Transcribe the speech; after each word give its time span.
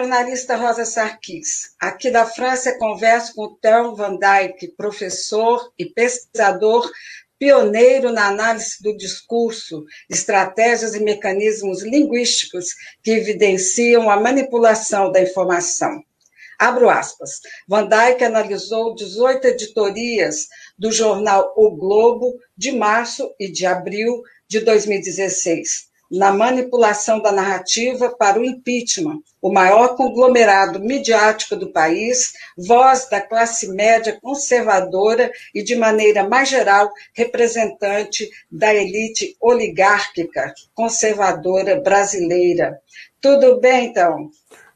jornalista 0.00 0.56
Rosa 0.56 0.86
Sarkis. 0.86 1.74
Aqui 1.78 2.10
da 2.10 2.24
França, 2.24 2.78
converso 2.78 3.34
com 3.34 3.54
Theo 3.56 3.94
Van 3.94 4.16
Dyck, 4.16 4.68
professor 4.68 5.70
e 5.78 5.84
pesquisador 5.84 6.90
pioneiro 7.38 8.10
na 8.10 8.28
análise 8.28 8.82
do 8.82 8.96
discurso, 8.96 9.84
estratégias 10.08 10.94
e 10.94 11.00
mecanismos 11.00 11.82
linguísticos 11.82 12.74
que 13.02 13.10
evidenciam 13.10 14.10
a 14.10 14.18
manipulação 14.18 15.12
da 15.12 15.20
informação. 15.20 16.02
Abro 16.58 16.88
aspas. 16.88 17.40
Van 17.68 17.86
Dyck 17.86 18.24
analisou 18.24 18.94
18 18.94 19.48
editorias 19.48 20.48
do 20.78 20.90
jornal 20.90 21.52
O 21.58 21.76
Globo 21.76 22.38
de 22.56 22.72
março 22.72 23.34
e 23.38 23.52
de 23.52 23.66
abril 23.66 24.22
de 24.48 24.60
2016 24.60 25.89
na 26.10 26.32
manipulação 26.32 27.20
da 27.20 27.30
narrativa 27.30 28.10
para 28.10 28.40
o 28.40 28.44
impeachment, 28.44 29.20
o 29.40 29.52
maior 29.52 29.94
conglomerado 29.94 30.80
midiático 30.80 31.54
do 31.54 31.70
país, 31.70 32.32
voz 32.58 33.08
da 33.08 33.20
classe 33.20 33.68
média 33.68 34.18
conservadora 34.20 35.30
e, 35.54 35.62
de 35.62 35.76
maneira 35.76 36.28
mais 36.28 36.48
geral, 36.48 36.90
representante 37.14 38.28
da 38.50 38.74
elite 38.74 39.36
oligárquica 39.40 40.52
conservadora 40.74 41.80
brasileira. 41.80 42.80
Tudo 43.20 43.60
bem, 43.60 43.86
então? 43.86 44.30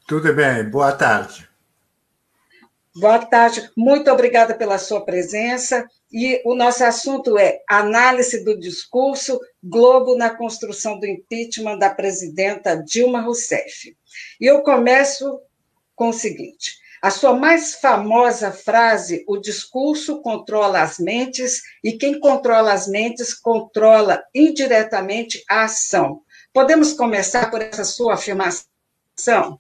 Tudo 0.07 0.33
bem, 0.33 0.63
boa 0.71 0.93
tarde. 0.93 1.49
Boa 2.97 3.19
tarde, 3.19 3.69
muito 3.77 4.09
obrigada 4.09 4.55
pela 4.55 4.79
sua 4.79 5.05
presença. 5.05 5.85
E 6.17 6.41
o 6.45 6.55
nosso 6.55 6.85
assunto 6.85 7.37
é 7.37 7.61
análise 7.69 8.45
do 8.45 8.57
discurso 8.57 9.41
Globo 9.61 10.17
na 10.17 10.31
construção 10.31 11.01
do 11.01 11.07
impeachment 11.07 11.77
da 11.77 11.91
presidenta 11.91 12.77
Dilma 12.77 13.21
Rousseff. 13.21 13.97
E 14.41 14.47
eu 14.47 14.63
começo 14.63 15.41
com 15.97 16.11
o 16.11 16.13
seguinte: 16.13 16.79
a 17.03 17.11
sua 17.11 17.35
mais 17.35 17.75
famosa 17.75 18.53
frase, 18.53 19.25
o 19.27 19.39
discurso 19.39 20.23
controla 20.23 20.83
as 20.83 21.01
mentes, 21.01 21.63
e 21.83 21.95
quem 21.95 22.21
controla 22.21 22.73
as 22.73 22.87
mentes 22.87 23.35
controla 23.35 24.23
indiretamente 24.33 25.43
a 25.51 25.65
ação. 25.65 26.21
Podemos 26.53 26.93
começar 26.93 27.51
por 27.51 27.61
essa 27.61 27.83
sua 27.83 28.15
afirmação? 28.15 29.59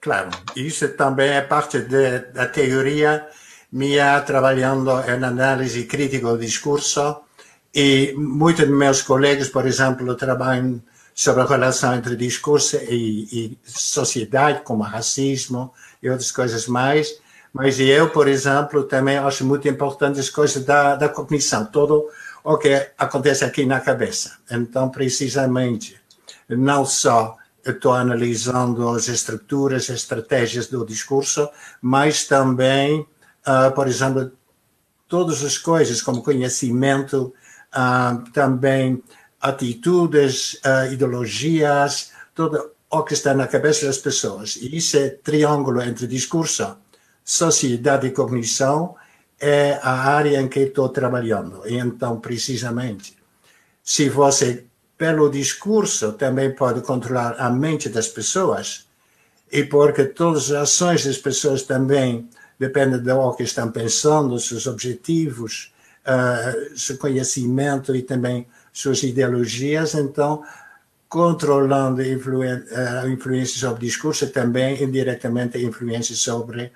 Claro, 0.00 0.30
isso 0.56 0.88
também 0.96 1.30
é 1.30 1.42
parte 1.42 1.78
da 1.78 2.48
teoria 2.48 3.28
minha 3.70 4.20
trabalhando 4.20 4.90
em 5.00 5.24
análise 5.24 5.84
crítica 5.84 6.28
do 6.28 6.38
discurso 6.38 7.16
e 7.74 8.14
muitos 8.16 8.64
de 8.64 8.72
meus 8.72 9.02
colegas, 9.02 9.48
por 9.48 9.66
exemplo, 9.66 10.14
trabalham 10.14 10.80
sobre 11.14 11.42
a 11.42 11.46
relação 11.46 11.94
entre 11.94 12.16
discurso 12.16 12.76
e, 12.76 13.28
e 13.32 13.58
sociedade, 13.64 14.62
como 14.62 14.82
racismo 14.82 15.72
e 16.02 16.08
outras 16.08 16.30
coisas 16.30 16.66
mais. 16.66 17.20
Mas 17.52 17.80
eu, 17.80 18.10
por 18.10 18.28
exemplo, 18.28 18.84
também 18.84 19.16
acho 19.16 19.44
muito 19.44 19.66
importante 19.66 20.20
as 20.20 20.28
coisas 20.28 20.64
da, 20.64 20.94
da 20.94 21.08
cognição, 21.08 21.64
tudo 21.64 22.06
o 22.44 22.58
que 22.58 22.90
acontece 22.98 23.44
aqui 23.44 23.64
na 23.64 23.80
cabeça. 23.80 24.38
Então, 24.50 24.88
precisamente, 24.90 25.98
não 26.48 26.84
só 26.84 27.36
estou 27.64 27.92
analisando 27.92 28.88
as 28.90 29.08
estruturas, 29.08 29.90
as 29.90 29.96
estratégias 29.96 30.66
do 30.66 30.84
discurso, 30.84 31.48
mas 31.80 32.24
também, 32.24 33.06
uh, 33.46 33.72
por 33.74 33.86
exemplo, 33.88 34.32
todas 35.08 35.44
as 35.44 35.56
coisas 35.58 36.02
como 36.02 36.22
conhecimento, 36.22 37.32
uh, 37.74 38.30
também 38.32 39.02
atitudes, 39.40 40.58
ideologias, 40.90 42.10
tudo 42.34 42.72
o 42.90 43.02
que 43.02 43.14
está 43.14 43.34
na 43.34 43.46
cabeça 43.46 43.86
das 43.86 43.98
pessoas. 43.98 44.56
E 44.56 44.76
esse 44.76 44.98
é 44.98 45.08
triângulo 45.10 45.80
entre 45.82 46.06
discurso, 46.06 46.76
sociedade 47.24 48.06
e 48.06 48.10
cognição 48.10 48.96
é 49.38 49.78
a 49.82 49.92
área 49.92 50.40
em 50.40 50.48
que 50.48 50.60
estou 50.60 50.88
trabalhando. 50.88 51.62
Então, 51.66 52.18
precisamente, 52.18 53.16
se 53.82 54.08
você 54.08 54.64
pelo 54.96 55.28
discurso 55.28 56.12
também 56.12 56.54
pode 56.54 56.80
controlar 56.80 57.36
a 57.38 57.50
mente 57.50 57.88
das 57.88 58.08
pessoas 58.08 58.86
e 59.52 59.62
porque 59.62 60.04
todas 60.06 60.50
as 60.50 60.62
ações 60.62 61.04
das 61.04 61.18
pessoas 61.18 61.62
também 61.62 62.28
dependem 62.58 63.00
do 63.00 63.32
que 63.34 63.42
estão 63.42 63.70
pensando, 63.70 64.38
seus 64.38 64.66
objetivos, 64.66 65.72
uh, 66.06 66.78
seu 66.78 66.96
conhecimento 66.98 67.94
e 67.94 68.02
também 68.02 68.46
suas 68.72 69.02
ideologias, 69.02 69.94
então 69.94 70.42
controlando 71.08 72.02
a 72.02 72.04
uh, 72.04 73.08
influência 73.08 73.58
sobre 73.60 73.84
o 73.84 73.86
discurso 73.86 74.28
também 74.30 74.82
indiretamente 74.82 75.56
a 75.56 75.62
influência 75.62 76.16
sobre 76.16 76.72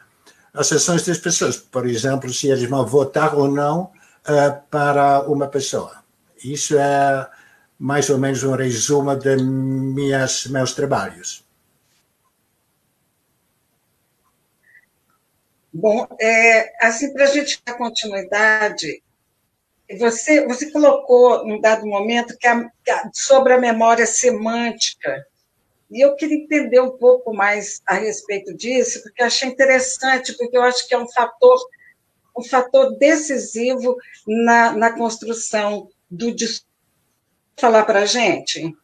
as 0.54 0.72
ações 0.72 1.04
das 1.04 1.18
pessoas. 1.18 1.56
Por 1.56 1.86
exemplo, 1.86 2.32
se 2.32 2.48
eles 2.48 2.68
vão 2.68 2.86
votar 2.86 3.34
ou 3.34 3.48
não 3.48 3.82
uh, 3.82 4.60
para 4.70 5.22
uma 5.22 5.48
pessoa. 5.48 5.92
Isso 6.42 6.76
é 6.78 7.28
mais 7.78 8.10
ou 8.10 8.18
menos 8.18 8.42
um 8.42 8.54
resumo 8.54 9.16
de 9.16 9.36
minhas, 9.36 10.46
meus 10.46 10.74
trabalhos. 10.74 11.42
Bom, 15.72 16.06
é, 16.20 16.86
assim, 16.86 17.12
para 17.12 17.24
a 17.24 17.28
gente 17.28 17.60
dar 17.64 17.74
continuidade, 17.74 19.02
você, 19.98 20.46
você 20.46 20.70
colocou, 20.70 21.46
num 21.46 21.60
dado 21.60 21.86
momento, 21.86 22.36
que 22.36 22.46
a, 22.46 22.68
que 22.84 22.90
a, 22.90 23.10
sobre 23.12 23.52
a 23.52 23.60
memória 23.60 24.06
semântica, 24.06 25.26
e 25.90 26.00
eu 26.04 26.14
queria 26.14 26.38
entender 26.38 26.80
um 26.80 26.96
pouco 26.96 27.34
mais 27.34 27.80
a 27.86 27.94
respeito 27.94 28.54
disso, 28.56 29.02
porque 29.02 29.22
achei 29.22 29.48
interessante, 29.48 30.36
porque 30.36 30.56
eu 30.56 30.62
acho 30.62 30.86
que 30.86 30.94
é 30.94 30.98
um 30.98 31.08
fator, 31.08 31.58
um 32.36 32.42
fator 32.42 32.96
decisivo 32.96 33.96
na, 34.26 34.72
na 34.72 34.92
construção 34.92 35.88
do 36.10 36.32
discurso 36.32 36.70
falar 37.60 37.84
para 37.84 38.00
a 38.00 38.06
gente? 38.06 38.74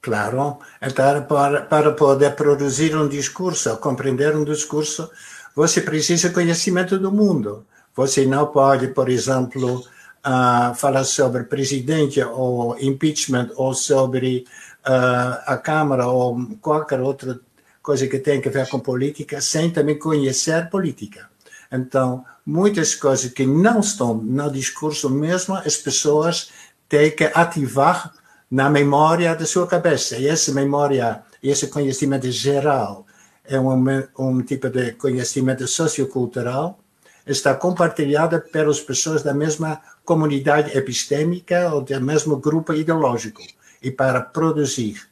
Claro, 0.00 0.58
então 0.80 1.24
para, 1.24 1.62
para 1.62 1.92
poder 1.92 2.36
produzir 2.36 2.96
um 2.96 3.08
discurso, 3.08 3.76
compreender 3.78 4.34
um 4.36 4.44
discurso, 4.44 5.10
você 5.58 5.80
precisa 5.80 6.30
conhecimento 6.30 6.96
do 7.00 7.10
mundo. 7.10 7.66
Você 7.96 8.24
não 8.24 8.46
pode, 8.46 8.86
por 8.94 9.08
exemplo, 9.08 9.80
uh, 10.24 10.72
falar 10.76 11.02
sobre 11.02 11.42
presidente 11.42 12.22
ou 12.22 12.78
impeachment 12.78 13.50
ou 13.56 13.74
sobre 13.74 14.44
uh, 14.86 15.42
a 15.46 15.56
Câmara 15.56 16.06
ou 16.06 16.38
qualquer 16.60 17.00
outra 17.00 17.40
coisa 17.82 18.06
que 18.06 18.20
tenha 18.20 18.40
a 18.46 18.50
ver 18.50 18.68
com 18.68 18.78
política 18.78 19.40
sem 19.40 19.68
também 19.68 19.98
conhecer 19.98 20.70
política. 20.70 21.28
Então, 21.72 22.24
muitas 22.46 22.94
coisas 22.94 23.32
que 23.32 23.44
não 23.44 23.80
estão 23.80 24.14
no 24.14 24.48
discurso 24.52 25.10
mesmo, 25.10 25.56
as 25.56 25.76
pessoas 25.76 26.52
tem 26.88 27.10
que 27.10 27.24
ativar 27.34 28.12
na 28.48 28.70
memória 28.70 29.34
da 29.34 29.44
sua 29.44 29.66
cabeça. 29.66 30.18
E 30.18 30.28
essa 30.28 30.52
memória, 30.52 31.20
esse 31.42 31.66
conhecimento 31.66 32.30
geral, 32.30 33.07
é 33.48 33.58
um, 33.58 33.84
um 34.18 34.42
tipo 34.42 34.68
de 34.68 34.92
conhecimento 34.92 35.66
sociocultural, 35.66 36.78
está 37.26 37.54
compartilhado 37.54 38.40
pelas 38.52 38.80
pessoas 38.80 39.22
da 39.22 39.34
mesma 39.34 39.80
comunidade 40.04 40.76
epistêmica 40.76 41.72
ou 41.72 41.82
do 41.82 42.00
mesmo 42.00 42.36
grupo 42.36 42.72
ideológico. 42.72 43.42
E 43.82 43.90
para 43.90 44.20
produzir 44.20 45.08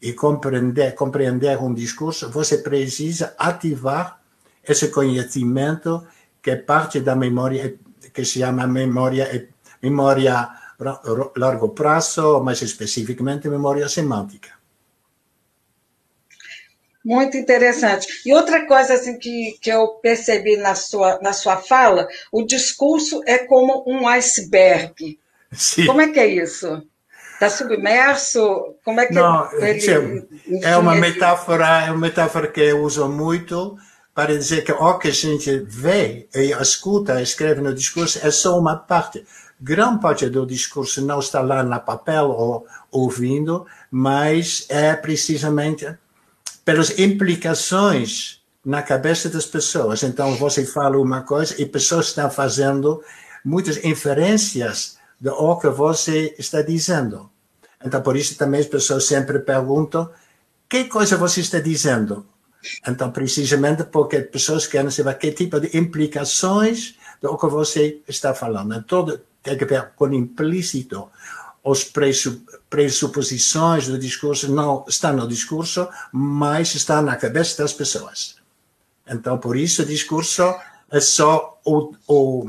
e 0.00 0.12
compreender, 0.12 0.94
compreender 0.94 1.58
um 1.58 1.74
discurso, 1.74 2.30
você 2.30 2.58
precisa 2.58 3.34
ativar 3.38 4.20
esse 4.66 4.88
conhecimento 4.88 6.06
que 6.42 6.50
é 6.50 6.56
parte 6.56 7.00
da 7.00 7.16
memória 7.16 7.78
que 8.12 8.24
se 8.24 8.40
chama 8.40 8.66
memória 8.66 9.48
memória 9.82 10.48
largo 11.36 11.70
prazo, 11.70 12.40
mais 12.40 12.62
especificamente 12.62 13.48
memória 13.48 13.88
semântica. 13.88 14.57
Muito 17.08 17.38
interessante. 17.38 18.06
E 18.26 18.34
outra 18.34 18.66
coisa 18.66 18.92
assim 18.92 19.18
que, 19.18 19.56
que 19.62 19.70
eu 19.70 19.88
percebi 20.02 20.58
na 20.58 20.74
sua, 20.74 21.18
na 21.22 21.32
sua 21.32 21.56
fala, 21.56 22.06
o 22.30 22.42
discurso 22.42 23.22
é 23.26 23.38
como 23.38 23.82
um 23.86 24.06
iceberg. 24.06 25.18
Sim. 25.50 25.86
Como 25.86 26.02
é 26.02 26.08
que 26.08 26.20
é 26.20 26.26
isso? 26.26 26.82
Está 27.32 27.48
submerso? 27.48 28.74
Como 28.84 29.00
é 29.00 29.06
que 29.06 29.14
Não, 29.14 29.50
ele, 29.54 30.28
é 30.62 30.76
uma 30.76 30.94
metáfora, 30.96 31.86
é 31.86 31.90
uma 31.90 32.00
metáfora 32.00 32.46
que 32.46 32.60
eu 32.60 32.82
uso 32.82 33.08
muito 33.08 33.78
para 34.14 34.36
dizer 34.36 34.62
que 34.62 34.72
o 34.72 34.98
que 34.98 35.08
a 35.08 35.12
gente 35.12 35.64
vê 35.66 36.28
e 36.34 36.52
escuta, 36.60 37.22
escreve 37.22 37.62
no 37.62 37.72
discurso 37.72 38.18
é 38.22 38.30
só 38.30 38.58
uma 38.58 38.76
parte 38.76 39.24
grande 39.58 40.02
parte 40.02 40.28
do 40.28 40.44
discurso 40.44 41.00
não 41.00 41.20
está 41.20 41.40
lá 41.40 41.62
na 41.62 41.80
papel 41.80 42.28
ou 42.28 42.66
ouvindo, 42.90 43.66
mas 43.90 44.66
é 44.68 44.94
precisamente 44.94 45.86
pelas 46.68 46.98
implicações 46.98 48.42
na 48.62 48.82
cabeça 48.82 49.30
das 49.30 49.46
pessoas. 49.46 50.02
Então 50.02 50.36
você 50.36 50.66
fala 50.66 50.98
uma 50.98 51.22
coisa 51.22 51.54
e 51.58 51.64
pessoas 51.64 52.08
estão 52.08 52.30
fazendo 52.30 53.02
muitas 53.42 53.82
inferências 53.82 54.98
do 55.18 55.56
que 55.56 55.70
você 55.70 56.34
está 56.38 56.60
dizendo. 56.60 57.30
Então 57.82 58.02
por 58.02 58.14
isso 58.18 58.36
também 58.36 58.60
as 58.60 58.66
pessoas 58.66 59.06
sempre 59.06 59.38
perguntam 59.38 60.10
que 60.68 60.84
coisa 60.84 61.16
você 61.16 61.40
está 61.40 61.58
dizendo. 61.58 62.26
Então, 62.86 63.10
precisamente 63.12 63.84
porque 63.84 64.16
as 64.16 64.26
pessoas 64.26 64.66
querem 64.66 64.90
saber 64.90 65.14
que 65.14 65.32
tipo 65.32 65.58
de 65.60 65.74
implicações 65.74 66.96
do 67.22 67.38
que 67.38 67.46
você 67.46 68.02
está 68.06 68.34
falando. 68.34 68.74
Então, 68.74 69.06
tem 69.42 69.56
que 69.56 69.64
ver 69.64 69.92
com 69.96 70.12
implícito. 70.12 71.08
As 71.70 71.84
pressuposições 72.70 73.88
do 73.88 73.98
discurso 73.98 74.50
não 74.52 74.84
estão 74.88 75.12
no 75.12 75.28
discurso, 75.28 75.88
mas 76.12 76.74
estão 76.74 77.02
na 77.02 77.16
cabeça 77.16 77.62
das 77.62 77.72
pessoas. 77.72 78.36
Então, 79.06 79.38
por 79.38 79.56
isso, 79.56 79.82
o 79.82 79.86
discurso 79.86 80.42
é 80.90 81.00
só 81.00 81.60
o, 81.64 81.94
o, 82.06 82.46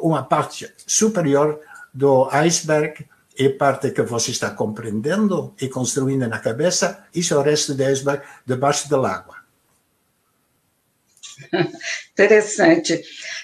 uma 0.00 0.22
parte 0.22 0.72
superior 0.86 1.60
do 1.92 2.28
iceberg 2.30 3.06
e 3.36 3.48
parte 3.48 3.90
que 3.90 4.02
você 4.02 4.30
está 4.30 4.50
compreendendo 4.50 5.54
e 5.60 5.68
construindo 5.68 6.28
na 6.28 6.38
cabeça, 6.38 7.04
isso 7.14 7.34
é 7.34 7.36
o 7.36 7.42
resto 7.42 7.74
do 7.74 7.82
iceberg 7.82 8.22
debaixo 8.46 8.88
da 8.88 8.98
água. 8.98 9.36
Interessante. 12.12 13.02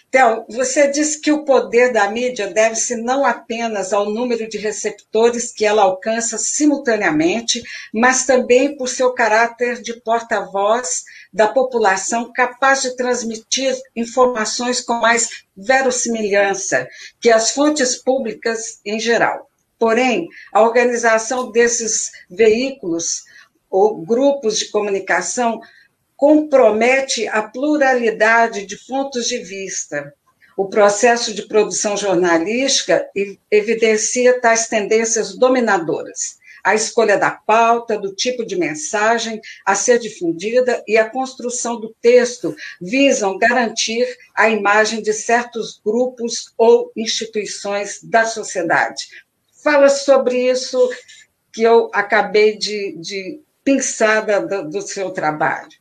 Então, 0.09 0.47
você 0.49 0.89
disse 0.89 1.21
que 1.21 1.31
o 1.31 1.45
poder 1.45 1.93
da 1.93 2.11
mídia 2.11 2.49
deve-se 2.49 2.97
não 2.97 3.27
apenas 3.27 3.93
ao 3.93 4.09
número 4.11 4.49
de 4.49 4.57
receptores 4.57 5.53
que 5.53 5.67
ela 5.67 5.83
alcança 5.83 6.39
simultaneamente, 6.39 7.63
mas 7.93 8.25
também 8.25 8.75
por 8.75 8.89
seu 8.89 9.13
caráter 9.13 9.83
de 9.83 10.01
porta-voz 10.01 11.05
da 11.31 11.47
população 11.47 12.33
capaz 12.33 12.81
de 12.81 12.97
transmitir 12.97 13.77
informações 13.95 14.81
com 14.81 14.95
mais 14.95 15.45
verossimilhança 15.55 16.89
que 17.21 17.31
as 17.31 17.51
fontes 17.51 17.97
públicas 17.97 18.81
em 18.87 18.99
geral. 18.99 19.51
Porém, 19.79 20.27
a 20.53 20.63
organização 20.63 21.53
desses 21.53 22.11
veículos 22.31 23.25
ou 23.71 24.01
grupos 24.01 24.59
de 24.59 24.71
comunicação 24.71 25.61
compromete 26.19 27.29
a 27.29 27.43
pluralidade 27.43 28.67
de 28.67 28.77
pontos 28.89 29.29
de 29.29 29.39
vista. 29.39 30.13
O 30.57 30.69
processo 30.69 31.33
de 31.33 31.47
produção 31.47 31.97
jornalística 31.97 33.09
evidencia 33.49 34.41
tais 34.41 34.67
tendências 34.67 35.37
dominadoras. 35.37 36.37
A 36.65 36.75
escolha 36.75 37.17
da 37.17 37.31
pauta, 37.31 37.97
do 37.97 38.13
tipo 38.17 38.45
de 38.45 38.57
mensagem 38.57 39.41
a 39.65 39.77
ser 39.77 40.01
difundida 40.01 40.83
e 40.89 40.99
a 40.99 41.09
construção 41.09 41.81
do 41.81 41.95
texto 42.03 42.53
visam 42.81 43.39
garantir 43.39 44.05
a 44.35 44.51
imagem 44.51 45.01
de 45.01 45.13
certos 45.13 45.81
grupos 45.85 46.53
ou 46.59 46.91
instituições 46.97 48.01
da 48.03 48.25
sociedade. 48.25 49.07
Fala 49.63 49.89
sobre 49.89 50.51
isso 50.51 50.91
que 51.53 51.63
eu 51.63 51.89
acabei 51.95 52.59
de, 52.59 52.97
de 52.99 53.41
pensar 53.63 54.23
do, 54.41 54.69
do 54.69 54.83
seu 54.83 55.13
trabalho. 55.13 55.79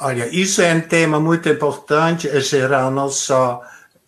Olha, 0.00 0.28
isso 0.28 0.62
é 0.62 0.72
um 0.72 0.80
tema 0.80 1.18
muito 1.18 1.48
importante, 1.48 2.28
em 2.28 2.40
geral, 2.40 2.88
não 2.88 3.10
só 3.10 3.62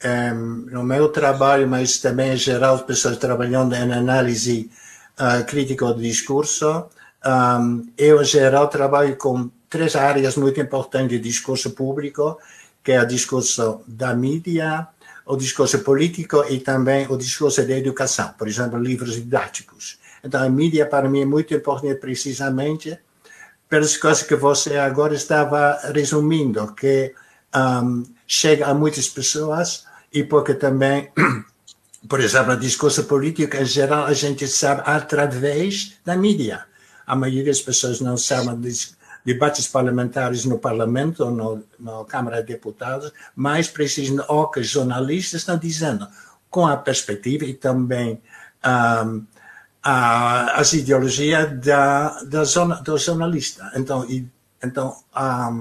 um, 0.04 0.06
ehm, 0.06 0.66
no 0.70 0.84
meu 0.84 1.08
trabalho, 1.08 1.66
mas 1.66 1.98
também 1.98 2.32
em 2.32 2.36
geral, 2.36 2.76
as 2.76 2.82
pessoas 2.82 3.16
trabalhando 3.16 3.74
em 3.74 3.92
análise 3.92 4.70
uh, 5.18 5.44
crítica 5.44 5.86
do 5.86 6.00
discurso. 6.00 6.86
Um, 7.26 7.88
eu, 7.98 8.22
em 8.22 8.24
geral, 8.24 8.68
trabalho 8.68 9.16
com 9.16 9.50
três 9.68 9.96
áreas 9.96 10.36
muito 10.36 10.60
importantes 10.60 11.08
de 11.08 11.18
discurso 11.18 11.72
público, 11.72 12.38
que 12.84 12.92
é 12.92 13.02
o 13.02 13.06
discurso 13.06 13.80
da 13.84 14.14
mídia, 14.14 14.86
o 15.26 15.36
discurso 15.36 15.80
político 15.80 16.44
e 16.48 16.60
também 16.60 17.06
o 17.08 17.16
discurso 17.16 17.66
da 17.66 17.76
educação, 17.76 18.32
por 18.38 18.46
exemplo, 18.46 18.78
livros 18.78 19.16
didáticos. 19.16 19.98
Então, 20.22 20.40
a 20.40 20.48
mídia, 20.48 20.86
para 20.86 21.08
mim, 21.08 21.22
é 21.22 21.26
muito 21.26 21.52
importante 21.52 21.96
precisamente 21.96 22.96
pelas 23.70 23.96
coisas 23.96 24.24
que 24.24 24.34
você 24.34 24.76
agora 24.76 25.14
estava 25.14 25.78
resumindo, 25.94 26.74
que 26.74 27.14
um, 27.54 28.02
chega 28.26 28.66
a 28.66 28.74
muitas 28.74 29.08
pessoas 29.08 29.84
e 30.12 30.24
porque 30.24 30.54
também, 30.54 31.10
por 32.08 32.18
exemplo, 32.20 32.52
o 32.52 32.56
discurso 32.56 33.04
político 33.04 33.56
em 33.56 33.64
geral 33.64 34.06
a 34.06 34.12
gente 34.12 34.48
sabe 34.48 34.82
através 34.84 35.94
da 36.04 36.16
mídia. 36.16 36.66
A 37.06 37.14
maioria 37.14 37.44
das 37.44 37.60
pessoas 37.60 38.00
não 38.00 38.16
sabem 38.16 38.56
dos 38.56 38.96
debates 39.24 39.68
parlamentares 39.68 40.44
no 40.44 40.58
Parlamento 40.58 41.24
ou 41.24 41.30
no, 41.30 41.64
na 41.78 42.04
Câmara 42.06 42.40
de 42.40 42.48
Deputados, 42.48 43.12
mas 43.36 43.68
precisam 43.68 44.24
o 44.28 44.48
que 44.48 44.64
jornalistas 44.64 45.42
estão 45.42 45.56
dizendo, 45.56 46.08
com 46.50 46.66
a 46.66 46.76
perspectiva 46.76 47.44
e 47.44 47.54
também 47.54 48.20
um, 49.06 49.24
a, 49.82 50.60
as 50.60 50.72
ideologias 50.72 51.58
da, 51.60 52.22
da 52.24 52.44
zona, 52.44 52.76
do 52.76 52.96
jornalista. 52.98 53.70
Então, 53.74 54.04
e, 54.08 54.26
então 54.62 54.96
a, 55.12 55.58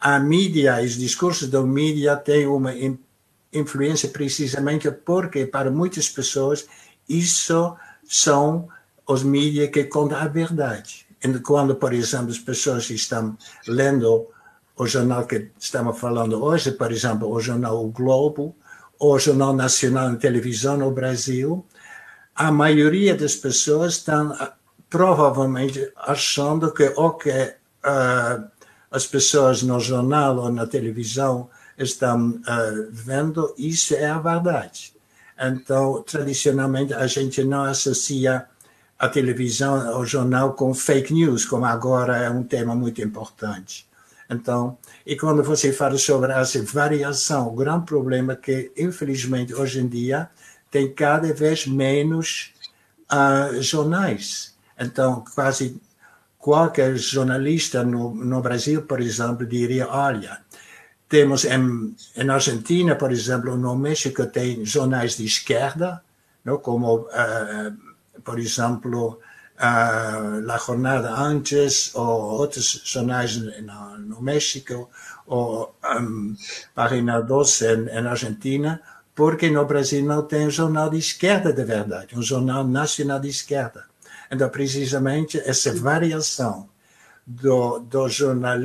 a 0.00 0.18
mídia, 0.18 0.80
os 0.82 0.96
discursos 0.96 1.48
da 1.48 1.62
mídia 1.62 2.16
têm 2.16 2.46
uma 2.46 2.72
influência 3.52 4.08
precisamente 4.08 4.90
porque 4.90 5.46
para 5.46 5.70
muitas 5.70 6.08
pessoas 6.08 6.66
isso 7.08 7.76
são 8.06 8.68
os 9.06 9.22
mídias 9.22 9.70
que 9.70 9.84
contam 9.84 10.18
a 10.18 10.26
verdade. 10.28 11.06
Quando, 11.42 11.74
por 11.74 11.92
exemplo, 11.92 12.30
as 12.30 12.38
pessoas 12.38 12.88
estão 12.90 13.36
lendo 13.66 14.28
o 14.76 14.86
jornal 14.86 15.26
que 15.26 15.50
estamos 15.58 15.98
falando 15.98 16.42
hoje, 16.42 16.70
por 16.70 16.92
exemplo, 16.92 17.28
o 17.28 17.40
jornal 17.40 17.84
O 17.84 17.88
Globo, 17.90 18.54
o 19.00 19.18
Jornal 19.18 19.52
Nacional 19.52 20.10
de 20.10 20.18
Televisão 20.18 20.76
no 20.76 20.90
Brasil, 20.90 21.64
a 22.38 22.52
maioria 22.52 23.16
das 23.16 23.34
pessoas 23.34 23.94
estão 23.94 24.32
ah, 24.32 24.52
provavelmente 24.88 25.92
achando 25.96 26.72
que 26.72 26.84
o 26.96 27.10
que 27.14 27.30
uh, 27.32 28.48
as 28.92 29.06
pessoas 29.06 29.64
no 29.64 29.80
jornal 29.80 30.36
ou 30.38 30.52
na 30.52 30.64
televisão 30.64 31.50
estão 31.76 32.30
uh, 32.30 32.88
vendo, 32.92 33.52
isso 33.58 33.92
é 33.92 34.06
a 34.06 34.20
verdade. 34.20 34.94
Então, 35.36 36.04
tradicionalmente, 36.04 36.94
a 36.94 37.08
gente 37.08 37.42
não 37.42 37.64
associa 37.64 38.46
a 38.96 39.08
televisão 39.08 39.96
ou 39.96 40.06
jornal 40.06 40.52
com 40.52 40.72
fake 40.72 41.12
news, 41.12 41.44
como 41.44 41.64
agora 41.64 42.18
é 42.18 42.30
um 42.30 42.44
tema 42.44 42.74
muito 42.74 43.02
importante. 43.02 43.84
Então, 44.30 44.78
e 45.04 45.16
quando 45.16 45.42
você 45.42 45.72
fala 45.72 45.98
sobre 45.98 46.32
essa 46.32 46.62
variação, 46.62 47.48
o 47.48 47.56
grande 47.56 47.86
problema 47.86 48.34
é 48.34 48.36
que, 48.36 48.72
infelizmente, 48.76 49.54
hoje 49.54 49.80
em 49.80 49.88
dia, 49.88 50.30
tem 50.70 50.92
cada 50.92 51.32
vez 51.32 51.66
menos 51.66 52.52
uh, 53.10 53.60
jornais. 53.62 54.56
Então, 54.78 55.24
quase 55.34 55.80
qualquer 56.38 56.96
jornalista 56.96 57.82
no, 57.82 58.14
no 58.14 58.40
Brasil, 58.40 58.82
por 58.82 59.00
exemplo, 59.00 59.46
diria: 59.46 59.88
olha, 59.88 60.40
temos 61.08 61.44
em, 61.44 61.94
em 62.16 62.30
Argentina, 62.30 62.94
por 62.94 63.10
exemplo, 63.10 63.56
no 63.56 63.76
México, 63.76 64.26
tem 64.26 64.64
jornais 64.64 65.16
de 65.16 65.24
esquerda, 65.24 66.02
não? 66.44 66.58
como, 66.58 67.00
uh, 67.00 68.20
por 68.22 68.38
exemplo, 68.38 69.18
uh, 69.58 70.40
La 70.44 70.58
Jornada 70.58 71.10
Antes, 71.10 71.94
ou 71.94 72.38
outros 72.40 72.82
jornais 72.84 73.36
no, 73.36 73.98
no 73.98 74.22
México, 74.22 74.90
ou 75.26 75.74
um, 76.00 76.34
Página 76.74 77.20
12 77.20 77.66
em, 77.66 77.88
em 77.88 78.06
Argentina 78.06 78.80
porque 79.18 79.50
no 79.50 79.64
Brasil 79.64 80.04
não 80.04 80.22
tem 80.22 80.46
um 80.46 80.50
jornal 80.50 80.88
de 80.88 80.96
esquerda 80.96 81.52
de 81.52 81.64
verdade, 81.64 82.16
um 82.16 82.22
jornal 82.22 82.62
nacional 82.62 83.18
de 83.18 83.26
esquerda. 83.26 83.84
Então, 84.30 84.48
precisamente, 84.48 85.36
essa 85.40 85.74
variação 85.74 86.68
do, 87.26 87.80
do, 87.80 88.08
jornal, 88.08 88.60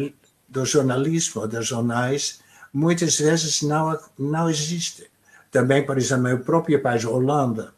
do 0.47 0.63
jornalismo, 0.63 1.47
dos 1.47 1.65
jornais, 1.65 2.39
muitas 2.71 3.17
vezes 3.17 3.63
não, 3.63 3.99
não 4.15 4.47
existe. 4.47 5.09
Também, 5.49 5.83
por 5.83 5.97
exemplo, 5.97 6.25
meu 6.25 6.39
próprio 6.41 6.79
país, 6.79 7.03
Holanda, 7.03 7.73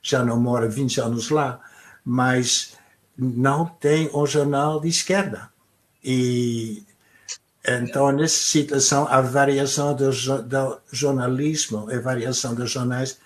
já 0.00 0.24
não 0.24 0.40
mora 0.40 0.66
20 0.66 1.02
anos 1.02 1.28
lá, 1.28 1.60
mas 2.02 2.72
não 3.18 3.66
tem 3.66 4.10
um 4.14 4.26
jornal 4.26 4.80
de 4.80 4.88
esquerda. 4.88 5.50
E 6.02 6.86
então, 7.68 8.10
nessa 8.12 8.38
situação, 8.38 9.06
a 9.08 9.20
variação 9.20 9.94
do, 9.94 10.10
do 10.42 10.80
jornalismo, 10.90 11.90
a 11.90 12.00
variação 12.00 12.54
dos 12.54 12.70
jornais, 12.70 13.18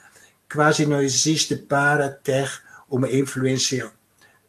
quase 0.52 0.84
não 0.84 1.00
existe 1.00 1.54
para 1.54 2.08
ter 2.08 2.50
uma 2.90 3.11
influência 3.11 3.90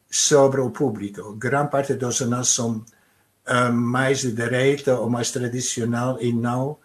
sobre 0.09 0.61
o 0.61 0.69
público. 0.69 1.33
Grande 1.35 1.71
parte 1.71 1.93
dos 1.93 2.15
jornais 2.15 2.47
são 2.47 2.83
uh, 3.47 3.71
mais 3.71 4.21
de 4.21 4.31
direita 4.31 4.99
ou 4.99 5.09
mais 5.09 5.31
tradicional 5.31 6.17
e 6.21 6.33
não 6.33 6.77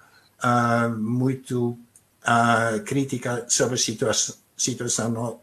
uh, 0.44 0.90
muito 0.96 1.78
uh, 2.24 2.82
crítica 2.84 3.46
sobre 3.48 3.74
a 3.74 3.78
situação, 3.78 4.34
situação 4.56 5.10
no, 5.10 5.40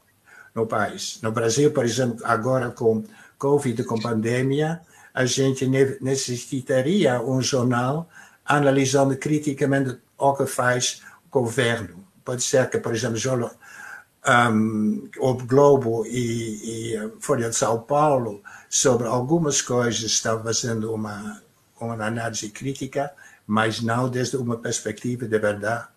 no 0.54 0.68
país. 0.68 1.20
No 1.22 1.32
Brasil, 1.32 1.72
por 1.72 1.86
exemplo, 1.86 2.20
agora 2.24 2.70
com 2.72 3.04
Covid, 3.38 3.84
com 3.84 4.00
pandemia, 4.00 4.82
a 5.16 5.26
gente 5.26 5.66
necessitaria 6.02 7.22
um 7.22 7.42
jornal 7.42 8.10
analisando 8.46 9.16
criticamente 9.16 9.98
o 10.18 10.34
que 10.34 10.46
faz 10.46 11.02
o 11.26 11.30
governo. 11.40 12.06
Pode 12.26 12.44
ser 12.44 12.70
que, 12.70 12.80
por 12.80 12.94
exemplo, 12.94 13.50
um, 14.28 15.10
o 15.20 15.34
Globo 15.36 16.06
e, 16.06 16.94
e 16.94 17.12
Folha 17.22 17.50
de 17.50 17.56
São 17.56 17.82
Paulo 17.84 18.44
sobre 18.70 19.08
algumas 19.08 19.62
coisas 19.62 20.04
estava 20.04 20.44
fazendo 20.44 20.94
uma, 20.94 21.42
uma 21.80 21.94
análise 22.06 22.50
crítica, 22.50 23.10
mas 23.48 23.82
não 23.82 24.10
desde 24.10 24.36
uma 24.36 24.58
perspectiva 24.58 25.26
de 25.26 25.40
verdade 25.40 25.88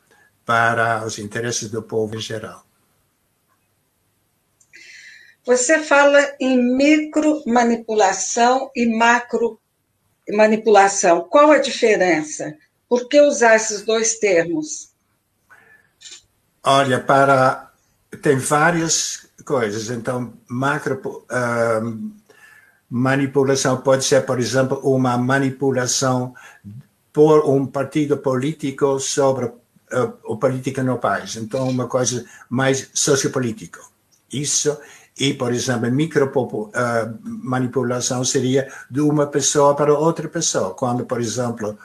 para 0.46 1.04
os 1.04 1.18
interesses 1.18 1.68
do 1.68 1.82
povo 1.82 2.14
em 2.14 2.20
geral. 2.20 2.67
Você 5.49 5.78
fala 5.78 6.21
em 6.38 6.76
micro 6.76 7.43
manipulação 7.47 8.71
e 8.76 8.85
macro 8.85 9.59
manipulação. 10.31 11.23
Qual 11.23 11.50
a 11.50 11.57
diferença? 11.57 12.55
Por 12.87 13.09
que 13.09 13.19
usar 13.19 13.57
esses 13.57 13.81
dois 13.81 14.19
termos? 14.19 14.90
Olha, 16.62 17.00
para 17.00 17.73
tem 18.21 18.37
várias 18.37 19.26
coisas. 19.43 19.88
Então, 19.88 20.35
macro 20.47 21.25
uh, 21.31 22.12
manipulação 22.90 23.78
pode 23.78 24.05
ser, 24.05 24.26
por 24.26 24.38
exemplo, 24.38 24.78
uma 24.83 25.17
manipulação 25.17 26.35
por 27.11 27.49
um 27.49 27.64
partido 27.67 28.19
político 28.19 29.00
sobre 29.00 29.47
uh, 29.47 29.55
a 30.31 30.37
política 30.37 30.83
no 30.83 30.99
país. 30.99 31.37
Então, 31.37 31.67
uma 31.67 31.88
coisa 31.88 32.23
mais 32.50 32.90
sociopolítica. 32.93 33.81
Isso 34.31 34.78
e, 35.18 35.34
por 35.34 35.52
exemplo, 35.52 35.90
micromanipulação 35.90 38.20
uh, 38.20 38.25
seria 38.25 38.72
de 38.88 39.00
uma 39.00 39.26
pessoa 39.26 39.75
para 39.75 39.92
outra 39.92 40.28
pessoa. 40.28 40.72
Quando, 40.75 41.04
por 41.04 41.20
exemplo, 41.20 41.76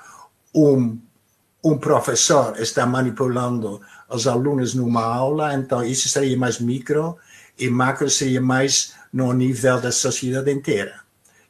um, 0.53 0.99
um 1.63 1.75
professor 1.77 2.53
está 2.59 2.85
manipulando 2.85 3.81
os 4.07 4.27
alunos 4.27 4.75
numa 4.75 5.03
aula, 5.03 5.55
então 5.55 5.83
isso 5.83 6.07
seria 6.07 6.37
mais 6.37 6.59
micro 6.59 7.17
e 7.57 7.67
macro 7.69 8.07
seria 8.09 8.41
mais 8.41 8.93
no 9.11 9.33
nível 9.33 9.81
da 9.81 9.91
sociedade 9.91 10.51
inteira. 10.51 11.01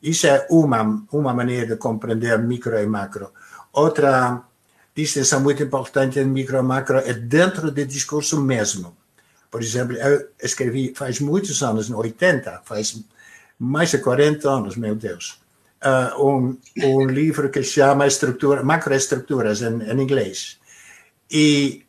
Isso 0.01 0.25
é 0.27 0.47
uma, 0.49 1.05
uma 1.11 1.33
maneira 1.33 1.67
de 1.67 1.75
compreender 1.77 2.39
micro 2.39 2.77
e 2.77 2.85
macro. 2.85 3.31
Outra 3.71 4.41
distinção 4.95 5.41
muito 5.41 5.63
importante 5.63 6.19
entre 6.19 6.31
micro 6.31 6.57
e 6.57 6.61
macro 6.61 6.99
é 6.99 7.13
dentro 7.13 7.71
do 7.71 7.85
discurso 7.85 8.41
mesmo. 8.41 8.95
Por 9.53 9.61
exemplo, 9.61 9.95
eu 9.97 10.29
escrevi 10.41 10.95
faz 10.95 11.19
muitos 11.19 11.61
anos, 11.61 11.87
no 11.87 11.99
80, 11.99 12.63
faz 12.65 12.99
mais 13.59 13.91
de 13.91 13.99
40 13.99 14.49
anos, 14.49 14.75
meu 14.75 14.95
Deus, 14.95 15.39
uh, 15.85 16.27
um, 16.27 16.57
um 16.83 17.05
livro 17.05 17.51
que 17.51 17.61
chama 17.61 18.07
Estrutura, 18.07 18.63
Macroestruturas 18.63 19.61
em, 19.61 19.79
em 19.83 20.01
inglês. 20.01 20.57
E, 21.29 21.85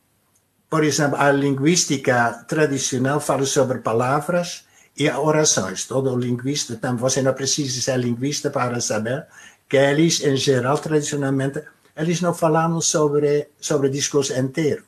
por 0.68 0.84
exemplo, 0.84 1.16
a 1.18 1.32
linguística 1.32 2.44
tradicional 2.46 3.18
fala 3.18 3.46
sobre 3.46 3.78
palavras 3.78 4.66
e 4.94 5.08
orações. 5.08 5.86
Todo 5.86 6.14
linguista, 6.18 6.74
então, 6.74 6.98
você 6.98 7.22
não 7.22 7.32
precisa 7.32 7.80
ser 7.80 7.96
linguista 7.98 8.50
para 8.50 8.78
saber 8.78 9.26
que 9.70 9.78
eles, 9.78 10.22
em 10.22 10.36
geral, 10.36 10.76
tradicionalmente, 10.76 11.62
eles 11.96 12.20
não 12.20 12.34
falaram 12.34 12.78
sobre, 12.82 13.48
sobre 13.58 13.88
discurso 13.88 14.38
inteiro. 14.38 14.84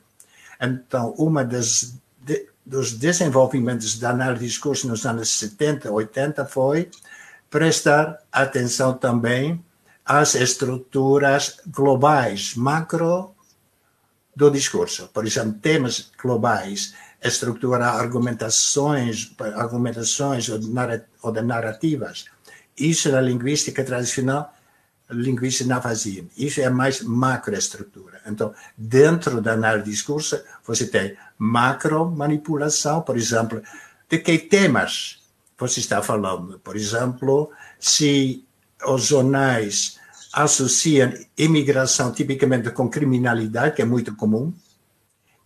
Então, 0.61 1.15
uma 1.17 1.43
das 1.43 1.97
dos 2.67 2.93
desenvolvimentos 2.93 3.97
da 3.97 4.11
análise 4.11 4.41
de 4.41 4.47
discurso 4.49 4.89
nos 4.89 5.07
anos 5.07 5.31
70, 5.39 5.91
80 5.93 6.45
foi 6.47 6.91
prestar 7.49 8.19
atenção 8.33 8.93
também 8.95 9.65
às 10.05 10.35
estruturas 10.35 11.61
globais, 11.69 12.57
macro 12.57 13.35
do 14.35 14.51
discurso. 14.51 15.09
Por 15.15 15.25
exemplo, 15.25 15.61
temas 15.61 16.11
globais, 16.21 16.93
estruturar 17.23 17.95
argumentações, 17.95 19.33
argumentações 19.55 20.49
ou 20.49 21.33
narrativas. 21.43 22.25
Isso 22.77 23.11
na 23.13 23.21
linguística 23.21 23.85
tradicional 23.85 24.53
linguista 25.11 25.65
não 25.65 25.81
fazia. 25.81 26.25
Isso 26.37 26.61
é 26.61 26.69
mais 26.69 27.01
macroestrutura. 27.03 28.21
Então, 28.27 28.53
dentro 28.77 29.41
da 29.41 29.53
análise 29.53 29.85
de 29.85 29.91
discurso, 29.91 30.41
você 30.65 30.87
tem 30.87 31.17
macro 31.39 32.11
manipulação, 32.11 33.03
por 33.03 33.17
exemplo, 33.17 33.63
de 34.09 34.19
que 34.19 34.39
temas 34.39 35.23
você 35.59 35.81
está 35.81 36.03
falando. 36.03 36.59
Por 36.61 36.77
exemplo, 36.77 37.51
se 37.79 38.45
os 38.87 39.07
jornais 39.07 39.99
associam 40.33 41.13
imigração 41.37 42.13
tipicamente 42.13 42.71
com 42.71 42.91
criminalidade, 42.91 43.75
que 43.75 43.83
é 43.83 43.85
muito 43.85 44.15
comum, 44.15 44.53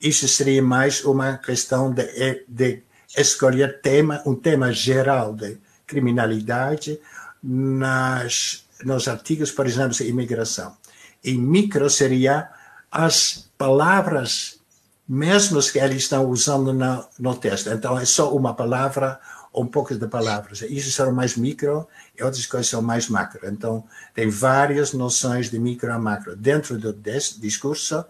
isso 0.00 0.26
seria 0.26 0.62
mais 0.62 1.04
uma 1.04 1.36
questão 1.36 1.92
de, 1.92 2.44
de 2.48 2.82
escolher 3.16 3.80
tema, 3.80 4.22
um 4.26 4.34
tema 4.34 4.72
geral 4.72 5.34
de 5.34 5.58
criminalidade 5.86 6.98
nas 7.42 8.64
nos 8.84 9.08
artigos, 9.08 9.50
por 9.50 9.66
exemplo, 9.66 9.92
de 9.92 10.08
imigração. 10.08 10.76
E 11.22 11.34
micro 11.34 11.88
seria 11.90 12.48
as 12.90 13.50
palavras 13.56 14.60
mesmas 15.06 15.70
que 15.70 15.78
eles 15.78 16.02
estão 16.02 16.26
usando 16.26 16.72
no, 16.72 17.04
no 17.18 17.34
texto. 17.34 17.68
Então, 17.70 17.98
é 17.98 18.04
só 18.04 18.34
uma 18.34 18.54
palavra 18.54 19.20
ou 19.52 19.64
um 19.64 19.66
pouco 19.66 19.94
de 19.94 20.06
palavras. 20.06 20.62
Isso 20.62 20.90
são 20.92 21.12
mais 21.12 21.36
micro 21.36 21.88
e 22.16 22.22
outras 22.22 22.46
coisas 22.46 22.68
são 22.68 22.80
mais 22.80 23.08
macro. 23.08 23.40
Então, 23.48 23.84
tem 24.14 24.28
várias 24.30 24.92
noções 24.92 25.50
de 25.50 25.58
micro 25.58 25.90
e 25.90 25.98
macro 25.98 26.36
dentro 26.36 26.78
do 26.78 26.92
discurso 26.92 28.04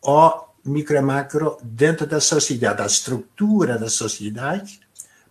ou 0.00 0.48
micro 0.64 0.96
e 0.96 1.00
macro 1.00 1.58
dentro 1.62 2.06
da 2.06 2.20
sociedade, 2.20 2.78
da 2.78 2.86
estrutura 2.86 3.78
da 3.78 3.88
sociedade, 3.88 4.80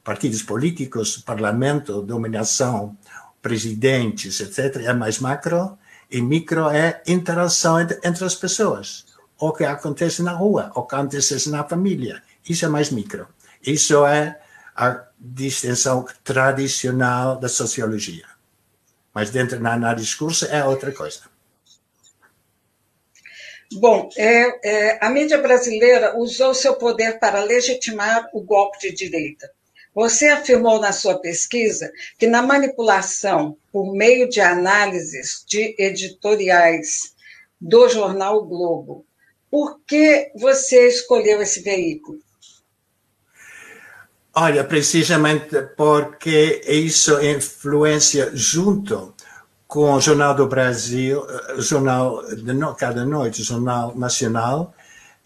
partidos 0.04 0.44
políticos, 0.44 1.18
parlamento, 1.18 2.02
dominação 2.02 2.98
presidentes, 3.46 4.40
etc., 4.40 4.88
é 4.88 4.92
mais 4.92 5.20
macro, 5.20 5.78
e 6.10 6.20
micro 6.20 6.68
é 6.72 7.04
interação 7.06 7.80
entre, 7.80 8.26
as 8.26 8.34
pessoas. 8.34 9.06
O 9.38 9.54
que 9.54 9.64
acontece 9.64 10.24
na 10.24 10.32
rua, 10.32 10.72
o 10.74 10.82
que 10.82 10.96
acontece 10.96 11.48
na 11.52 11.64
família. 11.64 12.24
Isso 12.50 12.66
é 12.66 12.68
mais 12.68 12.90
micro. 12.90 13.28
Isso 13.62 14.04
é 14.04 14.40
a 14.76 15.06
distinção 15.20 16.08
tradicional 16.24 17.38
da 17.38 17.48
sociologia. 17.48 18.26
Mas 19.14 19.30
dentro 19.30 19.60
da 19.60 19.74
análise 19.74 20.08
discurso 20.08 20.48
é 20.48 20.66
outra 20.66 20.92
coisa. 20.92 21.22
Bom, 23.74 24.10
é, 24.18 24.40
é, 24.68 25.06
a 25.06 25.10
mídia 25.12 25.40
brasileira 25.40 26.18
usou 26.18 26.52
seu 26.56 26.74
poder 26.78 27.20
para 27.20 27.44
legitimar 27.44 28.28
o 28.34 28.42
golpe 28.42 28.80
de 28.80 28.92
direita. 28.92 29.52
Você 29.96 30.28
afirmou 30.28 30.82
na 30.82 30.92
sua 30.92 31.18
pesquisa 31.20 31.90
que 32.20 32.28
na 32.28 32.42
manipulação 32.42 33.58
por 33.72 33.94
meio 33.94 34.28
de 34.28 34.42
análises 34.42 35.46
de 35.48 35.74
editoriais 35.80 37.16
do 37.60 37.88
jornal 37.88 38.40
o 38.40 38.46
Globo, 38.46 39.06
por 39.50 39.80
que 39.88 40.32
você 40.36 40.90
escolheu 40.90 41.42
esse 41.42 41.62
veículo? 41.62 42.20
Olha, 44.34 44.66
precisamente 44.66 45.62
porque 45.78 46.62
isso 46.68 47.18
influencia 47.22 48.32
junto 48.34 49.16
com 49.66 49.94
o 49.94 50.02
Jornal 50.02 50.36
do 50.36 50.46
Brasil, 50.46 51.26
eh, 51.30 51.62
Jornal 51.62 52.22
de 52.36 52.54
cada 52.78 53.06
noite, 53.06 53.44
Jornal 53.44 53.96
Nacional, 53.96 54.74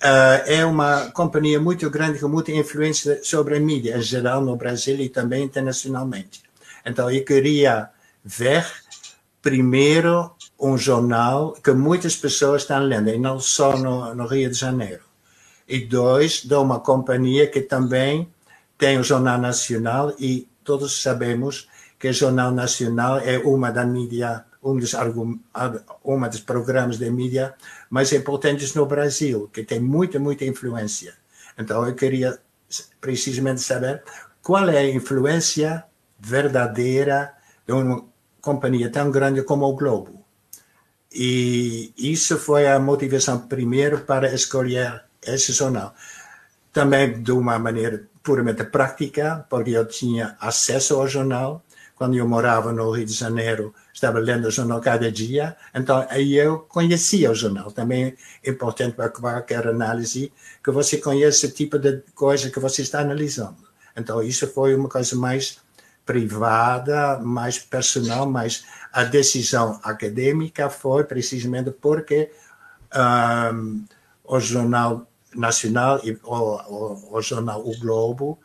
Uh, 0.01 0.39
é 0.45 0.65
uma 0.65 1.11
companhia 1.11 1.59
muito 1.59 1.89
grande 1.89 2.19
com 2.19 2.29
muita 2.29 2.53
influência 2.53 3.19
sobre 3.21 3.57
a 3.57 3.59
mídia 3.59 3.97
em 3.97 4.01
geral 4.01 4.41
no 4.41 4.55
Brasil 4.55 4.95
e 4.95 5.09
também 5.09 5.43
internacionalmente. 5.43 6.41
Então 6.85 7.11
eu 7.11 7.25
queria 7.25 7.89
ver 8.23 8.65
primeiro 9.41 10.31
um 10.57 10.77
jornal 10.77 11.51
que 11.61 11.71
muitas 11.71 12.15
pessoas 12.15 12.61
estão 12.61 12.79
lendo 12.79 13.09
e 13.09 13.17
não 13.17 13.41
só 13.41 13.75
no, 13.77 14.15
no 14.15 14.25
Rio 14.25 14.49
de 14.49 14.57
Janeiro. 14.57 15.03
E 15.67 15.85
dois, 15.85 16.43
de 16.43 16.55
uma 16.55 16.79
companhia 16.79 17.47
que 17.47 17.61
também 17.61 18.27
tem 18.77 18.97
o 18.97 19.03
Jornal 19.03 19.37
Nacional 19.37 20.13
e 20.17 20.47
todos 20.63 21.01
sabemos 21.01 21.67
que 21.99 22.07
o 22.07 22.13
Jornal 22.13 22.51
Nacional 22.51 23.19
é 23.19 23.37
uma 23.39 23.69
da 23.69 23.85
mídia 23.85 24.45
um 24.63 24.77
dos, 24.77 24.93
uma 26.03 26.27
dos 26.27 26.41
programas 26.41 26.97
de 26.97 27.09
mídia 27.09 27.55
mais 27.89 28.11
importantes 28.11 28.73
no 28.73 28.85
Brasil, 28.85 29.49
que 29.53 29.63
tem 29.63 29.79
muita, 29.79 30.19
muita 30.19 30.45
influência. 30.45 31.13
Então, 31.57 31.85
eu 31.85 31.95
queria 31.95 32.39
precisamente 32.99 33.61
saber 33.61 34.03
qual 34.41 34.69
é 34.69 34.77
a 34.77 34.89
influência 34.89 35.83
verdadeira 36.19 37.33
de 37.65 37.73
uma 37.73 38.05
companhia 38.41 38.89
tão 38.89 39.11
grande 39.11 39.43
como 39.43 39.65
o 39.65 39.75
Globo. 39.75 40.25
E 41.11 41.93
isso 41.97 42.37
foi 42.37 42.67
a 42.67 42.79
motivação 42.79 43.39
primeiro 43.47 44.01
para 44.01 44.33
escolher 44.33 45.03
esse 45.25 45.51
jornal. 45.53 45.93
Também 46.71 47.21
de 47.21 47.31
uma 47.31 47.57
maneira 47.57 48.07
puramente 48.21 48.63
prática, 48.63 49.45
porque 49.49 49.71
eu 49.71 49.87
tinha 49.87 50.37
acesso 50.39 50.95
ao 50.95 51.07
jornal. 51.07 51.63
Quando 51.95 52.15
eu 52.15 52.27
morava 52.27 52.71
no 52.71 52.91
Rio 52.91 53.05
de 53.05 53.13
Janeiro, 53.13 53.73
estava 53.99 54.19
lendo 54.19 54.47
o 54.47 54.51
jornal 54.51 54.79
cada 54.79 55.11
dia, 55.11 55.55
então 55.75 56.05
aí 56.09 56.35
eu 56.35 56.59
conhecia 56.59 57.29
o 57.29 57.35
jornal. 57.35 57.71
Também 57.71 58.15
é 58.43 58.49
importante 58.49 58.95
para 58.95 59.09
qualquer 59.09 59.67
análise 59.67 60.31
que 60.63 60.71
você 60.71 60.97
conheça 60.97 61.47
o 61.47 61.51
tipo 61.51 61.77
de 61.77 62.01
coisa 62.15 62.49
que 62.49 62.59
você 62.59 62.81
está 62.81 63.01
analisando. 63.01 63.57
Então 63.95 64.23
isso 64.23 64.47
foi 64.47 64.73
uma 64.73 64.87
coisa 64.87 65.15
mais 65.15 65.59
privada, 66.05 67.19
mais 67.19 67.59
personal, 67.59 68.25
mas 68.25 68.63
a 68.91 69.03
decisão 69.03 69.79
acadêmica 69.83 70.69
foi 70.69 71.03
precisamente 71.03 71.71
porque 71.71 72.31
um, 73.53 73.85
o 74.23 74.39
Jornal 74.39 75.07
Nacional 75.35 75.99
e 76.03 76.17
o, 76.23 76.33
o, 76.33 77.17
o, 77.17 77.21
Jornal 77.21 77.61
O 77.67 77.77
Globo 77.79 78.39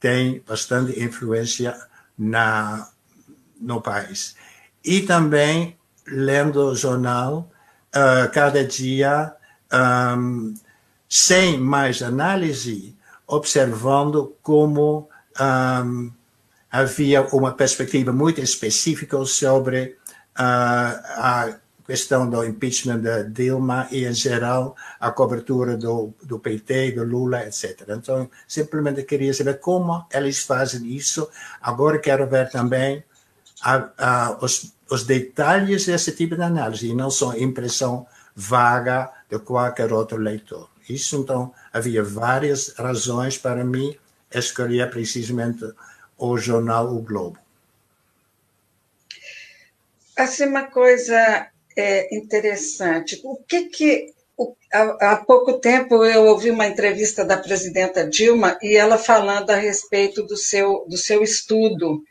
tem 0.00 0.40
bastante 0.48 0.98
influência 1.02 1.76
na, 2.16 2.88
no 3.60 3.82
país. 3.82 4.34
E 4.84 5.02
também, 5.02 5.76
lendo 6.06 6.66
o 6.66 6.74
jornal, 6.74 7.50
uh, 7.94 8.30
cada 8.32 8.64
dia, 8.64 9.32
um, 10.16 10.54
sem 11.08 11.58
mais 11.58 12.02
análise, 12.02 12.96
observando 13.26 14.34
como 14.42 15.08
um, 15.40 16.10
havia 16.70 17.22
uma 17.34 17.52
perspectiva 17.52 18.12
muito 18.12 18.40
específica 18.40 19.22
sobre 19.24 19.96
uh, 20.38 20.98
a 21.16 21.56
questão 21.86 22.28
do 22.28 22.44
impeachment 22.44 23.00
da 23.00 23.22
Dilma 23.22 23.86
e, 23.90 24.06
em 24.06 24.14
geral, 24.14 24.74
a 24.98 25.10
cobertura 25.10 25.76
do, 25.76 26.12
do 26.22 26.38
PT, 26.38 26.92
do 26.92 27.04
Lula, 27.04 27.44
etc. 27.46 27.82
Então, 27.88 28.30
simplesmente 28.48 29.02
queria 29.02 29.34
saber 29.34 29.60
como 29.60 30.06
eles 30.12 30.42
fazem 30.42 30.86
isso. 30.86 31.28
Agora 31.60 31.98
quero 31.98 32.26
ver 32.26 32.50
também 32.50 33.04
a, 33.62 33.88
a, 33.98 34.38
os, 34.40 34.74
os 34.90 35.04
detalhes 35.04 35.86
desse 35.86 36.12
tipo 36.12 36.36
de 36.36 36.42
análise 36.42 36.88
e 36.88 36.94
não 36.94 37.10
só 37.10 37.36
impressão 37.36 38.06
vaga 38.34 39.10
de 39.30 39.38
qualquer 39.38 39.92
outro 39.92 40.18
leitor. 40.18 40.68
Isso, 40.88 41.16
então, 41.16 41.54
havia 41.72 42.02
várias 42.02 42.74
razões 42.76 43.38
para 43.38 43.64
mim 43.64 43.96
escolher 44.34 44.90
precisamente 44.90 45.64
o 46.18 46.36
jornal 46.36 46.94
O 46.94 47.02
Globo. 47.02 47.38
Assim, 50.16 50.46
uma 50.46 50.64
coisa 50.64 51.48
é, 51.76 52.14
interessante. 52.14 53.20
O 53.24 53.36
que 53.36 53.64
que 53.68 54.12
há, 54.72 55.16
pouco 55.16 55.54
tempo 55.54 56.04
eu 56.04 56.24
ouvi 56.26 56.50
uma 56.50 56.66
entrevista 56.66 57.24
da 57.24 57.36
presidenta 57.36 58.08
Dilma 58.08 58.58
e 58.62 58.76
ela 58.76 58.98
falando 58.98 59.50
a 59.50 59.56
respeito 59.56 60.22
do 60.22 60.36
seu 60.36 60.84
do 60.88 60.96
seu 60.96 61.22
estudo. 61.22 62.02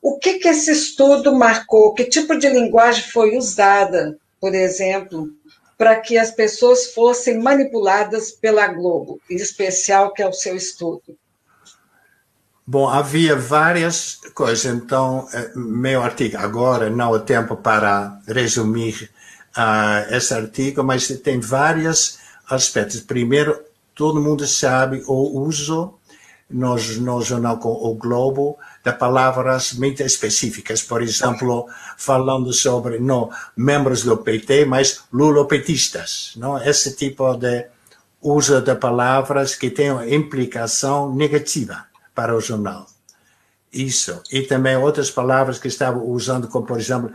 O 0.00 0.18
que 0.18 0.38
que 0.38 0.48
esse 0.48 0.70
estudo 0.70 1.34
marcou? 1.34 1.94
Que 1.94 2.04
tipo 2.04 2.38
de 2.38 2.48
linguagem 2.48 3.04
foi 3.10 3.36
usada, 3.36 4.18
por 4.40 4.54
exemplo, 4.54 5.30
para 5.76 5.96
que 6.00 6.16
as 6.16 6.30
pessoas 6.30 6.92
fossem 6.92 7.38
manipuladas 7.38 8.30
pela 8.30 8.66
Globo, 8.68 9.20
em 9.28 9.36
especial 9.36 10.12
que 10.12 10.22
é 10.22 10.28
o 10.28 10.32
seu 10.32 10.56
estudo? 10.56 11.16
Bom, 12.66 12.88
havia 12.88 13.36
várias 13.36 14.18
coisas, 14.34 14.64
então, 14.64 15.28
eh, 15.32 15.52
meu 15.54 16.02
artigo, 16.02 16.36
agora 16.36 16.90
não 16.90 17.14
há 17.14 17.20
tempo 17.20 17.56
para 17.56 18.20
resumir 18.26 19.08
uh, 19.56 20.12
esse 20.12 20.34
artigo, 20.34 20.82
mas 20.82 21.06
tem 21.06 21.38
vários 21.38 22.18
aspectos. 22.48 23.00
Primeiro, 23.00 23.62
todo 23.94 24.20
mundo 24.20 24.46
sabe 24.48 25.02
o 25.06 25.40
uso 25.40 25.94
no, 26.50 26.74
no 26.74 27.22
jornal 27.22 27.58
com 27.58 27.70
o 27.70 27.94
Globo 27.94 28.58
de 28.86 28.92
palavras 28.92 29.72
muito 29.72 30.00
específicas, 30.04 30.80
por 30.80 31.02
exemplo, 31.02 31.66
falando 31.96 32.52
sobre 32.52 33.00
não 33.00 33.30
membros 33.56 34.04
do 34.04 34.16
PT, 34.18 34.64
mas 34.64 35.02
lulopetistas, 35.12 36.34
não? 36.36 36.56
Esse 36.56 36.94
tipo 36.94 37.36
de 37.36 37.66
uso 38.22 38.60
de 38.62 38.76
palavras 38.76 39.56
que 39.56 39.70
tem 39.70 39.90
uma 39.90 40.08
implicação 40.08 41.12
negativa 41.12 41.86
para 42.14 42.36
o 42.36 42.40
jornal. 42.40 42.86
Isso. 43.72 44.22
E 44.30 44.42
também 44.42 44.76
outras 44.76 45.10
palavras 45.10 45.58
que 45.58 45.66
estavam 45.66 46.06
usando, 46.06 46.46
como, 46.46 46.64
por 46.64 46.78
exemplo, 46.78 47.10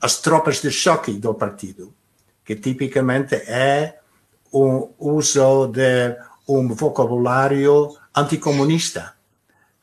as 0.00 0.22
tropas 0.22 0.62
de 0.62 0.70
choque 0.70 1.12
do 1.12 1.34
partido, 1.34 1.92
que 2.46 2.56
tipicamente 2.56 3.34
é 3.34 3.98
o 4.50 4.88
uso 4.98 5.66
de 5.66 6.16
um 6.48 6.68
vocabulário 6.74 7.94
anticomunista. 8.16 9.13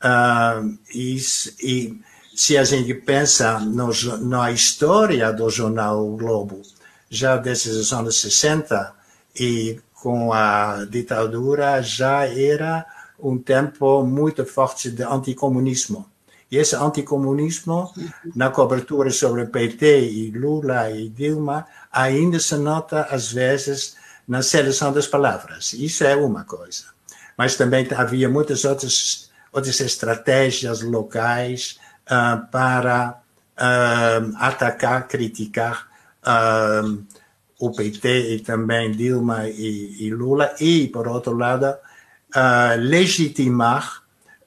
Uh, 0.02 0.76
e, 0.92 1.16
e, 1.62 2.00
se 2.34 2.58
a 2.58 2.64
gente 2.64 2.92
pensa 2.94 3.60
no, 3.60 3.90
na 4.20 4.50
história 4.50 5.32
do 5.32 5.48
jornal 5.48 6.06
o 6.06 6.16
Globo, 6.16 6.62
já 7.08 7.36
desde 7.36 7.70
os 7.70 7.92
anos 7.92 8.20
60 8.20 8.94
e 9.38 9.78
com 9.94 10.32
a 10.32 10.84
ditadura 10.90 11.80
já 11.82 12.26
era 12.26 12.84
um 13.18 13.38
tempo 13.38 14.02
muito 14.04 14.44
forte 14.44 14.90
de 14.90 15.04
anticomunismo. 15.04 16.10
E 16.50 16.58
esse 16.58 16.76
anticomunismo, 16.76 17.90
na 18.34 18.50
cobertura 18.50 19.10
sobre 19.10 19.46
PT 19.46 20.10
e 20.10 20.30
Lula 20.32 20.90
e 20.90 21.08
Dilma, 21.08 21.66
ainda 21.90 22.38
se 22.38 22.56
nota 22.56 23.04
às 23.04 23.32
vezes 23.32 23.96
na 24.28 24.42
seleção 24.42 24.92
das 24.92 25.06
palavras. 25.06 25.72
Isso 25.72 26.04
é 26.04 26.14
uma 26.14 26.44
coisa. 26.44 26.84
Mas 27.38 27.56
também 27.56 27.86
havia 27.96 28.28
muitas 28.28 28.64
outras, 28.66 29.30
outras 29.52 29.78
estratégias 29.80 30.82
locais 30.82 31.78
uh, 32.10 32.50
para 32.50 33.20
uh, 33.58 34.36
atacar, 34.36 35.06
criticar 35.06 35.86
uh, 36.24 37.04
o 37.60 37.70
PT 37.70 38.34
e 38.34 38.40
também 38.40 38.90
Dilma 38.90 39.46
e, 39.48 40.06
e 40.06 40.10
Lula. 40.12 40.54
E, 40.58 40.88
por 40.88 41.06
outro 41.06 41.36
lado, 41.36 41.76
legitimar, 42.78 44.02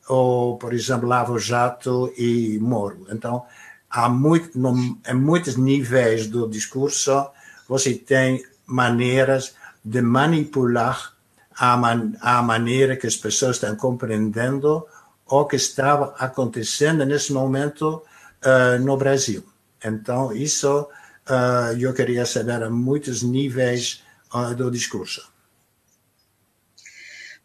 ou, 0.10 0.58
por 0.58 0.74
exemplo, 0.74 1.08
Lavo 1.08 1.40
Jato 1.40 2.12
e 2.18 2.60
Moro. 2.60 3.08
Então, 3.10 3.46
há 3.90 4.10
muito, 4.10 4.60
no, 4.60 4.76
em 5.08 5.14
muitos 5.14 5.56
níveis 5.56 6.28
do 6.28 6.50
discurso, 6.50 7.28
você 7.70 7.94
tem 7.94 8.44
maneiras 8.66 9.56
de 9.84 10.02
manipular 10.02 11.14
a, 11.58 11.78
man, 11.78 12.14
a 12.20 12.42
maneira 12.42 12.98
que 12.98 13.08
as 13.08 13.16
pessoas 13.16 13.56
estão 13.56 13.76
compreendendo 13.76 14.86
o 15.28 15.46
que 15.46 15.56
estava 15.56 16.16
acontecendo 16.20 17.06
nesse 17.06 17.34
momento 17.34 18.04
uh, 18.44 18.80
no 18.80 18.96
Brasil. 18.96 19.44
Então, 19.84 20.32
isso 20.34 20.82
uh, 20.82 21.78
eu 21.80 21.94
queria 21.94 22.26
saber 22.26 22.64
a 22.64 22.70
muitos 22.70 23.24
níveis 23.24 24.04
uh, 24.34 24.54
do 24.56 24.70
discurso. 24.70 25.34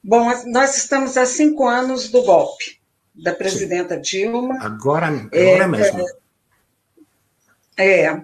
Bom, 0.02 0.30
nós 0.46 0.76
estamos 0.76 1.16
há 1.16 1.26
cinco 1.26 1.66
anos 1.66 2.08
do 2.08 2.22
golpe 2.22 2.80
da 3.14 3.34
presidenta 3.34 3.96
Sim. 3.96 4.00
Dilma. 4.00 4.58
Agora, 4.60 5.08
agora 5.08 5.30
é, 5.32 5.66
mesmo. 5.66 6.06
É, 7.76 8.04
é. 8.04 8.22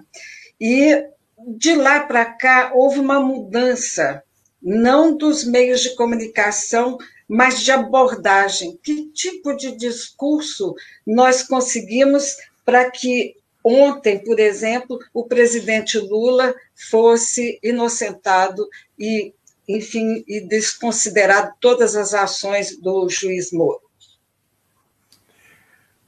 E 0.59 1.05
de 1.37 1.75
lá 1.75 2.01
para 2.01 2.25
cá 2.25 2.71
houve 2.73 2.99
uma 2.99 3.19
mudança, 3.19 4.23
não 4.61 5.15
dos 5.15 5.43
meios 5.43 5.81
de 5.81 5.95
comunicação, 5.95 6.97
mas 7.27 7.61
de 7.61 7.71
abordagem. 7.71 8.79
Que 8.81 9.07
tipo 9.11 9.55
de 9.55 9.75
discurso 9.75 10.73
nós 11.05 11.43
conseguimos 11.43 12.35
para 12.65 12.89
que 12.89 13.35
ontem, 13.63 14.23
por 14.23 14.39
exemplo, 14.39 14.97
o 15.13 15.25
presidente 15.25 15.97
Lula 15.97 16.55
fosse 16.89 17.59
inocentado 17.61 18.67
e 18.97 19.33
enfim, 19.67 20.23
e 20.27 20.39
desconsiderado 20.47 21.51
todas 21.59 21.95
as 21.95 22.13
ações 22.13 22.79
do 22.79 23.09
juiz 23.09 23.51
Moro? 23.51 23.81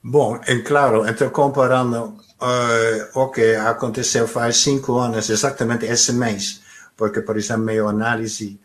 Bom, 0.02 0.40
é 0.48 0.58
claro, 0.60 1.06
então 1.06 1.30
comparando 1.30 2.18
uh, 2.40 3.20
o 3.20 3.30
que 3.30 3.56
aconteceu 3.56 4.28
faz 4.28 4.58
cinco 4.58 4.98
anos, 4.98 5.30
exatamente 5.30 5.86
esse 5.86 6.14
mês, 6.14 6.62
porque, 6.96 7.22
por 7.22 7.36
exemplo, 7.36 7.66
minha 7.66 7.84
análise, 7.84 8.58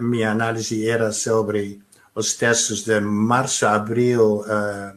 minha 0.00 0.30
análise 0.30 0.88
era 0.88 1.12
sobre 1.12 1.82
os 2.14 2.34
textos 2.34 2.84
de 2.84 3.00
março, 3.00 3.66
abril 3.66 4.42
uh, 4.42 4.96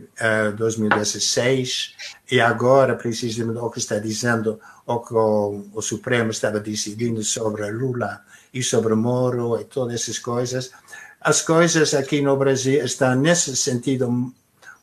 uh, 0.00 0.56
2016, 0.56 1.94
e 2.30 2.40
agora, 2.40 2.94
precisamente, 2.94 3.58
o 3.58 3.70
que 3.70 3.78
está 3.78 3.98
dizendo, 3.98 4.60
o 4.86 5.00
que 5.00 5.14
o, 5.14 5.66
o 5.74 5.82
Supremo 5.82 6.30
estava 6.30 6.60
decidindo 6.60 7.22
sobre 7.22 7.70
Lula 7.70 8.22
e 8.52 8.62
sobre 8.62 8.94
Moro 8.94 9.60
e 9.60 9.64
todas 9.64 9.94
essas 9.94 10.18
coisas. 10.18 10.70
As 11.20 11.42
coisas 11.42 11.92
aqui 11.94 12.22
no 12.22 12.36
Brasil 12.36 12.84
estão 12.84 13.14
nesse 13.14 13.54
sentido 13.56 14.32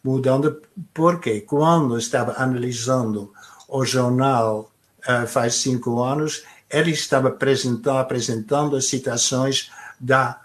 mudando, 0.04 0.62
porque 0.94 1.42
quando 1.42 1.98
estava 1.98 2.36
analisando 2.38 3.34
o 3.68 3.84
jornal 3.84 4.72
uh, 5.08 5.28
faz 5.28 5.56
cinco 5.56 6.02
anos, 6.04 6.44
ele 6.70 6.92
estava 6.92 7.30
apresentando, 7.30 7.98
apresentando 7.98 8.82
situações 8.82 9.72
da, 10.00 10.40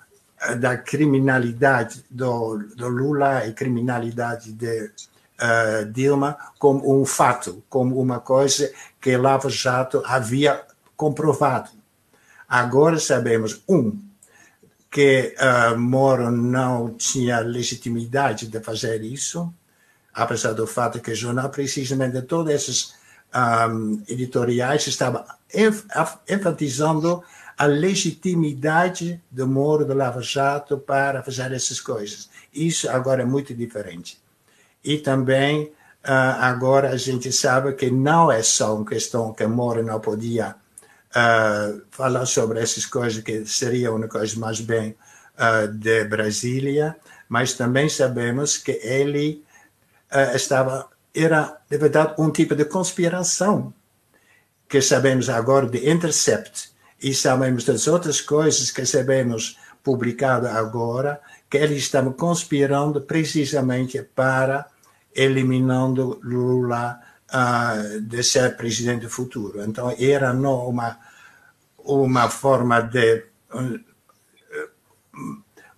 da 0.58 0.76
criminalidade 0.76 2.04
do, 2.10 2.58
do 2.76 2.88
Lula 2.88 3.46
e 3.46 3.52
criminalidade 3.52 4.52
de 4.52 4.84
uh, 4.84 5.90
Dilma 5.92 6.36
como 6.58 7.00
um 7.00 7.04
fato, 7.04 7.62
como 7.68 8.00
uma 8.00 8.20
coisa 8.20 8.70
que 9.00 9.16
Lava 9.16 9.48
Jato 9.48 10.02
havia 10.04 10.62
comprovado. 10.96 11.70
Agora 12.48 12.98
sabemos, 12.98 13.62
um, 13.68 13.98
que 14.90 15.34
uh, 15.38 15.78
Moro 15.78 16.30
não 16.30 16.92
tinha 16.94 17.40
legitimidade 17.40 18.46
de 18.46 18.60
fazer 18.60 19.02
isso, 19.02 19.52
apesar 20.12 20.52
do 20.52 20.66
fato 20.66 21.00
que 21.00 21.12
o 21.12 21.16
jornal, 21.16 21.48
precisamente 21.48 22.12
de 22.12 22.22
todos 22.22 22.52
esses 22.52 22.94
um, 23.34 24.02
editoriais, 24.06 24.86
estava 24.86 25.24
enfatizando 26.28 27.22
a 27.56 27.66
legitimidade 27.66 29.20
do 29.30 29.46
Moro 29.46 29.84
do 29.84 29.94
Lava 29.94 30.22
Jato 30.22 30.78
para 30.78 31.22
fazer 31.22 31.52
essas 31.52 31.80
coisas. 31.80 32.28
Isso 32.52 32.88
agora 32.90 33.22
é 33.22 33.26
muito 33.26 33.54
diferente. 33.54 34.18
E 34.84 34.98
também, 34.98 35.64
uh, 36.04 36.40
agora 36.40 36.90
a 36.90 36.96
gente 36.96 37.30
sabe 37.32 37.72
que 37.74 37.90
não 37.90 38.30
é 38.30 38.42
só 38.42 38.74
uma 38.74 38.84
questão 38.84 39.32
que 39.32 39.46
Moro 39.46 39.82
não 39.82 40.00
podia 40.00 40.56
uh, 41.10 41.82
falar 41.90 42.26
sobre 42.26 42.60
essas 42.60 42.86
coisas, 42.86 43.22
que 43.22 43.44
seria 43.46 43.92
uma 43.92 44.08
coisa 44.08 44.38
mais 44.38 44.60
bem 44.60 44.96
uh, 45.38 45.68
de 45.68 46.04
Brasília, 46.04 46.96
mas 47.28 47.54
também 47.54 47.88
sabemos 47.88 48.58
que 48.58 48.72
ele 48.82 49.42
estava, 50.34 50.90
era, 51.14 51.56
de 51.70 51.78
verdade, 51.78 52.14
um 52.18 52.30
tipo 52.30 52.54
de 52.54 52.66
conspiração, 52.66 53.72
que 54.68 54.82
sabemos 54.82 55.30
agora 55.30 55.66
de 55.66 55.90
Intercept, 55.90 56.71
e 57.02 57.12
sabemos 57.14 57.64
das 57.64 57.88
outras 57.88 58.20
coisas 58.20 58.70
que 58.70 58.86
sabemos 58.86 59.58
publicado 59.82 60.46
agora, 60.46 61.20
que 61.50 61.58
eles 61.58 61.78
estavam 61.78 62.12
conspirando 62.12 63.00
precisamente 63.02 64.00
para 64.02 64.66
eliminando 65.14 66.20
Lula 66.22 67.00
uh, 67.28 68.00
de 68.00 68.22
ser 68.22 68.56
presidente 68.56 69.08
futuro. 69.08 69.62
Então, 69.62 69.94
era 69.98 70.32
não 70.32 70.68
uma, 70.68 70.98
uma 71.78 72.30
forma 72.30 72.80
de 72.80 73.24
uh, 73.52 73.80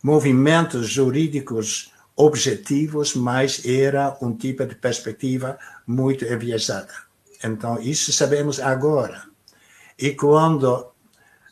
movimentos 0.02 0.88
jurídicos 0.88 1.92
objetivos, 2.14 3.14
mas 3.14 3.64
era 3.64 4.16
um 4.20 4.36
tipo 4.36 4.64
de 4.66 4.74
perspectiva 4.74 5.58
muito 5.86 6.24
enviesada. 6.24 6.92
Então, 7.42 7.80
isso 7.80 8.12
sabemos 8.12 8.60
agora. 8.60 9.24
E 9.98 10.12
quando, 10.12 10.93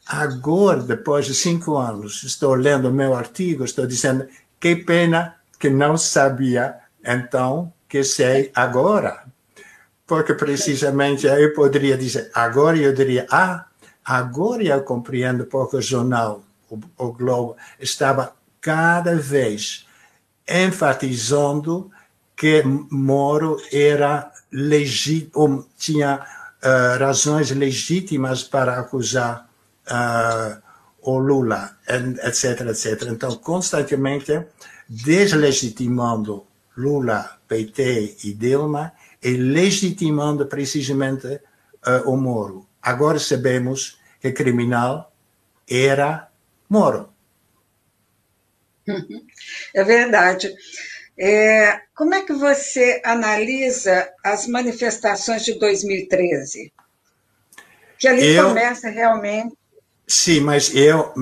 agora, 0.06 0.82
depois 0.82 1.26
de 1.26 1.34
cinco 1.34 1.76
anos, 1.76 2.22
estou 2.24 2.54
lendo 2.54 2.88
o 2.88 2.92
meu 2.92 3.14
artigo, 3.14 3.64
estou 3.64 3.86
dizendo 3.86 4.26
que 4.60 4.76
pena 4.76 5.36
que 5.58 5.70
não 5.70 5.96
sabia 5.96 6.76
então 7.04 7.72
que 7.88 8.02
sei 8.02 8.50
agora. 8.54 9.24
Porque 10.06 10.34
precisamente 10.34 11.26
eu 11.26 11.54
poderia 11.54 11.96
dizer, 11.96 12.30
agora 12.34 12.76
eu 12.76 12.92
diria, 12.92 13.26
ah, 13.30 13.66
agora 14.04 14.62
eu 14.62 14.82
compreendo 14.82 15.46
porque 15.46 15.76
o 15.76 15.82
jornal, 15.82 16.42
o, 16.68 16.78
o 16.98 17.12
Globo, 17.12 17.56
estava 17.78 18.34
cada 18.60 19.14
vez 19.16 19.86
enfatizando 20.48 21.90
que 22.36 22.62
Moro 22.64 23.56
era 23.72 24.32
legítimo, 24.50 25.66
tinha 25.78 26.20
uh, 26.62 26.98
razões 26.98 27.50
legítimas 27.50 28.42
para 28.42 28.78
acusar 28.78 29.48
uh, 29.90 30.62
o 31.02 31.18
Lula, 31.18 31.76
etc, 31.88 32.60
etc. 32.68 33.08
Então, 33.10 33.36
constantemente 33.36 34.46
deslegitimando 34.88 36.46
Lula, 36.76 37.38
PT 37.48 38.16
e 38.24 38.34
Dilma 38.34 38.92
e 39.22 39.30
legitimando 39.36 40.46
precisamente 40.46 41.26
uh, 41.26 42.10
o 42.10 42.16
Moro. 42.16 42.66
Agora 42.80 43.18
sabemos 43.18 43.98
que 44.20 44.32
criminal 44.32 45.12
era 45.68 46.28
Moro. 46.68 47.12
É 49.74 49.84
verdade. 49.84 50.52
É, 51.18 51.80
como 51.94 52.14
é 52.14 52.22
que 52.22 52.32
você 52.32 53.00
analisa 53.04 54.10
as 54.24 54.46
manifestações 54.46 55.44
de 55.44 55.58
2013? 55.58 56.72
Que 57.98 58.08
ali 58.08 58.34
eu, 58.34 58.48
começa 58.48 58.88
realmente. 58.88 59.56
Sim, 60.06 60.40
mas 60.40 60.74
eu, 60.74 61.12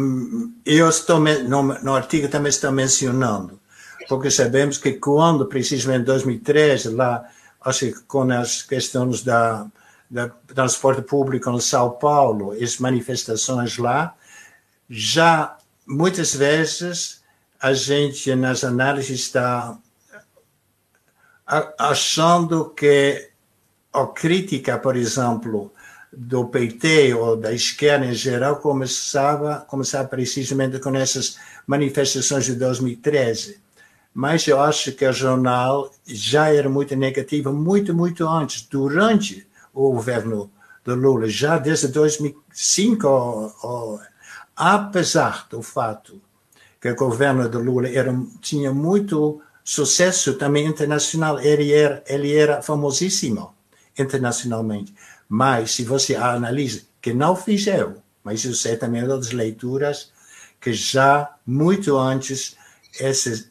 eu 0.65 0.89
estou 0.89 1.21
no, 1.21 1.63
no 1.63 1.95
artigo 1.95 2.29
também 2.29 2.51
estou 2.51 2.73
mencionando 2.73 3.61
porque 4.11 4.29
sabemos 4.29 4.77
que 4.77 4.95
quando, 4.95 5.47
precisamente 5.47 6.03
em 6.03 6.05
2013, 6.05 6.89
lá, 6.89 7.31
acho 7.61 7.87
que 7.87 8.01
com 8.09 8.29
as 8.33 8.61
questões 8.61 9.23
da, 9.23 9.69
da 10.11 10.29
transporte 10.29 11.01
público 11.01 11.49
em 11.49 11.61
São 11.61 11.93
Paulo, 11.93 12.51
as 12.61 12.79
manifestações 12.79 13.79
lá, 13.79 14.13
já 14.89 15.57
muitas 15.87 16.35
vezes 16.35 17.23
a 17.61 17.73
gente 17.73 18.35
nas 18.35 18.65
análises 18.65 19.21
está 19.21 19.79
achando 21.79 22.71
que 22.71 23.31
a 23.93 24.07
crítica, 24.09 24.77
por 24.77 24.97
exemplo, 24.97 25.73
do 26.13 26.47
PT 26.47 27.15
ou 27.15 27.37
da 27.37 27.53
esquerda 27.53 28.07
em 28.07 28.15
geral 28.15 28.57
começava, 28.57 29.65
começava 29.69 30.09
precisamente 30.09 30.79
com 30.79 30.95
essas 30.95 31.37
manifestações 31.67 32.45
de 32.47 32.55
2013 32.55 33.61
mas 34.13 34.47
eu 34.47 34.61
acho 34.61 34.93
que 34.93 35.07
o 35.07 35.13
jornal 35.13 35.91
já 36.05 36.53
era 36.53 36.69
muito 36.69 36.97
negativo 36.97 37.53
muito, 37.53 37.95
muito 37.95 38.27
antes, 38.29 38.63
durante 38.63 39.47
o 39.73 39.93
governo 39.93 40.51
do 40.85 40.95
Lula, 40.95 41.29
já 41.29 41.59
desde 41.59 41.89
2005, 41.89 43.07
ou, 43.07 43.55
ou, 43.63 44.01
apesar 44.57 45.47
do 45.49 45.63
fato 45.63 46.21
que 46.81 46.91
o 46.91 46.97
governo 46.97 47.49
do 47.49 47.61
Lula 47.61 47.89
era, 47.89 48.13
tinha 48.41 48.73
muito 48.73 49.41
sucesso 49.63 50.35
também 50.35 50.67
internacional, 50.67 51.39
ele 51.39 51.73
era, 51.73 52.03
ele 52.07 52.35
era 52.35 52.63
famosíssimo 52.63 53.55
internacionalmente. 53.97 54.95
Mas 55.33 55.71
se 55.71 55.85
você 55.85 56.17
analisa, 56.17 56.83
que 57.01 57.15
não 57.15 57.37
fiz 57.37 57.65
eu, 57.69 58.03
mas 58.25 58.45
eu 58.45 58.53
sei 58.53 58.77
também 58.77 59.07
das 59.07 59.31
leituras, 59.31 60.13
que 60.61 60.73
já 60.73 61.37
muito 61.47 61.97
antes 61.97 62.57
esses 62.99 63.49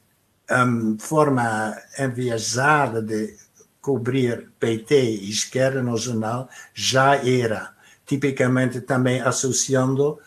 um, 0.51 0.97
forma 0.99 1.73
enviesada 1.97 3.01
de 3.01 3.33
cobrir 3.79 4.51
PT 4.59 5.01
e 5.01 5.29
esquerda 5.29 5.81
no 5.81 5.95
jornal 5.95 6.49
já 6.73 7.15
era, 7.15 7.73
tipicamente 8.05 8.81
também 8.81 9.21
associando 9.21 10.11
uh, 10.11 10.19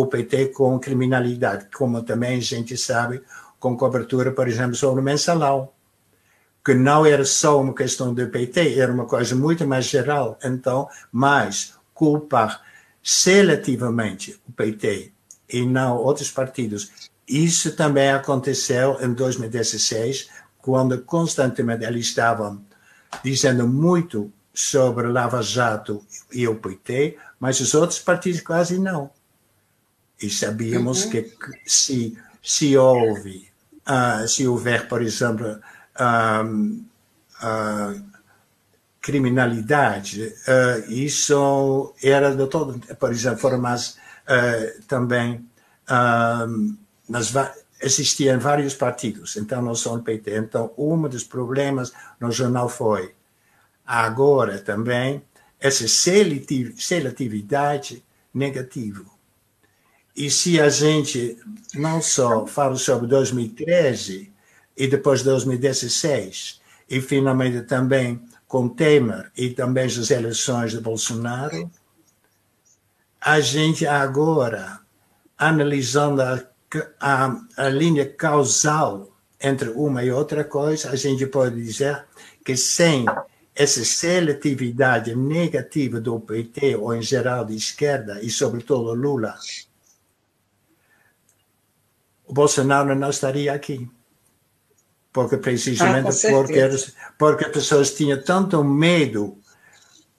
o 0.00 0.06
PT 0.06 0.46
com 0.46 0.80
criminalidade, 0.80 1.66
como 1.76 2.02
também 2.02 2.38
a 2.38 2.40
gente 2.40 2.74
sabe 2.78 3.22
com 3.58 3.76
cobertura, 3.76 4.32
por 4.32 4.48
exemplo, 4.48 4.74
sobre 4.74 5.02
o 5.02 5.04
mensalão, 5.04 5.68
que 6.70 6.74
não 6.74 7.04
era 7.06 7.24
só 7.24 7.60
uma 7.60 7.74
questão 7.74 8.14
do 8.14 8.26
PT, 8.28 8.78
era 8.78 8.92
uma 8.92 9.06
coisa 9.06 9.34
muito 9.34 9.66
mais 9.66 9.86
geral. 9.86 10.38
Então, 10.44 10.88
mais 11.10 11.74
culpar 11.94 12.62
seletivamente 13.02 14.38
o 14.48 14.52
PT 14.52 15.12
e 15.48 15.66
não 15.66 15.96
outros 15.96 16.30
partidos 16.30 17.10
isso 17.30 17.76
também 17.76 18.10
aconteceu 18.10 18.98
em 19.00 19.12
2016, 19.12 20.28
quando 20.58 21.00
constantemente 21.02 21.84
eles 21.84 22.06
estavam 22.06 22.60
dizendo 23.22 23.68
muito 23.68 24.32
sobre 24.52 25.06
Lava 25.06 25.40
Jato 25.40 26.04
e 26.32 26.48
o 26.48 26.56
PT, 26.56 27.16
mas 27.38 27.60
os 27.60 27.72
outros 27.72 28.00
partidos 28.00 28.40
quase 28.40 28.80
não. 28.80 29.10
E 30.20 30.28
sabíamos 30.28 31.04
uhum. 31.04 31.10
que 31.12 31.32
se, 31.64 32.18
se 32.42 32.76
houve, 32.76 33.48
uh, 33.86 34.26
se 34.26 34.48
houver, 34.48 34.88
por 34.88 35.00
exemplo, 35.00 35.60
uh, 36.00 36.84
criminalidade, 39.00 40.24
uh, 40.24 40.90
isso 40.90 41.94
era 42.02 42.34
de 42.34 42.46
todo, 42.46 42.78
por 42.96 43.12
exemplo, 43.12 43.38
foram 43.38 43.58
mais 43.58 43.98
também 44.86 45.44
um, 45.90 46.76
nas, 47.08 47.32
existiam 47.82 48.38
vários 48.38 48.74
partidos, 48.74 49.36
então 49.36 49.60
não 49.62 49.74
são 49.74 49.96
o 49.96 50.02
PT. 50.02 50.36
Então, 50.36 50.70
um 50.76 51.08
dos 51.08 51.24
problemas 51.24 51.90
no 52.20 52.30
jornal 52.30 52.68
foi, 52.68 53.14
agora 53.84 54.58
também, 54.58 55.24
essa 55.58 55.88
seletividade 55.88 58.04
negativa. 58.32 59.04
E 60.16 60.30
se 60.30 60.60
a 60.60 60.68
gente 60.68 61.36
não 61.74 62.00
só 62.02 62.46
fala 62.46 62.76
sobre 62.76 63.08
2013 63.08 64.29
e 64.80 64.88
depois 64.88 65.22
2016, 65.22 66.60
e 66.88 67.00
finalmente 67.00 67.62
também 67.62 68.20
com 68.48 68.68
Temer 68.68 69.30
e 69.36 69.50
também 69.50 69.84
as 69.84 70.10
eleições 70.10 70.72
de 70.72 70.80
Bolsonaro, 70.80 71.70
a 73.20 73.40
gente 73.40 73.86
agora, 73.86 74.80
analisando 75.38 76.22
a 76.22 76.50
a, 77.00 77.40
a 77.56 77.68
linha 77.68 78.08
causal 78.08 79.10
entre 79.40 79.70
uma 79.70 80.04
e 80.04 80.10
outra 80.10 80.44
coisa, 80.44 80.90
a 80.90 80.96
gente 80.96 81.26
pode 81.26 81.56
dizer 81.56 82.04
que 82.44 82.56
sem 82.56 83.04
essa 83.54 83.84
seletividade 83.84 85.14
negativa 85.14 86.00
do 86.00 86.20
PT, 86.20 86.76
ou 86.76 86.94
em 86.94 87.02
geral 87.02 87.44
de 87.44 87.56
esquerda, 87.56 88.20
e 88.22 88.30
sobretudo 88.30 88.94
Lula, 88.94 89.34
o 92.26 92.32
Bolsonaro 92.32 92.94
não 92.94 93.10
estaria 93.10 93.52
aqui. 93.52 93.90
Porque 95.12 95.36
precisamente 95.36 96.26
ah, 96.26 96.30
porque, 96.30 96.70
porque 97.18 97.44
as 97.44 97.50
pessoas 97.50 97.94
tinham 97.94 98.22
tanto 98.22 98.62
medo 98.62 99.36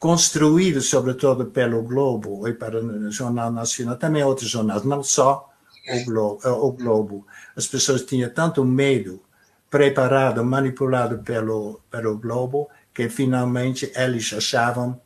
construído 0.02 0.82
sobretudo 0.82 1.46
pelo 1.46 1.84
Globo 1.84 2.48
e 2.48 2.54
para 2.54 2.84
o 2.84 3.12
Jornal 3.12 3.52
Nacional, 3.52 3.98
também 3.98 4.24
outros 4.24 4.50
jornais, 4.50 4.84
não 4.84 5.04
só 5.04 5.48
o 5.88 6.06
Globo, 6.06 6.40
eh, 6.44 6.50
o 6.50 6.72
Globo. 6.72 7.28
As 7.56 7.68
pessoas 7.68 8.04
tinham 8.04 8.30
tanto 8.32 8.66
medo, 8.66 9.22
preparado, 9.70 10.44
manipulado 10.44 11.20
pelo, 11.20 11.82
pelo 11.90 12.18
Globo, 12.18 12.68
que 12.94 13.10
finalmente 13.10 13.92
eles 13.96 14.34
achavam 14.34 15.00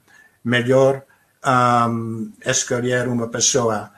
melhor 0.44 1.04
um, 1.46 2.32
escolher 2.46 3.08
uma 3.08 3.28
pessoa 3.28 3.92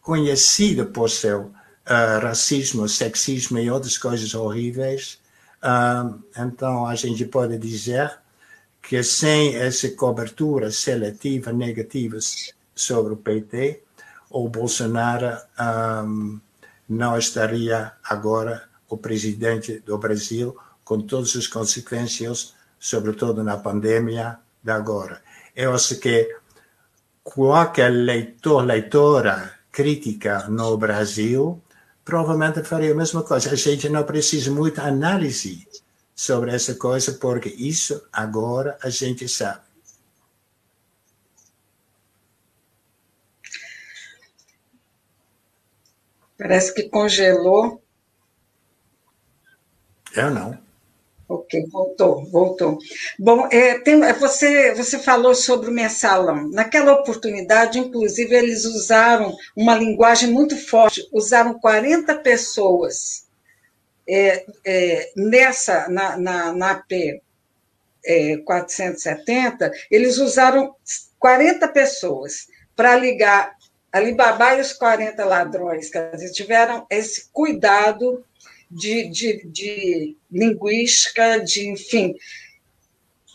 conhecida 0.00 0.84
por 0.84 1.10
seu 1.10 1.40
uh, 1.40 2.20
racismo, 2.22 2.88
sexismo 2.88 3.58
e 3.58 3.70
outras 3.70 3.98
coisas 3.98 4.34
horríveis. 4.34 5.18
Um, 5.64 6.22
então 6.36 6.86
a 6.86 6.94
gente 6.94 7.24
pode 7.24 7.56
dizer 7.56 8.12
que 8.82 9.02
sem 9.02 9.56
essa 9.56 9.88
cobertura 9.92 10.70
seletiva 10.70 11.52
negativa 11.52 12.18
sobre 12.74 13.14
o 13.14 13.16
PT, 13.16 13.82
o 14.28 14.46
Bolsonaro 14.48 15.38
um, 16.06 16.38
não 16.86 17.16
estaria 17.16 17.92
agora 18.04 18.68
o 18.88 18.98
presidente 18.98 19.78
do 19.80 19.96
Brasil, 19.96 20.54
com 20.84 21.00
todas 21.00 21.34
as 21.34 21.46
consequências, 21.46 22.54
sobretudo 22.78 23.42
na 23.42 23.56
pandemia 23.56 24.38
de 24.62 24.70
agora. 24.70 25.22
Eu 25.56 25.74
acho 25.74 25.98
que 25.98 26.28
qualquer 27.22 27.88
leitor, 27.88 28.62
leitora 28.64 29.54
crítica 29.72 30.46
no 30.48 30.76
Brasil 30.76 31.62
provavelmente 32.04 32.62
faria 32.62 32.92
a 32.92 32.94
mesma 32.94 33.22
coisa. 33.22 33.50
A 33.50 33.54
gente 33.54 33.88
não 33.88 34.04
precisa 34.04 34.50
muita 34.50 34.82
análise 34.82 35.66
sobre 36.14 36.54
essa 36.54 36.74
coisa, 36.74 37.12
porque 37.12 37.48
isso 37.48 38.06
agora 38.12 38.78
a 38.82 38.90
gente 38.90 39.28
sabe. 39.28 39.62
Parece 46.36 46.74
que 46.74 46.88
congelou. 46.88 47.82
Eu 50.14 50.30
não. 50.30 50.63
Ok, 51.26 51.66
voltou, 51.70 52.24
voltou. 52.26 52.78
Bom, 53.18 53.48
é, 53.50 53.78
tem, 53.78 54.02
é, 54.04 54.12
você, 54.12 54.74
você 54.74 54.98
falou 54.98 55.34
sobre 55.34 55.70
o 55.70 55.72
mensalão. 55.72 56.50
Naquela 56.50 56.92
oportunidade, 56.92 57.78
inclusive, 57.78 58.34
eles 58.34 58.64
usaram 58.66 59.34
uma 59.56 59.74
linguagem 59.74 60.30
muito 60.30 60.56
forte, 60.56 61.08
usaram 61.12 61.58
40 61.58 62.16
pessoas 62.16 63.26
é, 64.06 64.44
é, 64.66 65.12
nessa, 65.16 65.88
na, 65.88 66.16
na, 66.18 66.52
na 66.52 66.70
AP 66.72 66.92
é, 68.04 68.36
470, 68.44 69.72
eles 69.90 70.18
usaram 70.18 70.74
40 71.18 71.68
pessoas 71.68 72.48
para 72.76 72.96
ligar 72.96 73.56
Alibaba 73.90 74.56
e 74.56 74.60
os 74.60 74.72
40 74.72 75.24
ladrões, 75.24 75.88
quer 75.88 76.10
dizer, 76.10 76.32
tiveram 76.32 76.84
esse 76.90 77.30
cuidado 77.32 78.24
de, 78.74 79.08
de, 79.08 79.46
de 79.46 80.16
linguística, 80.30 81.38
de, 81.38 81.68
enfim. 81.68 82.14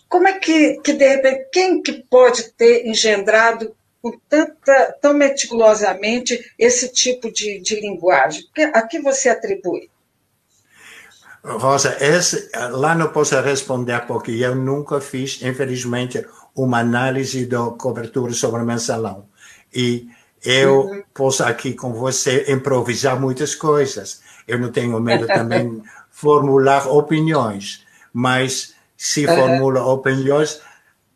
Como 0.10 0.28
é 0.28 0.38
que, 0.38 0.82
que, 0.82 0.93
de 0.93 1.08
repente, 1.08 1.47
quem 1.52 1.82
que 1.82 1.93
pode 1.93 2.52
ter 2.52 2.86
engendrado 2.86 3.73
com 4.02 4.12
tanta, 4.28 4.97
tão 5.02 5.13
meticulosamente 5.13 6.54
esse 6.58 6.89
tipo 6.89 7.32
de, 7.32 7.60
de 7.60 7.80
linguagem? 7.80 8.43
A 8.73 8.82
que 8.82 8.99
você 8.99 9.30
atribui? 9.30 9.89
Rosa, 11.41 11.95
esse, 12.02 12.49
lá 12.71 12.93
não 12.93 13.13
posso 13.13 13.39
responder 13.39 14.06
porque 14.06 14.32
eu 14.32 14.56
nunca 14.56 14.99
fiz, 14.99 15.41
infelizmente, 15.41 16.25
uma 16.54 16.80
análise 16.80 17.45
da 17.45 17.69
cobertura 17.69 18.34
sobre 18.34 18.62
o 18.62 18.65
mensalão. 18.65 19.25
E 19.73 20.10
eu 20.43 20.82
uhum. 20.82 21.04
posso 21.13 21.43
aqui 21.43 21.73
com 21.73 21.93
você 21.93 22.52
improvisar 22.52 23.19
muitas 23.19 23.56
coisas. 23.56 24.21
Eu 24.50 24.60
não 24.60 24.72
tenho 24.72 25.00
medo 25.00 25.28
também 25.28 25.82
formular 26.10 26.88
opiniões, 26.90 27.86
mas 28.12 28.74
se 28.98 29.26
formula 29.26 29.86
opiniões, 29.86 30.60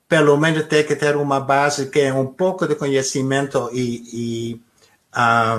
pelo 0.07 0.37
menos 0.37 0.67
tem 0.67 0.85
que 0.85 0.95
ter 0.95 1.15
uma 1.15 1.39
base 1.39 1.87
que 1.87 1.99
é 1.99 2.13
um 2.13 2.27
pouco 2.27 2.67
de 2.67 2.75
conhecimento 2.75 3.69
e, 3.73 4.03
e, 4.13 4.61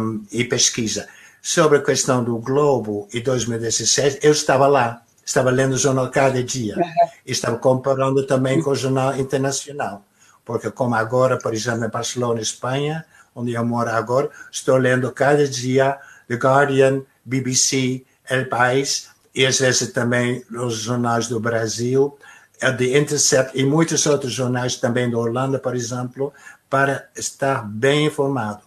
um, 0.00 0.24
e 0.32 0.44
pesquisa. 0.44 1.08
Sobre 1.42 1.78
a 1.78 1.82
questão 1.82 2.24
do 2.24 2.38
Globo 2.38 3.06
em 3.12 3.20
2016, 3.20 4.20
eu 4.22 4.32
estava 4.32 4.66
lá, 4.66 5.02
estava 5.26 5.50
lendo 5.50 5.74
o 5.74 5.78
jornal 5.78 6.08
cada 6.08 6.42
dia, 6.42 6.74
e 7.26 7.32
estava 7.32 7.58
comparando 7.58 8.26
também 8.26 8.62
com 8.62 8.70
o 8.70 8.74
jornal 8.74 9.14
internacional, 9.18 10.02
porque 10.44 10.70
como 10.70 10.94
agora, 10.94 11.36
por 11.36 11.52
exemplo, 11.52 11.84
em 11.84 11.90
Barcelona, 11.90 12.40
Espanha, 12.40 13.04
onde 13.34 13.52
eu 13.52 13.64
moro 13.64 13.90
agora, 13.90 14.30
estou 14.50 14.76
lendo 14.76 15.12
cada 15.12 15.46
dia 15.46 15.98
The 16.28 16.36
Guardian, 16.36 17.02
BBC, 17.24 18.04
El 18.28 18.48
País, 18.48 19.08
e 19.34 19.44
às 19.44 19.58
vezes 19.58 19.92
também 19.92 20.44
os 20.50 20.76
jornais 20.76 21.28
do 21.28 21.40
Brasil, 21.40 22.16
The 22.60 22.98
Intercept 22.98 23.58
e 23.58 23.64
muitos 23.64 24.06
outros 24.06 24.32
jornais 24.32 24.76
também 24.76 25.10
da 25.10 25.18
Holanda, 25.18 25.58
por 25.58 25.74
exemplo, 25.74 26.32
para 26.70 27.08
estar 27.16 27.66
bem 27.66 28.06
informado. 28.06 28.62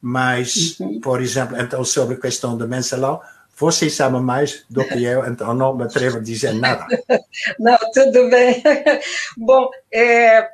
Mas, 0.00 0.78
uhum. 0.78 1.00
por 1.00 1.22
exemplo, 1.22 1.58
então 1.58 1.84
sobre 1.84 2.16
a 2.16 2.20
questão 2.20 2.56
do 2.56 2.68
mensalão, 2.68 3.20
você 3.56 3.88
sabe 3.88 4.18
mais 4.18 4.64
do 4.68 4.84
que 4.84 5.02
eu, 5.04 5.24
então 5.26 5.54
não 5.54 5.74
me 5.74 5.84
atrevo 5.84 6.18
a 6.18 6.20
dizer 6.20 6.52
nada. 6.54 6.86
não, 7.58 7.78
tudo 7.92 8.28
bem. 8.28 8.62
Bom, 9.38 9.70
é, 9.92 10.50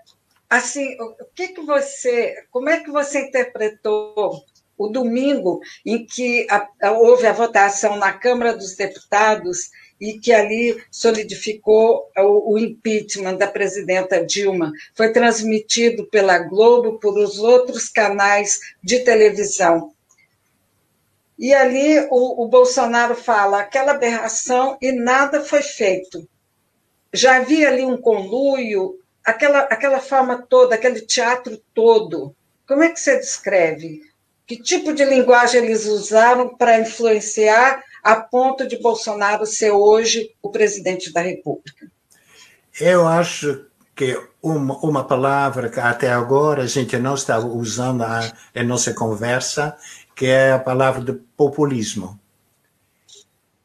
assim, 0.48 0.96
o 1.00 1.24
que 1.34 1.48
que 1.48 1.62
você, 1.62 2.34
como 2.50 2.68
é 2.68 2.80
que 2.80 2.90
você 2.90 3.26
interpretou 3.26 4.44
o 4.80 4.88
domingo 4.88 5.60
em 5.84 6.06
que 6.06 6.46
a, 6.48 6.66
a, 6.82 6.92
houve 6.92 7.26
a 7.26 7.34
votação 7.34 7.96
na 7.96 8.14
Câmara 8.14 8.56
dos 8.56 8.74
Deputados 8.74 9.70
e 10.00 10.18
que 10.18 10.32
ali 10.32 10.82
solidificou 10.90 12.10
o, 12.16 12.54
o, 12.54 12.58
impeachment 12.58 13.36
da 13.36 13.46
presidenta 13.46 14.24
Dilma. 14.24 14.72
Foi 14.94 15.12
transmitido 15.12 16.06
pela 16.06 16.38
Globo, 16.38 16.98
por 16.98 17.18
os 17.18 17.38
outros 17.38 17.90
canais 17.90 18.58
de 18.82 19.00
televisão. 19.00 19.92
E 21.38 21.52
ali 21.52 22.00
o, 22.10 22.44
o 22.44 22.48
Bolsonaro 22.48 23.14
fala 23.14 23.60
aquela 23.60 23.92
aberração 23.92 24.78
e 24.80 24.92
nada 24.92 25.44
foi 25.44 25.60
feito. 25.60 26.26
Já 27.12 27.36
havia 27.36 27.68
ali 27.68 27.84
um 27.84 27.98
conluio, 27.98 28.98
aquela, 29.22 29.60
aquela 29.60 30.00
forma 30.00 30.40
toda, 30.48 30.74
aquele 30.74 31.02
teatro 31.02 31.60
todo. 31.74 32.34
Como 32.66 32.82
é 32.82 32.88
que 32.88 33.00
você 33.00 33.18
descreve? 33.18 34.09
Que 34.50 34.60
tipo 34.60 34.92
de 34.92 35.04
linguagem 35.04 35.64
eles 35.64 35.86
usaram 35.86 36.48
para 36.48 36.80
influenciar 36.80 37.84
a 38.02 38.16
ponto 38.16 38.66
de 38.66 38.82
Bolsonaro 38.82 39.46
ser 39.46 39.70
hoje 39.70 40.34
o 40.42 40.50
presidente 40.50 41.12
da 41.12 41.20
República? 41.20 41.86
Eu 42.80 43.06
acho 43.06 43.66
que 43.94 44.20
uma, 44.42 44.76
uma 44.78 45.04
palavra 45.04 45.68
que 45.68 45.78
até 45.78 46.10
agora 46.10 46.64
a 46.64 46.66
gente 46.66 46.98
não 46.98 47.14
está 47.14 47.38
usando 47.38 48.02
em 48.52 48.66
nossa 48.66 48.92
conversa, 48.92 49.76
que 50.16 50.26
é 50.26 50.50
a 50.50 50.58
palavra 50.58 51.00
de 51.00 51.12
populismo. 51.12 52.18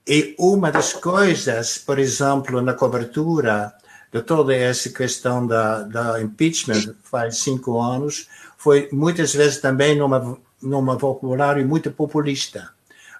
E 0.08 0.36
uma 0.38 0.72
das 0.72 0.94
coisas, 0.94 1.80
por 1.80 1.98
exemplo, 1.98 2.62
na 2.62 2.76
cobertura 2.76 3.74
de 4.14 4.22
toda 4.22 4.56
essa 4.56 4.92
questão 4.92 5.48
da, 5.48 5.82
da 5.82 6.22
impeachment, 6.22 6.94
faz 7.04 7.40
cinco 7.40 7.82
anos, 7.82 8.30
foi 8.56 8.88
muitas 8.92 9.34
vezes 9.34 9.60
também 9.60 9.98
numa, 9.98 10.38
numa 10.66 10.98
vocabulário 10.98 11.66
muito 11.68 11.92
populista 11.92 12.76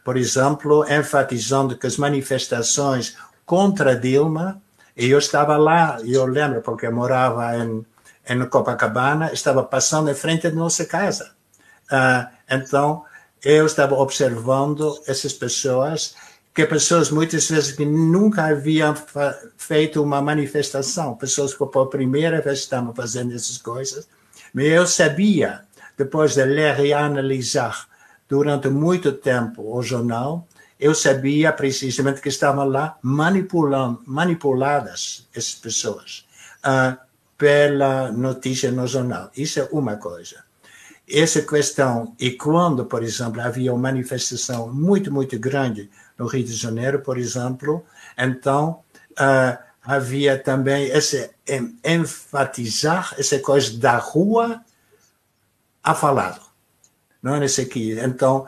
por 0.06 0.18
exemplo, 0.18 0.86
enfatizando 0.88 1.76
que 1.76 1.88
as 1.88 1.98
manifestações 1.98 3.18
contra 3.44 3.96
Dilma, 3.96 4.62
e 4.96 5.10
eu 5.10 5.18
estava 5.18 5.58
lá, 5.58 5.98
eu 6.06 6.28
lembro, 6.28 6.62
porque 6.62 6.86
eu 6.86 6.94
morava 6.94 7.58
em, 7.58 7.84
em 8.30 8.46
Copacabana, 8.48 9.34
estava 9.34 9.64
passando 9.64 10.12
em 10.12 10.14
frente 10.14 10.48
da 10.48 10.56
nossa 10.56 10.86
casa. 10.86 11.32
Uh, 11.92 12.28
então, 12.48 13.04
eu 13.44 13.66
estava 13.66 13.96
observando 13.96 15.02
essas 15.08 15.34
pessoas, 15.34 16.16
que 16.54 16.68
pessoas 16.68 17.10
muitas 17.10 17.50
vezes 17.50 17.72
que 17.72 17.84
nunca 17.84 18.46
haviam 18.46 18.96
feito 19.58 20.04
uma 20.04 20.22
manifestação, 20.22 21.16
pessoas 21.16 21.56
que 21.56 21.66
pela 21.66 21.90
primeira 21.90 22.42
vez 22.42 22.60
estavam 22.60 22.94
fazendo 22.94 23.34
essas 23.34 23.58
coisas, 23.58 24.08
mas 24.54 24.66
eu 24.66 24.86
sabia, 24.86 25.62
depois 25.98 26.36
de 26.36 26.46
ler 26.46 26.80
e 26.80 26.94
analisar 26.94 27.88
durante 28.28 28.70
muito 28.70 29.12
tempo 29.14 29.76
o 29.76 29.82
jornal 29.82 30.48
eu 30.80 30.94
sabia 30.94 31.54
precisamente 31.54 32.22
que 32.22 32.30
estavam 32.30 32.66
lá 32.66 32.98
manipulando, 33.02 34.02
manipuladas 34.06 35.28
essas 35.34 35.56
pessoas 35.56 36.26
uh, 36.66 36.98
pela 37.38 38.12
notícia 38.12 38.72
no 38.72 38.86
jornal. 38.86 39.32
Isso 39.36 39.60
é 39.60 39.70
uma 39.72 39.96
coisa. 39.96 40.44
Essa 41.08 41.42
questão, 41.42 42.14
e 42.20 42.32
quando, 42.32 42.86
por 42.86 43.04
exemplo, 43.04 43.40
havia 43.40 43.72
uma 43.72 43.92
manifestação 43.92 44.74
muito, 44.74 45.12
muito 45.12 45.38
grande 45.40 45.90
no 46.18 46.26
Rio 46.26 46.44
de 46.44 46.54
Janeiro, 46.54 47.00
por 47.00 47.18
exemplo, 47.18 47.86
então 48.18 48.82
uh, 49.12 49.58
havia 49.84 50.38
também 50.38 50.86
esse 50.88 51.30
enfatizar 51.84 53.14
essa 53.20 53.38
coisa 53.40 53.78
da 53.78 53.98
rua 53.98 54.62
a 55.86 55.94
falar. 55.94 56.40
Não 57.22 57.36
é 57.36 57.46
isso 57.46 57.62
aqui. 57.62 57.98
Então, 58.00 58.46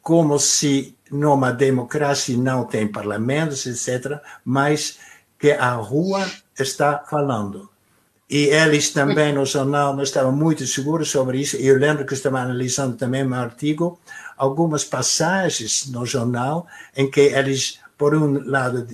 como 0.00 0.38
se 0.38 0.96
numa 1.10 1.52
democracia 1.52 2.36
não 2.36 2.64
tem 2.64 2.88
parlamentos, 2.88 3.66
etc., 3.66 4.18
mas 4.44 4.98
que 5.38 5.52
a 5.52 5.72
rua 5.72 6.26
está 6.58 7.04
falando. 7.08 7.68
E 8.28 8.44
eles 8.44 8.90
também 8.90 9.32
no 9.32 9.44
jornal 9.44 9.94
não 9.94 10.04
estavam 10.04 10.30
muito 10.30 10.64
seguros 10.66 11.10
sobre 11.10 11.40
isso. 11.40 11.56
Eu 11.56 11.76
lembro 11.76 12.06
que 12.06 12.14
estava 12.14 12.40
analisando 12.40 12.96
também 12.96 13.26
um 13.26 13.34
artigo, 13.34 13.98
algumas 14.36 14.84
passagens 14.84 15.88
no 15.90 16.06
jornal 16.06 16.66
em 16.96 17.10
que 17.10 17.20
eles, 17.20 17.80
por 17.98 18.14
um 18.14 18.48
lado, 18.48 18.86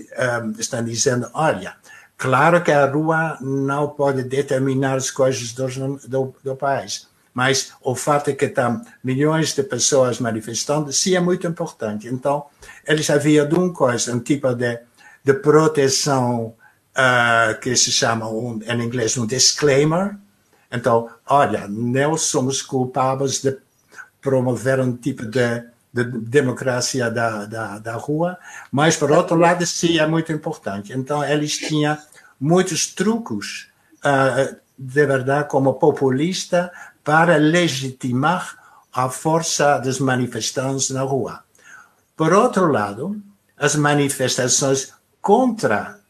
estão 0.58 0.82
dizendo: 0.82 1.28
olha, 1.34 1.76
claro 2.16 2.62
que 2.62 2.72
a 2.72 2.86
rua 2.86 3.36
não 3.42 3.88
pode 3.90 4.22
determinar 4.22 4.94
as 4.94 5.10
coisas 5.10 5.52
do, 5.52 5.66
do, 6.08 6.34
do 6.42 6.56
país, 6.56 7.06
mas 7.36 7.74
o 7.82 7.94
fato 7.94 8.30
é 8.30 8.32
que 8.32 8.46
estão 8.46 8.80
milhões 9.04 9.54
de 9.54 9.62
pessoas 9.62 10.18
manifestando, 10.18 10.90
sim, 10.90 11.14
é 11.14 11.20
muito 11.20 11.46
importante. 11.46 12.08
Então, 12.08 12.46
eles 12.88 13.10
haviam 13.10 13.46
de 13.46 13.54
uma 13.54 13.70
coisa, 13.74 14.14
um 14.14 14.20
tipo 14.20 14.54
de, 14.54 14.80
de 15.22 15.34
proteção 15.34 16.54
uh, 16.96 17.60
que 17.60 17.76
se 17.76 17.92
chama 17.92 18.26
um, 18.26 18.58
em 18.66 18.82
inglês 18.82 19.18
um 19.18 19.26
disclaimer. 19.26 20.16
Então, 20.72 21.10
olha, 21.26 21.68
nós 21.68 22.22
somos 22.22 22.62
culpados 22.62 23.42
de 23.42 23.54
promover 24.22 24.80
um 24.80 24.96
tipo 24.96 25.26
de, 25.26 25.62
de 25.92 26.04
democracia 26.04 27.10
da, 27.10 27.44
da, 27.44 27.78
da 27.78 27.96
rua, 27.96 28.38
mas 28.72 28.96
por 28.96 29.12
outro 29.12 29.36
lado, 29.36 29.66
sim, 29.66 29.98
é 29.98 30.06
muito 30.06 30.32
importante. 30.32 30.94
Então, 30.94 31.22
eles 31.22 31.58
tinham 31.58 31.98
muitos 32.40 32.86
truques, 32.86 33.68
uh, 33.98 34.56
de 34.78 35.06
verdade, 35.06 35.50
como 35.50 35.74
populista, 35.74 36.72
para 37.06 37.36
legitimar 37.36 38.58
a 38.92 39.08
força 39.08 39.78
dos 39.78 40.00
manifestantes 40.00 40.90
na 40.90 41.02
rua. 41.02 41.44
Por 42.16 42.32
outro 42.32 42.66
lado, 42.66 43.22
as 43.56 43.76
manifestações 43.76 44.92
contra 45.22 46.00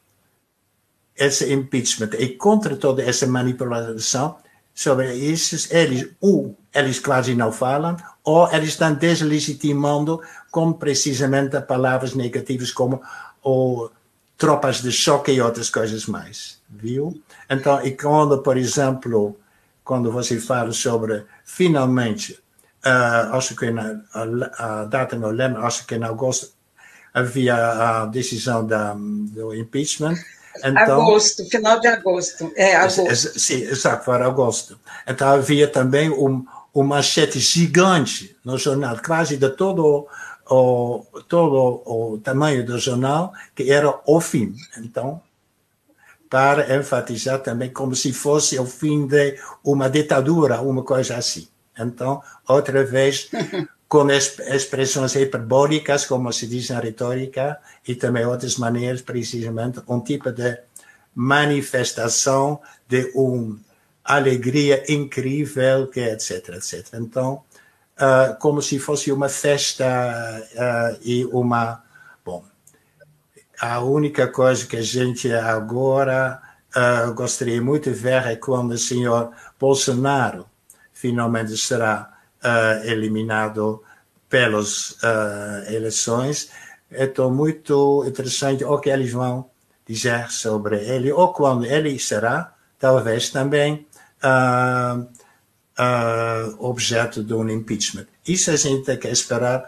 esse 1.14 1.52
impeachment 1.52 2.12
e 2.18 2.28
contra 2.28 2.76
toda 2.76 3.02
essa 3.02 3.26
manipulação 3.26 4.36
sobre 4.74 5.14
isso, 5.14 5.68
eles, 5.70 6.08
ou 6.18 6.56
eles 6.74 6.98
quase 6.98 7.34
não 7.34 7.52
falam, 7.52 7.98
ou 8.24 8.50
eles 8.50 8.70
estão 8.70 8.94
deslegitimando 8.94 10.22
com 10.50 10.72
precisamente 10.72 11.60
palavras 11.60 12.14
negativas 12.14 12.72
como 12.72 13.02
o 13.44 13.90
tropas 14.38 14.80
de 14.80 14.92
choque 14.92 15.32
e 15.32 15.42
outras 15.42 15.68
coisas 15.68 16.06
mais, 16.06 16.58
viu? 16.70 17.22
Então, 17.50 17.84
e 17.84 17.92
quando, 17.92 18.38
por 18.38 18.56
exemplo, 18.56 19.36
quando 19.86 20.10
você 20.10 20.38
fala 20.40 20.72
sobre, 20.72 21.24
finalmente, 21.44 22.32
uh, 22.84 23.36
acho 23.36 23.54
que 23.54 23.70
na 23.70 24.02
a, 24.12 24.82
a 24.82 24.84
data 24.84 25.16
não 25.16 25.30
lembro, 25.30 25.64
acho 25.64 25.86
que 25.86 25.94
em 25.94 26.02
agosto 26.02 26.52
havia 27.14 27.54
a 27.54 28.06
decisão 28.06 28.66
da, 28.66 28.94
do 28.94 29.54
impeachment, 29.54 30.16
então, 30.64 31.02
agosto, 31.02 31.44
final 31.50 31.78
de 31.78 31.86
agosto. 31.86 32.52
É, 32.56 32.74
agosto. 32.76 33.38
Sim, 33.38 33.62
exato, 33.62 34.04
para 34.04 34.26
agosto. 34.26 34.78
Então 35.06 35.28
havia 35.28 35.68
também 35.68 36.10
um, 36.10 36.44
uma 36.74 36.96
manchete 36.96 37.38
gigante 37.38 38.36
no 38.44 38.58
jornal, 38.58 38.96
quase 39.04 39.36
de 39.36 39.50
todo 39.50 40.08
o, 40.48 41.04
todo 41.28 41.82
o 41.84 42.18
tamanho 42.18 42.64
do 42.64 42.78
jornal, 42.78 43.32
que 43.54 43.70
era 43.70 44.00
o 44.06 44.20
fim. 44.20 44.54
Então, 44.78 45.20
para 46.28 46.76
enfatizar 46.76 47.40
também 47.40 47.70
como 47.70 47.94
se 47.94 48.12
fosse 48.12 48.58
o 48.58 48.66
fim 48.66 49.06
de 49.06 49.38
uma 49.64 49.88
ditadura, 49.88 50.60
uma 50.60 50.82
coisa 50.82 51.16
assim. 51.16 51.48
Então, 51.78 52.22
outra 52.48 52.84
vez, 52.84 53.30
com 53.88 54.10
expressões 54.10 55.14
hiperbólicas, 55.14 56.06
como 56.06 56.32
se 56.32 56.46
diz 56.46 56.70
na 56.70 56.80
retórica, 56.80 57.58
e 57.86 57.94
também 57.94 58.24
outras 58.24 58.56
maneiras, 58.56 59.02
precisamente, 59.02 59.80
um 59.86 60.00
tipo 60.00 60.32
de 60.32 60.58
manifestação 61.14 62.60
de 62.88 63.10
uma 63.14 63.58
alegria 64.04 64.84
incrível, 64.92 65.86
que 65.86 66.00
etc, 66.00 66.48
etc. 66.50 66.94
Então, 66.94 67.42
uh, 67.96 68.36
como 68.38 68.60
se 68.60 68.78
fosse 68.78 69.12
uma 69.12 69.28
festa 69.28 69.86
uh, 70.54 70.98
e 71.02 71.24
uma... 71.26 71.84
A 73.60 73.80
única 73.80 74.28
coisa 74.28 74.66
que 74.66 74.76
a 74.76 74.82
gente 74.82 75.32
agora 75.32 76.40
uh, 76.76 77.14
gostaria 77.14 77.60
muito 77.60 77.90
de 77.90 77.96
ver 77.96 78.26
é 78.26 78.36
quando 78.36 78.72
o 78.72 78.78
senhor 78.78 79.32
Bolsonaro 79.58 80.46
finalmente 80.92 81.56
será 81.56 82.12
uh, 82.44 82.86
eliminado 82.86 83.82
pelas 84.28 84.90
uh, 84.90 85.72
eleições. 85.72 86.50
Então, 86.90 87.30
muito 87.30 88.04
interessante 88.06 88.62
o 88.62 88.78
que 88.78 88.90
eles 88.90 89.12
vão 89.12 89.48
dizer 89.86 90.30
sobre 90.30 90.76
ele, 90.84 91.10
ou 91.10 91.32
quando 91.32 91.64
ele 91.64 91.98
será, 91.98 92.52
talvez 92.78 93.30
também, 93.30 93.86
objeto 96.58 97.22
de 97.22 97.32
um 97.34 97.48
impeachment. 97.48 98.06
Isso 98.26 98.50
a 98.50 98.56
gente 98.56 98.84
tem 98.84 98.98
que 98.98 99.08
esperar 99.08 99.64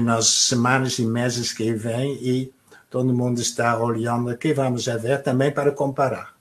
nas 0.00 0.26
semanas 0.26 0.98
e 0.98 1.06
meses 1.06 1.52
que 1.52 1.72
vêm 1.72 2.18
e 2.20 2.52
todo 2.92 3.14
mundo 3.14 3.40
está 3.40 3.78
olhando 3.78 4.30
o 4.30 4.36
que 4.36 4.52
vamos 4.52 4.84
ver 4.84 5.22
também 5.22 5.50
para 5.50 5.72
comparar. 5.72 6.34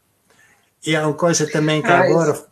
E 0.86 0.96
há 0.96 1.08
uma 1.08 1.16
coisa 1.16 1.50
também 1.50 1.82
que 1.82 1.88
ah, 1.88 2.02
agora 2.02 2.52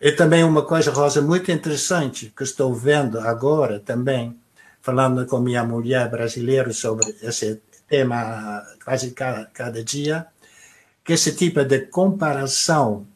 e 0.00 0.12
também 0.12 0.42
uma 0.42 0.64
coisa, 0.64 0.90
Rosa, 0.90 1.20
muito 1.20 1.52
interessante 1.52 2.32
que 2.34 2.42
estou 2.42 2.74
vendo 2.74 3.20
agora 3.20 3.78
também, 3.78 4.34
falando 4.80 5.26
com 5.26 5.38
minha 5.40 5.62
mulher 5.62 6.10
brasileira 6.10 6.72
sobre 6.72 7.14
esse 7.22 7.60
tema 7.86 8.64
quase 8.82 9.10
cada, 9.10 9.44
cada 9.52 9.84
dia, 9.84 10.26
que 11.04 11.12
esse 11.12 11.36
tipo 11.36 11.62
de 11.64 11.80
comparação 11.80 13.06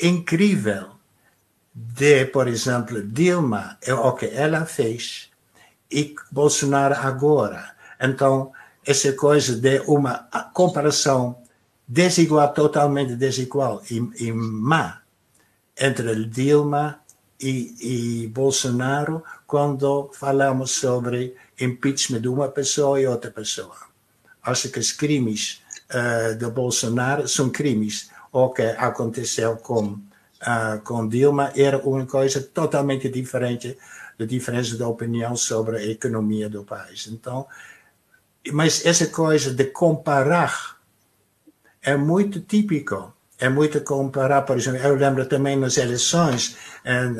incrível 0.00 0.92
de, 1.74 2.24
por 2.26 2.46
exemplo, 2.46 3.02
Dilma, 3.02 3.78
é 3.82 3.92
o 3.92 4.12
que 4.12 4.26
ela 4.26 4.64
fez, 4.64 5.28
e 5.90 6.14
Bolsonaro 6.30 6.94
agora. 6.94 7.74
Então, 8.00 8.52
essa 8.84 9.12
coisa 9.12 9.56
de 9.56 9.80
uma 9.86 10.28
comparação 10.52 11.36
desigual, 11.86 12.52
totalmente 12.52 13.14
desigual 13.14 13.82
e, 13.90 13.96
e 14.18 14.32
má, 14.32 15.02
entre 15.78 16.24
Dilma 16.26 17.00
e, 17.40 18.22
e 18.24 18.26
Bolsonaro 18.28 19.22
quando 19.46 20.10
falamos 20.14 20.70
sobre 20.70 21.34
impeachment 21.60 22.20
de 22.20 22.28
uma 22.28 22.48
pessoa 22.48 23.00
e 23.00 23.06
outra 23.06 23.30
pessoa. 23.30 23.76
Acho 24.42 24.70
que 24.70 24.78
os 24.78 24.92
crimes 24.92 25.60
uh, 25.90 26.34
de 26.34 26.46
Bolsonaro 26.50 27.28
são 27.28 27.50
crimes. 27.50 28.10
O 28.32 28.48
que 28.50 28.62
aconteceu 28.62 29.56
com, 29.56 29.92
uh, 29.92 30.80
com 30.84 31.06
Dilma 31.06 31.52
era 31.54 31.78
uma 31.78 32.06
coisa 32.06 32.40
totalmente 32.40 33.08
diferente 33.08 33.76
da 34.18 34.24
diferença 34.24 34.76
de 34.76 34.82
opinião 34.82 35.36
sobre 35.36 35.76
a 35.76 35.84
economia 35.84 36.48
do 36.48 36.64
país. 36.64 37.08
Então, 37.08 37.46
mas 38.50 38.84
essa 38.84 39.06
coisa 39.06 39.52
de 39.52 39.66
comparar 39.66 40.76
é 41.82 41.96
muito 41.96 42.40
típico 42.40 43.12
é 43.42 43.48
muito 43.48 43.80
comparar, 43.80 44.42
por 44.42 44.56
exemplo, 44.56 44.78
eu 44.78 44.94
lembro 44.94 45.26
também 45.26 45.56
nas 45.56 45.76
eleições, 45.76 46.56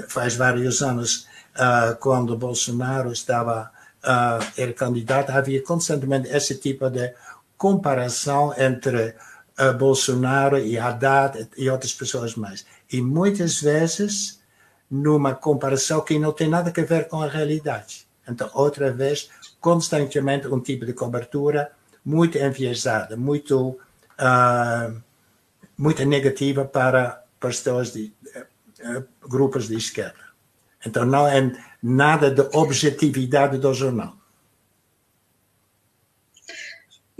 faz 0.09 0.37
vários 0.37 0.81
anos, 0.81 1.27
uh, 1.57 1.97
quando 1.99 2.37
Bolsonaro 2.37 3.13
estava 3.13 3.73
uh, 4.05 4.45
era 4.57 4.73
candidato, 4.73 5.31
havia 5.31 5.61
constantemente 5.65 6.29
esse 6.29 6.55
tipo 6.59 6.89
de 6.89 7.13
comparação 7.59 8.55
entre 8.57 9.17
Bolsonaro 9.79 10.59
e 10.59 10.79
Haddad 10.79 11.49
e 11.57 11.69
outras 11.69 11.93
pessoas 11.93 12.37
mais. 12.37 12.65
E 12.91 13.01
muitas 13.01 13.61
vezes 13.61 14.41
numa 14.89 15.35
comparação 15.35 16.03
que 16.03 16.19
não 16.21 16.33
tem 16.33 16.49
nada 16.49 16.73
a 16.77 16.85
ver 16.85 17.09
com 17.09 17.21
a 17.21 17.29
realidade. 17.29 18.07
Então, 18.29 18.49
outra 18.55 18.93
vez, 18.93 19.29
constantemente 19.63 20.49
um 20.49 20.61
tipo 20.61 20.85
de 20.85 20.93
cobertura 20.93 21.71
muito 22.05 22.37
enviesada, 22.37 23.17
muito 23.17 23.79
uh, 24.19 25.01
muito 25.79 26.05
negativa 26.05 26.65
para 26.65 27.25
pessoas 27.41 27.93
de 27.93 28.13
uh, 28.85 29.05
grupos 29.27 29.69
de 29.69 29.77
esquerda. 29.77 30.21
Então 30.85 31.07
não 31.07 31.27
é 31.27 31.53
nada 31.81 32.29
de 32.31 32.43
objetividade 32.53 33.57
do 33.57 33.73
jornal. 33.73 34.17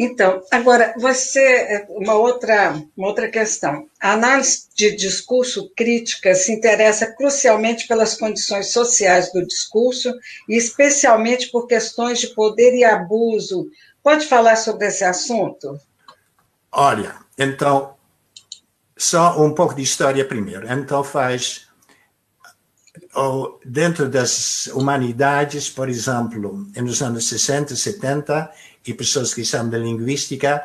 Então, 0.05 0.43
agora, 0.51 0.93
você, 0.99 1.87
uma 1.91 2.15
outra, 2.15 2.75
uma 2.97 3.07
outra 3.07 3.29
questão. 3.31 3.87
A 4.01 4.15
análise 4.15 4.65
de 4.75 4.97
discurso 4.97 5.71
crítica 5.77 6.35
se 6.35 6.51
interessa 6.51 7.07
crucialmente 7.15 7.87
pelas 7.87 8.17
condições 8.17 8.73
sociais 8.73 9.33
do 9.33 9.47
discurso 9.47 10.13
e 10.49 10.57
especialmente 10.57 11.53
por 11.53 11.69
questões 11.69 12.19
de 12.19 12.35
poder 12.35 12.75
e 12.75 12.83
abuso. 12.83 13.69
Pode 14.03 14.27
falar 14.27 14.57
sobre 14.57 14.89
esse 14.89 15.05
assunto? 15.05 15.79
Olha, 16.73 17.15
então, 17.39 17.95
só 18.97 19.41
um 19.41 19.55
pouco 19.55 19.73
de 19.73 19.83
história 19.83 20.25
primeiro. 20.25 20.67
Então, 20.69 21.05
faz 21.05 21.69
dentro 23.65 24.09
das 24.09 24.67
humanidades, 24.69 25.71
por 25.71 25.89
exemplo, 25.89 26.67
nos 26.75 27.03
anos 27.03 27.29
60, 27.29 27.77
70, 27.77 28.51
e 28.87 28.95
pessoas 28.95 29.33
que 29.35 29.45
são 29.45 29.69
da 29.69 29.79
linguística, 29.79 30.63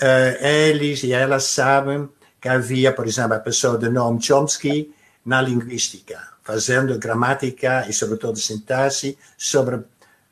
uh, 0.00 0.44
eles 0.44 1.02
e 1.02 1.12
elas 1.12 1.44
sabem 1.44 2.08
que 2.40 2.48
havia, 2.48 2.92
por 2.92 3.06
exemplo, 3.06 3.34
a 3.34 3.40
pessoa 3.40 3.78
de 3.78 3.88
Noam 3.88 4.20
Chomsky 4.20 4.94
na 5.24 5.40
linguística, 5.42 6.20
fazendo 6.42 6.98
gramática 6.98 7.86
e, 7.88 7.92
sobretudo, 7.92 8.38
sintaxe 8.38 9.18
sobre, 9.36 9.80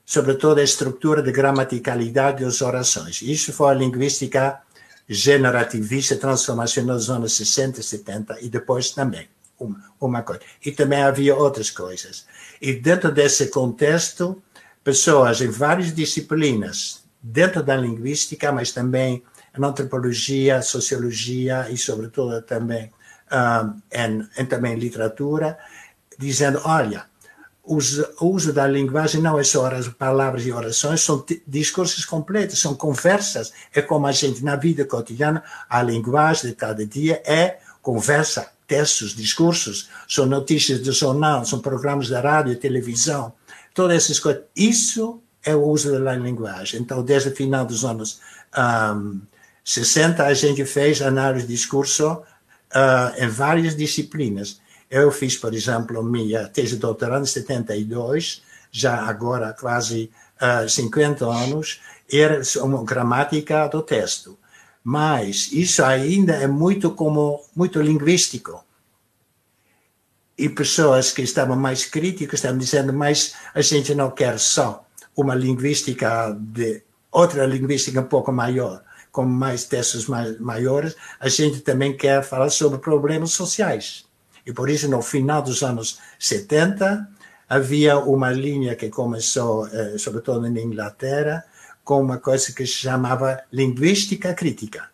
sobre 0.05 0.35
toda 0.35 0.61
a 0.61 0.65
estrutura 0.65 1.23
de 1.23 1.33
gramaticalidade 1.33 2.45
das 2.45 2.63
orações. 2.63 3.21
Isso 3.23 3.53
foi 3.53 3.71
a 3.71 3.75
linguística 3.75 4.61
generativista 5.09 6.17
transformacional 6.17 6.97
dos 6.97 7.11
anos 7.11 7.37
60 7.37 7.81
e 7.81 7.83
70 7.83 8.41
e 8.41 8.49
depois 8.49 8.91
também 8.91 9.29
uma, 9.59 9.85
uma 10.01 10.23
coisa. 10.23 10.43
E 10.65 10.73
também 10.73 11.03
havia 11.03 11.35
outras 11.35 11.71
coisas. 11.71 12.27
E 12.61 12.73
dentro 12.73 13.11
desse 13.11 13.49
contexto, 13.49 14.43
pessoas 14.83 15.41
em 15.41 15.49
várias 15.49 15.95
disciplinas 15.95 17.04
dentro 17.27 17.63
da 17.63 17.75
linguística, 17.75 18.53
mas 18.53 18.71
também 18.71 19.23
na 19.57 19.69
antropologia, 19.69 20.61
sociologia 20.61 21.67
e, 21.71 21.79
sobretudo, 21.79 22.43
também 22.43 22.91
um, 23.33 23.81
em, 23.91 24.29
em, 24.37 24.45
também 24.45 24.75
literatura, 24.75 25.59
dizendo, 26.19 26.61
olha, 26.67 27.07
o 27.65 27.79
uso 28.27 28.53
da 28.53 28.67
linguagem 28.67 29.23
não 29.23 29.39
é 29.39 29.43
só 29.43 29.67
as 29.67 29.89
palavras 29.89 30.45
e 30.45 30.53
orações, 30.53 31.01
são 31.01 31.25
discursos 31.47 32.05
completos, 32.05 32.61
são 32.61 32.75
conversas. 32.75 33.55
É 33.73 33.81
como 33.81 34.07
a 34.07 34.13
gente, 34.13 34.45
na 34.45 34.55
vida 34.55 34.85
cotidiana, 34.85 35.43
a 35.71 35.83
linguagem 35.83 36.51
de 36.51 36.55
cada 36.55 36.87
dia 36.87 37.23
é 37.25 37.59
conversa, 37.81 38.53
textos, 38.67 39.17
discursos, 39.17 39.89
são 40.07 40.27
notícias 40.27 40.81
do 40.81 40.93
jornal, 40.93 41.43
são 41.47 41.59
programas 41.59 42.11
da 42.11 42.21
rádio, 42.21 42.55
televisão, 42.57 43.33
todas 43.73 43.97
essas 43.97 44.21
coisas. 44.21 44.43
Isso 44.55 45.23
é 45.45 45.55
o 45.55 45.63
uso 45.63 45.93
da 46.03 46.15
linguagem. 46.17 46.81
Então, 46.81 47.03
desde 47.03 47.29
o 47.29 47.37
final 47.37 47.65
dos 47.65 47.85
anos 47.85 48.21
um, 48.57 49.21
60, 49.65 50.25
a 50.25 50.35
gente 50.35 50.65
fez 50.65 51.03
análise 51.03 51.47
de 51.47 51.55
discurso 51.55 52.13
uh, 52.13 53.23
em 53.23 53.29
várias 53.29 53.77
disciplinas. 53.77 54.61
Eu 54.91 55.11
fiz, 55.11 55.37
por 55.37 55.55
exemplo, 55.55 56.03
minha 56.03 56.49
tese 56.49 56.75
de 56.75 56.77
doutorado 56.77 57.23
em 57.23 57.27
72, 57.27 58.43
já 58.71 59.07
agora 59.07 59.53
quase 59.53 60.11
uh, 60.41 60.69
50 60.69 61.25
anos, 61.27 61.81
era 62.13 62.43
uma 62.63 62.85
gramática 62.85 63.67
do 63.69 63.83
texto. 63.83 64.39
Mas 64.83 65.51
isso 65.53 65.83
ainda 65.83 66.35
é 66.35 66.47
muito 66.47 66.91
como 66.91 67.43
muito 67.57 67.81
linguístico. 67.81 68.63
E 70.37 70.49
pessoas 70.49 71.13
que 71.13 71.23
estavam 71.23 71.57
mais 71.57 71.87
críticas 71.87 72.41
estavam 72.41 72.59
dizendo, 72.59 72.93
mas 72.93 73.35
a 73.55 73.63
gente 73.63 73.95
não 73.95 74.11
quer 74.11 74.39
só 74.39 74.84
uma 75.17 75.35
linguística 75.35 76.37
de 76.39 76.83
outra 77.11 77.47
linguística 77.47 78.01
um 78.01 78.05
pouco 78.05 78.33
maior, 78.33 78.83
com 79.13 79.25
mais 79.25 79.65
textos 79.65 80.07
mais, 80.07 80.39
maiores, 80.41 80.97
a 81.21 81.29
gente 81.29 81.61
também 81.61 81.97
quer 81.97 82.23
falar 82.23 82.51
sobre 82.51 82.79
problemas 82.79 83.31
sociais. 83.33 84.05
E 84.45 84.53
por 84.53 84.69
isso, 84.69 84.89
no 84.89 85.01
final 85.01 85.41
dos 85.41 85.63
anos 85.63 85.99
70, 86.19 87.09
havia 87.49 87.99
uma 87.99 88.31
linha 88.31 88.75
que 88.75 88.91
começou, 88.91 89.67
eh, 89.69 89.97
sobretudo 89.99 90.41
na 90.51 90.61
Inglaterra, 90.61 91.45
com 91.85 92.01
uma 92.03 92.19
coisa 92.19 92.53
que 92.53 92.67
se 92.67 92.73
chamava 92.73 93.43
linguística 93.53 94.35
crítica. 94.35 94.91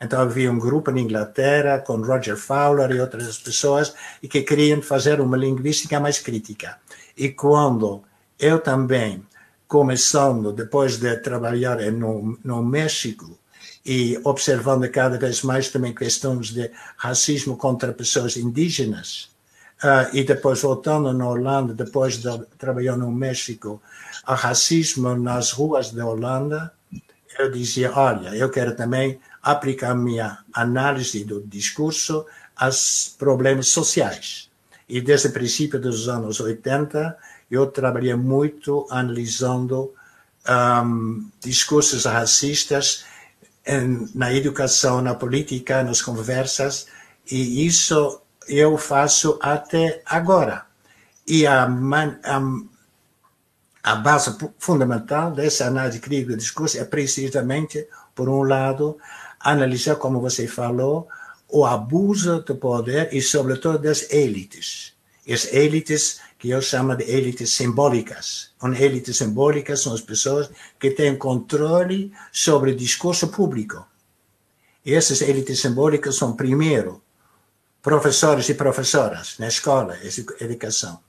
Então 0.00 0.20
havia 0.20 0.50
um 0.50 0.58
grupo 0.58 0.90
na 0.90 1.00
Inglaterra 1.00 1.78
com 1.78 1.96
Roger 1.96 2.36
Fowler 2.36 2.90
e 2.90 3.00
outras 3.00 3.38
pessoas 3.38 3.94
e 4.22 4.28
que 4.28 4.42
queriam 4.42 4.82
fazer 4.82 5.20
uma 5.20 5.36
linguística 5.36 5.98
mais 6.00 6.18
crítica. 6.18 6.78
E 7.16 7.30
quando 7.30 8.02
eu 8.38 8.58
também 8.58 9.24
começando 9.74 10.52
depois 10.52 10.98
de 10.98 11.16
trabalhar 11.16 11.78
no, 11.90 12.38
no 12.44 12.62
México 12.62 13.36
e 13.84 14.16
observando 14.22 14.88
cada 14.88 15.18
vez 15.18 15.42
mais 15.42 15.68
também 15.68 15.92
questões 15.92 16.50
de 16.50 16.70
racismo 16.96 17.56
contra 17.56 17.92
pessoas 17.92 18.36
indígenas, 18.36 19.30
uh, 19.82 20.14
e 20.14 20.22
depois 20.22 20.62
voltando 20.62 21.12
na 21.12 21.28
Holanda, 21.28 21.74
depois 21.74 22.18
de 22.18 22.28
trabalhar 22.56 22.96
no 22.96 23.10
México, 23.10 23.82
o 24.28 24.34
racismo 24.34 25.16
nas 25.16 25.50
ruas 25.50 25.90
da 25.90 26.06
Holanda, 26.06 26.72
eu 27.36 27.50
dizia, 27.50 27.90
olha, 27.98 28.28
eu 28.28 28.50
quero 28.50 28.76
também 28.76 29.18
aplicar 29.42 29.92
minha 29.96 30.38
análise 30.52 31.24
do 31.24 31.40
discurso 31.40 32.24
aos 32.54 33.12
problemas 33.18 33.70
sociais. 33.70 34.48
E 34.88 35.00
desde 35.00 35.26
o 35.26 35.32
princípio 35.32 35.80
dos 35.80 36.08
anos 36.08 36.38
80, 36.38 37.16
eu 37.50 37.66
trabalhei 37.66 38.14
muito 38.14 38.86
analisando 38.90 39.92
um, 40.48 41.28
discursos 41.40 42.04
racistas 42.04 43.04
em, 43.66 44.08
na 44.14 44.32
educação, 44.32 45.00
na 45.00 45.14
política, 45.14 45.82
nas 45.82 46.02
conversas, 46.02 46.86
e 47.30 47.66
isso 47.66 48.20
eu 48.48 48.76
faço 48.76 49.38
até 49.40 50.02
agora. 50.04 50.66
E 51.26 51.46
a, 51.46 51.64
a, 51.64 52.42
a 53.82 53.96
base 53.96 54.36
fundamental 54.58 55.30
dessa 55.30 55.66
análise 55.66 56.00
crítica 56.00 56.32
do 56.32 56.38
discurso 56.38 56.78
é 56.78 56.84
precisamente, 56.84 57.86
por 58.14 58.28
um 58.28 58.42
lado, 58.42 58.98
analisar, 59.40 59.96
como 59.96 60.20
você 60.20 60.46
falou, 60.46 61.08
o 61.48 61.64
abuso 61.64 62.40
do 62.40 62.56
poder 62.56 63.08
e, 63.12 63.22
sobretudo, 63.22 63.78
das 63.78 64.10
elites. 64.10 64.92
As 65.28 65.52
elites 65.52 66.20
que 66.44 66.50
eu 66.50 66.60
chamo 66.60 66.94
de 66.94 67.04
elites 67.04 67.52
simbólicas. 67.52 68.50
Uma 68.60 68.78
elites 68.78 69.16
simbólicas 69.16 69.80
são 69.80 69.94
as 69.94 70.02
pessoas 70.02 70.50
que 70.78 70.90
têm 70.90 71.16
controle 71.16 72.12
sobre 72.30 72.72
o 72.72 72.76
discurso 72.76 73.28
público. 73.28 73.82
E 74.84 74.92
essas 74.92 75.22
elites 75.22 75.58
simbólicas 75.58 76.16
são, 76.16 76.36
primeiro, 76.36 77.02
professores 77.80 78.46
e 78.50 78.54
professoras 78.54 79.38
na 79.38 79.48
escola, 79.48 79.96
educação. 80.38 81.00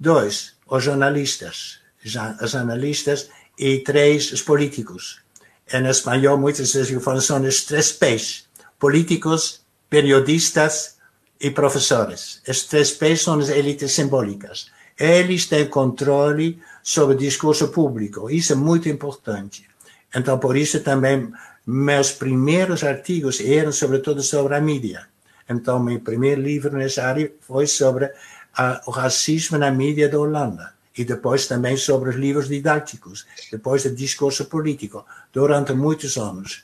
Dois, 0.00 0.54
os 0.66 0.82
jornalistas, 0.82 1.80
os 2.02 2.50
jornalistas. 2.50 3.28
E 3.58 3.80
três, 3.80 4.32
os 4.32 4.40
políticos. 4.40 5.20
Em 5.70 5.86
espanhol, 5.86 6.38
muitas 6.38 6.72
vezes 6.72 7.02
falo 7.02 7.20
são 7.20 7.42
os 7.42 7.64
três 7.64 7.92
P's. 7.92 8.48
Políticos, 8.78 9.60
periodistas 9.90 10.96
e 11.42 11.50
professores. 11.50 12.40
Estes 12.46 12.68
três 12.68 12.90
P's 12.92 13.22
são 13.22 13.40
as 13.40 13.48
elites 13.48 13.90
simbólicas. 13.92 14.70
Eles 14.98 15.46
têm 15.46 15.66
controle 15.66 16.62
sobre 16.82 17.16
o 17.16 17.18
discurso 17.18 17.68
público. 17.68 18.30
Isso 18.30 18.52
é 18.52 18.56
muito 18.56 18.88
importante. 18.88 19.66
Então, 20.14 20.38
por 20.38 20.56
isso 20.56 20.78
também 20.80 21.32
meus 21.66 22.12
primeiros 22.12 22.84
artigos 22.84 23.40
eram 23.40 23.72
sobretudo 23.72 24.22
sobre 24.22 24.54
a 24.54 24.60
mídia. 24.60 25.08
Então, 25.48 25.80
meu 25.80 25.98
primeiro 25.98 26.40
livro 26.40 26.76
nessa 26.76 27.04
área 27.04 27.32
foi 27.40 27.66
sobre 27.66 28.10
a, 28.54 28.80
o 28.86 28.90
racismo 28.92 29.58
na 29.58 29.70
mídia 29.70 30.08
da 30.08 30.18
Holanda. 30.18 30.72
E 30.96 31.04
depois 31.04 31.46
também 31.46 31.76
sobre 31.76 32.10
os 32.10 32.16
livros 32.16 32.48
didáticos, 32.48 33.26
depois 33.50 33.82
do 33.82 33.94
discurso 33.94 34.44
político, 34.44 35.04
durante 35.32 35.72
muitos 35.72 36.16
anos. 36.16 36.62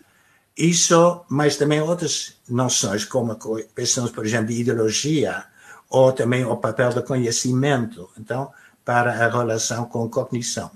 Isso, 0.58 1.24
mas 1.28 1.56
também 1.56 1.80
outras 1.80 2.34
noções, 2.48 3.04
como 3.04 3.38
questões, 3.76 4.10
por 4.10 4.26
exemplo, 4.26 4.48
de 4.48 4.60
ideologia, 4.60 5.44
ou 5.88 6.12
também 6.12 6.44
o 6.44 6.56
papel 6.56 6.92
do 6.92 7.04
conhecimento, 7.04 8.10
então, 8.18 8.52
para 8.84 9.12
a 9.12 9.28
relação 9.28 9.84
com 9.84 10.10
cognição. 10.10 10.68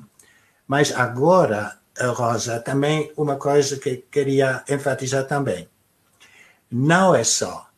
Mas 0.68 0.93
agora, 0.93 1.78
Rosa, 2.14 2.61
também 2.61 3.12
uma 3.16 3.35
coisa 3.35 3.76
que 3.76 3.97
queria 4.09 4.62
enfatizar 4.68 5.26
também. 5.26 5.68
Não 6.70 7.12
é 7.12 7.24
só 7.24 7.68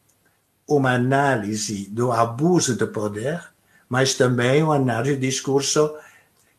uma 0.68 0.92
análise 0.92 1.88
do 1.88 2.12
abuso 2.12 2.76
do 2.76 2.88
poder, 2.88 3.42
mas 3.88 4.12
também 4.12 4.62
uma 4.62 4.76
análise 4.76 5.16
do 5.16 5.20
discurso 5.22 5.96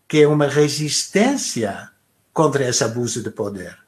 que 0.08 0.24
é 0.24 0.28
uma 0.28 0.48
resistência 0.48 1.91
contra 2.34 2.68
esse 2.68 2.84
abuso 2.84 3.22
de 3.22 3.30
poder. 3.30 3.85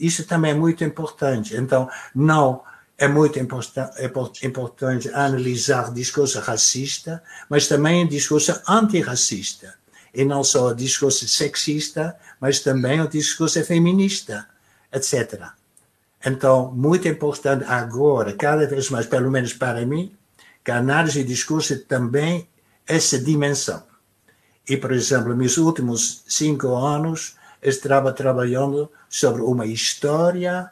Isso 0.00 0.24
também 0.24 0.52
é 0.52 0.54
muito 0.54 0.82
importante. 0.82 1.56
Então, 1.56 1.88
não 2.14 2.62
é 2.98 3.08
muito 3.08 3.38
é 3.38 4.46
importante 4.46 5.08
analisar 5.10 5.92
discurso 5.92 6.38
racista, 6.40 7.22
mas 7.48 7.66
também 7.66 8.04
o 8.04 8.08
discurso 8.08 8.60
antirracista. 8.68 9.74
E 10.12 10.24
não 10.24 10.42
só 10.42 10.68
o 10.68 10.74
discurso 10.74 11.26
sexista, 11.28 12.16
mas 12.40 12.60
também 12.60 13.00
o 13.00 13.08
discurso 13.08 13.62
feminista. 13.64 14.46
etc. 14.92 15.50
Então, 16.24 16.70
muito 16.72 17.08
importante 17.08 17.64
agora, 17.64 18.34
cada 18.34 18.66
vez 18.66 18.90
mais, 18.90 19.06
pelo 19.06 19.30
menos 19.30 19.54
para 19.54 19.86
mim, 19.86 20.12
que 20.64 20.70
a 20.70 20.76
análise 20.78 21.22
de 21.22 21.28
discurso 21.28 21.78
também 21.84 22.46
essa 22.86 23.18
dimensão. 23.18 23.82
E, 24.68 24.76
por 24.76 24.92
exemplo, 24.92 25.34
nos 25.34 25.56
últimos 25.56 26.22
cinco 26.28 26.76
anos, 26.76 27.36
estava 27.62 28.12
trabalhando 28.12 28.90
sobre 29.08 29.42
uma 29.42 29.66
história 29.66 30.70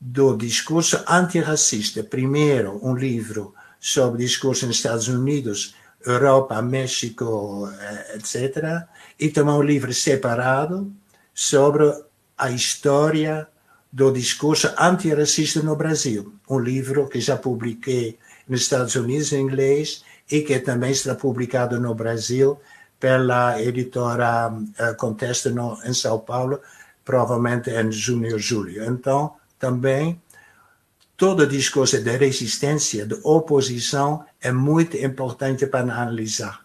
do 0.00 0.36
discurso 0.36 1.02
antirracista. 1.08 2.02
Primeiro, 2.02 2.78
um 2.82 2.94
livro 2.94 3.54
sobre 3.80 4.24
discurso 4.24 4.66
nos 4.66 4.76
Estados 4.76 5.08
Unidos, 5.08 5.74
Europa, 6.04 6.60
México, 6.62 7.68
eh, 7.80 8.16
etc. 8.16 8.86
E 9.18 9.28
também 9.28 9.54
um 9.54 9.62
livro 9.62 9.92
separado 9.92 10.92
sobre 11.34 11.92
a 12.38 12.50
história 12.50 13.48
do 13.92 14.12
discurso 14.12 14.70
antirracista 14.78 15.62
no 15.62 15.74
Brasil. 15.74 16.34
Um 16.48 16.58
livro 16.58 17.08
que 17.08 17.20
já 17.20 17.36
publiquei 17.36 18.18
nos 18.48 18.62
Estados 18.62 18.94
Unidos 18.94 19.32
em 19.32 19.40
inglês 19.40 20.04
e 20.30 20.42
que 20.42 20.58
também 20.58 20.92
está 20.92 21.14
publicado 21.14 21.80
no 21.80 21.94
Brasil 21.94 22.58
pela 22.98 23.60
editora 23.60 24.48
uh, 24.50 24.96
Contesta 24.96 25.50
no, 25.50 25.78
em 25.84 25.92
São 25.92 26.18
Paulo, 26.18 26.60
provavelmente 27.04 27.70
em 27.70 27.90
junho 27.92 28.32
ou 28.32 28.38
julho. 28.38 28.84
Então, 28.84 29.34
também, 29.58 30.20
todo 31.16 31.46
discurso 31.46 32.02
de 32.02 32.16
resistência, 32.16 33.06
de 33.06 33.18
oposição, 33.22 34.24
é 34.40 34.50
muito 34.50 34.96
importante 34.96 35.66
para 35.66 35.80
analisar. 35.80 36.64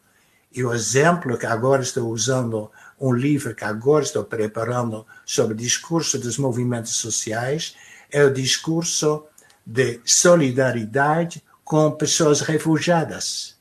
E 0.53 0.63
o 0.63 0.73
exemplo 0.73 1.37
que 1.37 1.45
agora 1.45 1.81
estou 1.81 2.09
usando, 2.09 2.69
um 2.99 3.13
livro 3.13 3.55
que 3.55 3.63
agora 3.63 4.03
estou 4.03 4.23
preparando 4.23 5.05
sobre 5.25 5.53
o 5.53 5.57
discurso 5.57 6.19
dos 6.19 6.37
movimentos 6.37 6.95
sociais, 6.95 7.75
é 8.11 8.23
o 8.23 8.33
discurso 8.33 9.25
de 9.65 10.01
solidariedade 10.03 11.41
com 11.63 11.91
pessoas 11.91 12.41
refugiadas. 12.41 13.60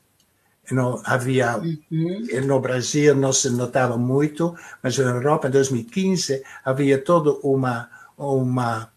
Não 0.71 1.01
havia 1.05 1.57
uhum. 1.57 2.45
no 2.45 2.59
Brasil 2.59 3.15
não 3.15 3.33
se 3.33 3.49
notava 3.49 3.97
muito, 3.97 4.55
mas 4.81 4.97
na 4.97 5.11
Europa 5.11 5.47
em 5.47 5.51
2015 5.51 6.43
havia 6.63 6.97
toda 6.97 7.31
uma 7.43 7.89
uma 8.17 8.91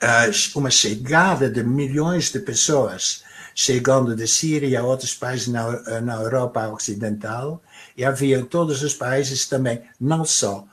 eh, 0.00 0.30
uma 0.54 0.70
chegada 0.70 1.50
de 1.50 1.62
milhões 1.62 2.30
de 2.30 2.40
pessoas 2.40 3.24
chegando 3.54 4.16
de 4.16 4.26
Síria 4.26 4.80
a 4.80 4.84
outros 4.84 5.14
países 5.14 5.48
na, 5.48 6.00
na 6.00 6.14
Europa 6.14 6.68
Ocidental 6.68 7.62
e 7.96 8.04
havia 8.04 8.38
em 8.38 8.44
todos 8.44 8.82
os 8.82 8.94
países 8.94 9.46
também 9.46 9.82
não 10.00 10.24
só 10.24 10.64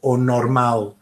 o 0.00 0.16
normal 0.16 0.96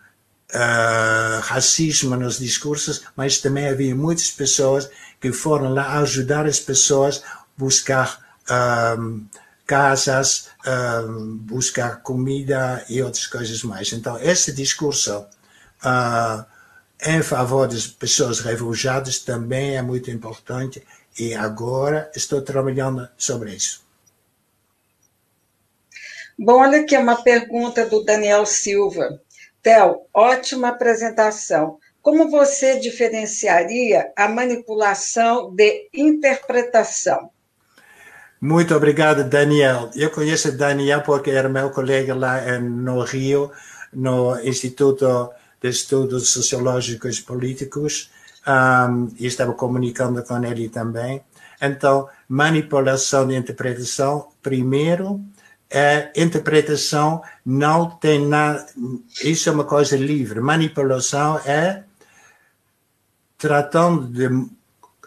uh, 0.55 1.41
racismo 1.43 2.17
nos 2.17 2.39
discursos, 2.39 3.03
mas 3.17 3.39
também 3.39 3.69
havia 3.69 3.95
muitas 3.95 4.31
pessoas 4.31 4.91
que 5.21 5.33
foram 5.33 5.73
lá 5.73 5.99
ajudar 6.01 6.47
as 6.47 6.61
pessoas 6.61 7.23
a 7.25 7.45
buscar 7.57 8.30
um, 8.51 9.27
casas, 9.67 10.49
um, 10.67 11.37
buscar 11.39 12.03
comida 12.03 12.85
e 12.89 13.03
outras 13.03 13.27
coisas 13.27 13.63
mais. 13.63 13.93
Então, 13.93 14.19
esse 14.19 14.53
discurso 14.53 15.27
uh, 15.85 16.45
em 17.03 17.23
favor 17.23 17.69
das 17.69 17.87
pessoas 17.87 18.41
refugiadas 18.41 19.21
também 19.21 19.77
é 19.77 19.83
muito 19.83 20.11
importante 20.11 20.83
e 21.19 21.35
agora 21.35 22.11
estou 22.15 22.43
trabalhando 22.43 23.09
sobre 23.17 23.55
isso. 23.55 23.83
Bom, 26.39 26.61
olha 26.61 26.81
aqui 26.81 26.97
uma 26.97 27.23
pergunta 27.23 27.87
do 27.87 28.03
Daniel 28.03 28.47
Silva. 28.47 29.21
Tel, 29.63 30.09
ótima 30.13 30.69
apresentação. 30.69 31.79
Como 32.01 32.31
você 32.31 32.81
diferenciaria 32.81 34.11
a 34.17 34.27
manipulação 34.27 35.55
de 35.55 35.89
interpretação? 35.93 37.31
Muito 38.41 38.75
obrigado, 38.75 39.23
Daniel. 39.29 39.91
Eu 39.95 40.11
conheço 40.11 40.57
Daniel 40.57 41.03
porque 41.03 41.31
era 41.31 41.49
meu 41.49 41.71
colega 41.71 42.15
lá 42.15 42.59
no 42.59 43.03
Rio, 43.03 43.51
no 43.93 44.41
Instituto 44.41 45.31
de 45.61 45.69
Estudos 45.69 46.31
Sociológicos 46.31 47.19
e 47.19 47.23
Políticos, 47.23 48.11
um, 48.47 49.09
e 49.19 49.27
estava 49.27 49.53
comunicando 49.53 50.23
com 50.23 50.43
ele 50.43 50.71
também. 50.71 51.23
Então, 51.61 52.09
manipulação 52.27 53.29
de 53.29 53.37
interpretação, 53.37 54.29
primeiro, 54.43 55.21
é, 55.69 56.11
interpretação 56.17 57.23
não 57.45 57.91
tem 57.91 58.27
nada, 58.27 58.65
isso 59.23 59.51
é 59.51 59.53
uma 59.53 59.65
coisa 59.65 59.99
livre. 59.99 60.41
Manipulação 60.41 61.39
é 61.45 61.85
tratando 63.37 64.07
de 64.07 64.29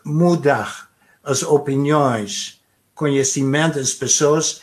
mudar 0.06 0.88
as 1.24 1.42
opiniões, 1.42 2.62
conhecimento 2.96 3.80
das 3.80 3.94
pessoas 3.94 4.62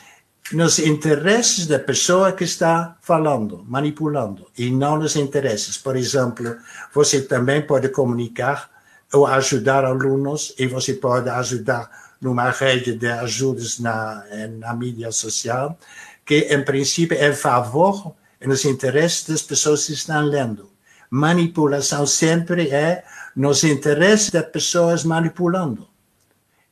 nos 0.52 0.78
interesses 0.78 1.66
da 1.66 1.78
pessoa 1.78 2.32
que 2.32 2.44
está 2.44 2.96
falando, 3.00 3.64
manipulando, 3.68 4.46
e 4.58 4.70
não 4.70 4.98
nos 4.98 5.14
interesses. 5.14 5.76
Por 5.76 5.96
exemplo, 5.96 6.56
você 6.92 7.22
também 7.22 7.62
pode 7.62 7.88
comunicar 7.88 8.68
ou 9.12 9.26
ajudar 9.26 9.84
alunos, 9.84 10.54
e 10.58 10.66
você 10.66 10.94
pode 10.94 11.28
ajudar 11.28 11.90
numa 12.20 12.50
rede 12.50 12.94
de 12.94 13.08
ajudas 13.08 13.78
na, 13.78 14.24
na 14.58 14.74
mídia 14.74 15.10
social, 15.10 15.78
que 16.24 16.46
em 16.50 16.62
princípio 16.62 17.16
é 17.18 17.32
favor 17.32 18.14
e 18.40 18.46
nos 18.46 18.64
interesses 18.64 19.24
das 19.24 19.42
pessoas 19.42 19.86
que 19.86 19.92
estão 19.92 20.22
lendo. 20.22 20.70
Manipulação 21.10 22.06
sempre 22.06 22.68
é 22.68 23.04
nos 23.34 23.64
interesses 23.64 24.30
das 24.30 24.46
pessoas 24.46 25.02
manipulando. 25.02 25.88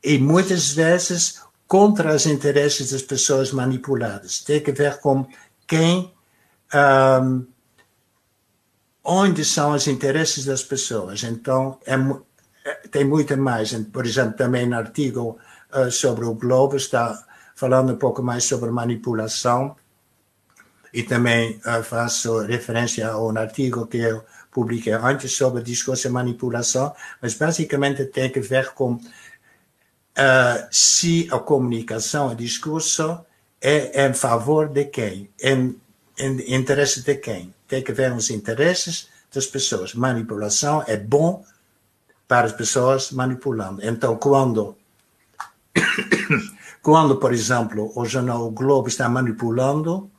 E 0.03 0.17
muitas 0.19 0.71
vezes 0.73 1.41
contra 1.69 2.15
os 2.15 2.25
interesses 2.27 2.91
das 2.91 3.03
pessoas 3.03 3.53
manipuladas. 3.53 4.41
Tem 4.41 4.61
que 4.61 4.73
ver 4.73 4.99
com 5.01 5.27
quem, 5.67 6.11
um, 6.75 7.47
onde 9.05 9.45
são 9.45 9.73
os 9.73 9.87
interesses 9.87 10.47
das 10.47 10.63
pessoas. 10.63 11.23
Então, 11.23 11.79
é, 11.87 11.95
é, 12.65 12.75
tem 12.91 13.05
muito 13.05 13.37
mais. 13.37 13.75
Por 13.93 14.07
exemplo, 14.07 14.33
também 14.33 14.67
no 14.67 14.77
artigo 14.77 15.39
uh, 15.75 15.91
sobre 15.91 16.25
o 16.25 16.35
Globo 16.35 16.77
está 16.77 17.23
falando 17.55 17.93
um 17.93 17.97
pouco 17.97 18.23
mais 18.23 18.45
sobre 18.45 18.71
manipulação 18.71 19.77
e 20.93 21.03
também 21.03 21.61
uh, 21.67 21.83
faço 21.83 22.39
referência 22.47 23.11
a 23.11 23.23
um 23.23 23.37
artigo 23.37 23.87
que 23.87 23.99
eu 23.99 24.25
publiquei 24.51 24.95
antes 24.95 25.37
sobre 25.37 25.63
discurso 25.63 26.09
e 26.09 26.11
manipulação, 26.11 26.95
mas 27.21 27.35
basicamente 27.35 28.07
tem 28.07 28.31
que 28.31 28.41
ver 28.41 28.71
com 28.71 28.99
uh, 30.19 30.67
se 30.71 31.29
a 31.31 31.39
comunicação, 31.39 32.33
o 32.33 32.35
discurso 32.35 33.21
é 33.61 34.07
em 34.07 34.13
favor 34.13 34.69
de 34.69 34.85
quem, 34.87 35.31
em, 35.41 35.77
em 36.19 36.55
interesse 36.55 37.03
de 37.03 37.15
quem. 37.15 37.55
Tem 37.67 37.83
que 37.83 37.93
ver 37.93 38.13
os 38.13 38.31
interesses 38.31 39.09
das 39.33 39.47
pessoas. 39.47 39.95
Manipulação 39.95 40.83
é 40.87 40.97
bom 40.97 41.45
para 42.27 42.47
as 42.47 42.53
pessoas 42.53 43.11
manipulando. 43.13 43.81
Então, 43.83 44.17
quando 44.17 44.77
quando, 46.83 47.17
por 47.17 47.33
exemplo, 47.33 47.93
o 47.95 48.05
jornal 48.05 48.47
o 48.47 48.51
Globo 48.51 48.89
está 48.89 49.09
manipulando, 49.09 50.11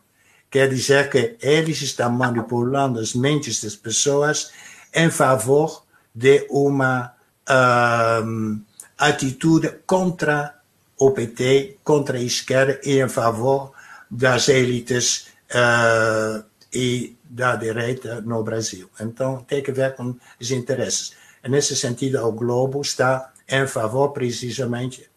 quer 0.50 0.70
dizer 0.70 1.10
que 1.10 1.38
eles 1.42 1.82
estão 1.82 2.12
manipulando 2.12 3.00
as 3.00 3.14
mentes 3.14 3.62
das 3.64 3.76
pessoas 3.76 4.52
em 4.94 5.10
favor 5.10 5.84
de 6.14 6.46
uma 6.50 7.14
uh, 7.50 8.62
atitude 9.00 9.80
contra 9.86 10.60
o 10.98 11.12
PT, 11.12 11.78
contra 11.84 12.18
a 12.18 12.22
esquerda 12.22 12.80
e 12.84 13.00
em 13.00 13.08
favor 13.08 13.72
das 14.12 14.50
elites 14.50 15.30
uh, 15.52 16.44
e 16.74 17.16
da 17.24 17.56
direita 17.56 18.22
no 18.22 18.44
Brasil. 18.44 18.90
Então, 19.00 19.44
tem 19.44 19.64
que 19.64 19.72
ver 19.72 19.96
com 19.96 20.16
os 20.40 20.52
interesses. 20.52 21.14
Nesse 21.48 21.76
sentido, 21.76 22.26
o 22.26 22.32
Globo 22.32 22.82
está 22.82 23.32
em 23.48 23.66
favor, 23.66 24.10
precisamente, 24.10 25.10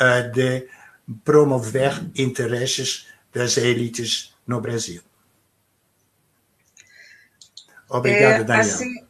uh, 0.00 0.32
de 0.32 0.66
promover 1.24 2.10
interesses 2.16 3.06
das 3.32 3.56
elites 3.58 4.34
no 4.46 4.60
Brasil. 4.60 5.02
Obrigado, 7.88 8.40
é, 8.40 8.44
Daniel. 8.44 8.60
Assim, 8.60 9.06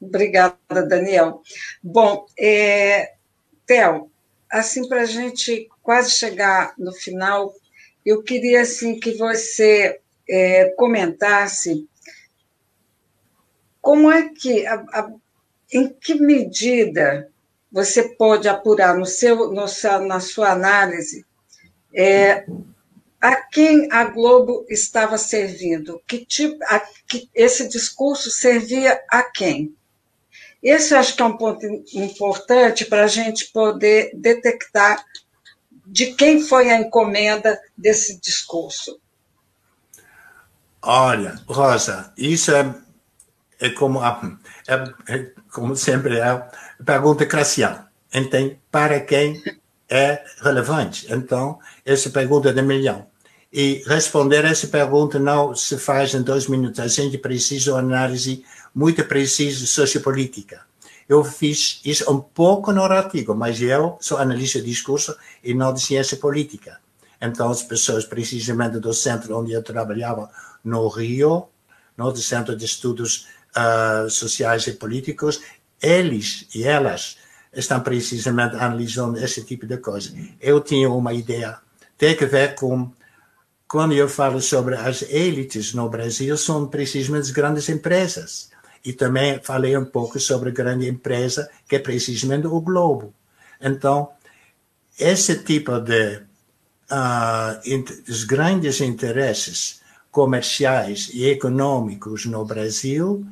obrigada, 0.00 0.86
Daniel. 0.86 1.42
Bom, 1.82 2.26
é, 2.38 3.14
Theo, 3.66 4.10
assim, 4.50 4.88
para 4.88 5.02
a 5.02 5.06
gente 5.06 5.68
quase 5.82 6.10
chegar 6.10 6.74
no 6.78 6.92
final, 6.92 7.54
eu 8.04 8.22
queria 8.22 8.62
assim 8.62 8.98
que 8.98 9.12
você 9.12 10.00
é, 10.28 10.70
comentasse 10.70 11.88
como 13.80 14.10
é 14.10 14.28
que, 14.28 14.66
a, 14.66 14.74
a, 14.74 15.10
em 15.72 15.88
que 15.88 16.14
medida 16.14 17.30
você 17.70 18.02
pode 18.02 18.48
apurar 18.48 18.96
no 18.96 19.06
seu, 19.06 19.50
no 19.50 19.64
na 20.06 20.20
sua 20.20 20.50
análise 20.52 21.24
é, 21.94 22.44
a 23.20 23.36
quem 23.36 23.88
a 23.90 24.04
Globo 24.04 24.66
estava 24.68 25.18
servindo? 25.18 26.00
Que 26.06 26.24
tipo, 26.24 26.62
a, 26.64 26.80
que 27.08 27.28
esse 27.34 27.68
discurso 27.68 28.30
servia 28.30 29.00
a 29.10 29.22
quem? 29.22 29.74
Esse 30.62 30.94
acho 30.94 31.14
que 31.14 31.22
é 31.22 31.24
um 31.24 31.36
ponto 31.36 31.64
importante 31.94 32.84
para 32.84 33.04
a 33.04 33.08
gente 33.08 33.46
poder 33.52 34.10
detectar 34.14 35.04
de 35.86 36.12
quem 36.14 36.40
foi 36.40 36.70
a 36.70 36.80
encomenda 36.80 37.58
desse 37.76 38.20
discurso. 38.20 39.00
Olha, 40.82 41.40
Rosa, 41.46 42.12
isso 42.16 42.52
é, 42.52 42.74
é 43.60 43.70
como 43.70 44.00
a, 44.00 44.36
é, 44.66 45.14
é, 45.14 45.30
como 45.50 45.74
sempre 45.76 46.18
é 46.18 46.22
a 46.22 46.50
pergunta 46.84 47.26
crucial. 47.26 47.86
Então, 48.12 48.56
para 48.70 49.00
quem 49.00 49.42
é 49.88 50.22
relevante? 50.42 51.06
Então, 51.12 51.58
essa 51.84 52.10
pergunta 52.10 52.52
de 52.52 52.62
milhão. 52.62 53.06
E 53.52 53.82
responder 53.86 54.44
essa 54.44 54.66
pergunta 54.66 55.18
não 55.18 55.54
se 55.54 55.78
faz 55.78 56.14
em 56.14 56.22
dois 56.22 56.46
minutos. 56.46 56.80
A 56.80 56.86
gente 56.86 57.16
precisa 57.16 57.72
de 57.72 57.78
análise 57.78 58.44
muito 58.78 59.04
precisa 59.04 59.66
sociopolítica. 59.66 60.60
Eu 61.08 61.24
fiz 61.24 61.80
isso 61.84 62.08
um 62.08 62.20
pouco 62.20 62.70
no 62.70 62.84
artigo, 62.84 63.34
mas 63.34 63.60
eu 63.60 63.98
sou 64.00 64.18
analista 64.18 64.60
de 64.60 64.66
discurso 64.66 65.16
e 65.42 65.52
não 65.52 65.74
de 65.74 65.80
ciência 65.80 66.16
política. 66.16 66.78
Então, 67.20 67.50
as 67.50 67.60
pessoas, 67.60 68.04
precisamente 68.04 68.78
do 68.78 68.94
centro 68.94 69.36
onde 69.36 69.50
eu 69.50 69.64
trabalhava, 69.64 70.30
no 70.62 70.86
Rio, 70.86 71.48
no 71.96 72.14
Centro 72.16 72.54
de 72.54 72.66
Estudos 72.66 73.26
uh, 73.56 74.08
Sociais 74.08 74.68
e 74.68 74.74
Políticos, 74.74 75.40
eles 75.82 76.46
e 76.54 76.62
elas 76.62 77.16
estão 77.52 77.80
precisamente 77.80 78.54
analisando 78.54 79.18
esse 79.18 79.42
tipo 79.44 79.66
de 79.66 79.78
coisa. 79.78 80.12
Eu 80.40 80.60
tinha 80.60 80.88
uma 80.88 81.12
ideia, 81.12 81.58
tem 81.96 82.16
a 82.16 82.26
ver 82.26 82.54
com 82.54 82.92
quando 83.66 83.92
eu 83.92 84.08
falo 84.08 84.40
sobre 84.40 84.76
as 84.76 85.02
elites 85.02 85.74
no 85.74 85.88
Brasil, 85.88 86.36
são 86.36 86.68
precisamente 86.68 87.32
grandes 87.32 87.68
empresas. 87.68 88.56
E 88.84 88.92
também 88.92 89.40
falei 89.42 89.76
um 89.76 89.84
pouco 89.84 90.18
sobre 90.18 90.50
a 90.50 90.52
grande 90.52 90.88
empresa, 90.88 91.48
que 91.68 91.76
é 91.76 91.78
precisamente 91.78 92.46
o 92.46 92.60
Globo. 92.60 93.12
Então, 93.60 94.10
esse 94.98 95.42
tipo 95.44 95.80
de 95.80 96.16
uh, 96.90 98.26
grandes 98.26 98.80
interesses 98.80 99.80
comerciais 100.10 101.10
e 101.12 101.26
econômicos 101.26 102.24
no 102.24 102.44
Brasil, 102.44 103.26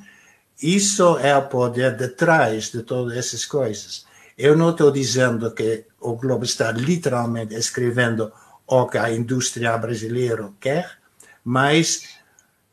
isso 0.62 1.18
é 1.18 1.36
o 1.36 1.48
poder 1.48 1.96
detrás 1.96 2.70
de 2.70 2.82
todas 2.82 3.16
essas 3.16 3.44
coisas. 3.44 4.06
Eu 4.36 4.56
não 4.56 4.70
estou 4.70 4.90
dizendo 4.90 5.50
que 5.52 5.86
o 6.00 6.14
Globo 6.14 6.44
está 6.44 6.70
literalmente 6.70 7.54
escrevendo 7.54 8.32
o 8.66 8.86
que 8.86 8.98
a 8.98 9.10
indústria 9.10 9.76
brasileira 9.78 10.50
quer, 10.60 10.98
mas 11.44 12.15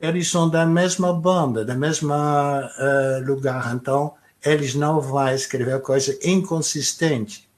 eles 0.04 0.30
são 0.30 0.50
da 0.50 0.66
mesma 0.66 1.14
banda, 1.14 1.64
da 1.64 1.76
mesma 1.76 2.70
uh, 2.78 3.26
lugar, 3.26 3.74
então 3.74 4.14
eles 4.44 4.76
não 4.76 5.00
vão 5.00 5.34
escrever 5.34 5.82
coisa 5.82 6.20
inconsistente. 6.22 7.50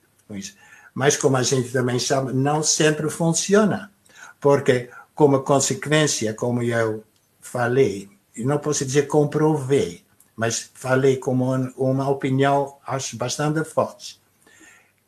Mas 0.93 1.18
como 1.18 1.38
a 1.38 1.41
gente 1.41 1.72
também 1.72 1.98
sabe, 1.98 2.34
não 2.34 2.62
sempre 2.62 3.10
funciona, 3.10 3.91
porque 4.39 4.91
como 5.16 5.39
consequência, 5.41 6.36
como 6.36 6.62
eu 6.62 7.04
falei, 7.41 8.08
não 8.38 8.60
posso 8.60 8.86
dizer 8.86 9.08
comprovei, 9.08 10.04
mas 10.36 10.70
falei 10.76 11.18
como 11.18 11.52
uma 11.76 12.08
opinião 12.08 12.78
acho 12.86 13.18
bastante 13.18 13.64
forte, 13.64 14.22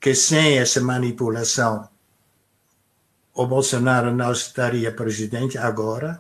que 0.02 0.16
sem 0.16 0.58
essa 0.58 0.82
manipulação 0.82 1.88
o 3.32 3.46
Bolsonaro 3.46 4.12
não 4.12 4.32
estaria 4.32 4.92
presidente 4.92 5.56
agora. 5.56 6.20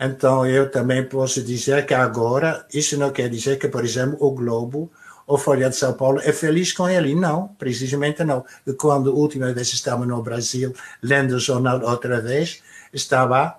Então, 0.00 0.46
eu 0.46 0.70
também 0.70 1.04
posso 1.04 1.42
dizer 1.42 1.84
que 1.84 1.92
agora, 1.92 2.66
isso 2.72 2.96
não 2.96 3.10
quer 3.10 3.28
dizer 3.28 3.58
que, 3.58 3.68
por 3.68 3.84
exemplo, 3.84 4.16
o 4.20 4.30
Globo 4.30 4.90
ou 5.26 5.36
Folha 5.38 5.68
de 5.68 5.76
São 5.76 5.92
Paulo 5.92 6.20
é 6.24 6.32
feliz 6.32 6.72
com 6.72 6.88
ele. 6.88 7.14
Não, 7.14 7.48
precisamente 7.58 8.24
não. 8.24 8.44
E 8.66 8.72
quando 8.72 9.10
a 9.10 9.14
última 9.14 9.52
vez 9.52 9.72
estava 9.72 10.06
no 10.06 10.22
Brasil, 10.22 10.74
lendo 11.02 11.36
o 11.36 11.38
jornal 11.38 11.80
outra 11.82 12.20
vez, 12.20 12.62
estava 12.92 13.58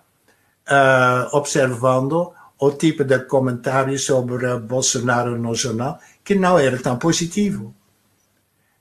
uh, 0.68 1.38
observando 1.38 2.34
o 2.60 2.72
tipo 2.72 3.04
de 3.04 3.20
comentário 3.20 3.98
sobre 3.98 4.58
Bolsonaro 4.60 5.38
no 5.38 5.56
jornal 5.56 6.00
que 6.24 6.36
não 6.36 6.60
era 6.60 6.78
tão 6.78 6.98
positivo. 6.98 7.74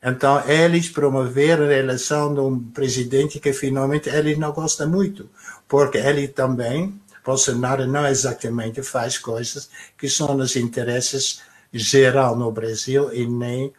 Então, 0.02 0.42
eles 0.48 0.88
promoveram 0.88 1.64
a 1.64 1.74
eleição 1.74 2.32
de 2.32 2.40
um 2.40 2.58
presidente 2.58 3.38
que 3.38 3.52
finalmente 3.52 4.08
ele 4.08 4.34
não 4.34 4.50
gosta 4.50 4.86
muito, 4.86 5.28
porque 5.68 5.98
ele 5.98 6.26
também, 6.26 6.98
Bolsonaro 7.30 7.86
não 7.86 8.06
exatamente 8.06 8.82
faz 8.82 9.16
coisas 9.16 9.70
que 9.96 10.08
são 10.08 10.34
nos 10.36 10.56
interesses 10.56 11.40
geral 11.72 12.34
no 12.34 12.50
Brasil 12.50 13.12
e 13.14 13.26
nem 13.26 13.72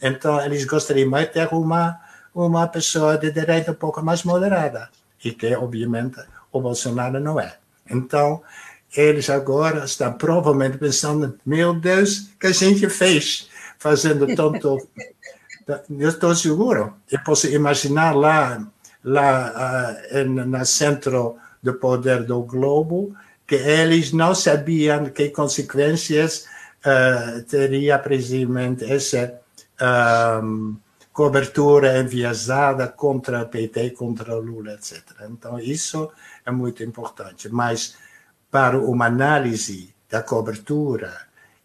então 0.00 0.40
eles 0.44 0.64
gostariam 0.64 1.10
mais 1.10 1.26
de 1.26 1.32
ter 1.32 1.48
uma 1.52 1.98
uma 2.34 2.66
pessoa 2.68 3.18
de 3.18 3.30
direita 3.30 3.72
um 3.72 3.80
pouco 3.84 4.00
mais 4.02 4.22
moderada 4.22 4.90
e 5.24 5.32
que 5.32 5.56
obviamente 5.56 6.20
o 6.52 6.60
Bolsonaro 6.60 7.18
não 7.18 7.40
é. 7.40 7.56
Então 7.90 8.42
eles 8.96 9.28
agora 9.28 9.84
estão 9.84 10.12
provavelmente 10.12 10.78
pensando 10.78 11.38
meu 11.44 11.74
Deus 11.74 12.30
que 12.38 12.46
a 12.46 12.52
gente 12.52 12.88
fez 12.88 13.48
fazendo 13.78 14.24
tanto 14.36 14.78
eu 15.90 16.08
estou 16.08 16.34
seguro. 16.34 16.94
Eu 17.10 17.20
posso 17.24 17.48
imaginar 17.48 18.14
lá, 18.14 18.64
lá 19.02 19.96
uh, 20.12 20.24
no 20.28 20.64
centro 20.64 21.36
do 21.64 21.74
poder 21.74 22.24
do 22.24 22.42
globo, 22.42 23.16
que 23.46 23.56
eles 23.56 24.12
não 24.12 24.34
sabiam 24.34 25.06
que 25.06 25.30
consequências 25.30 26.46
uh, 26.84 27.42
teria 27.44 27.98
precisamente 27.98 28.84
essa 28.84 29.40
um, 30.42 30.76
cobertura 31.12 31.98
enviesada 31.98 32.86
contra 32.88 33.40
a 33.40 33.44
PT, 33.46 33.90
contra 33.90 34.36
o 34.36 34.40
Lula, 34.40 34.74
etc. 34.74 35.02
Então, 35.30 35.58
isso 35.58 36.12
é 36.44 36.50
muito 36.50 36.82
importante. 36.82 37.48
Mas, 37.48 37.96
para 38.50 38.78
uma 38.78 39.06
análise 39.06 39.94
da 40.08 40.22
cobertura 40.22 41.12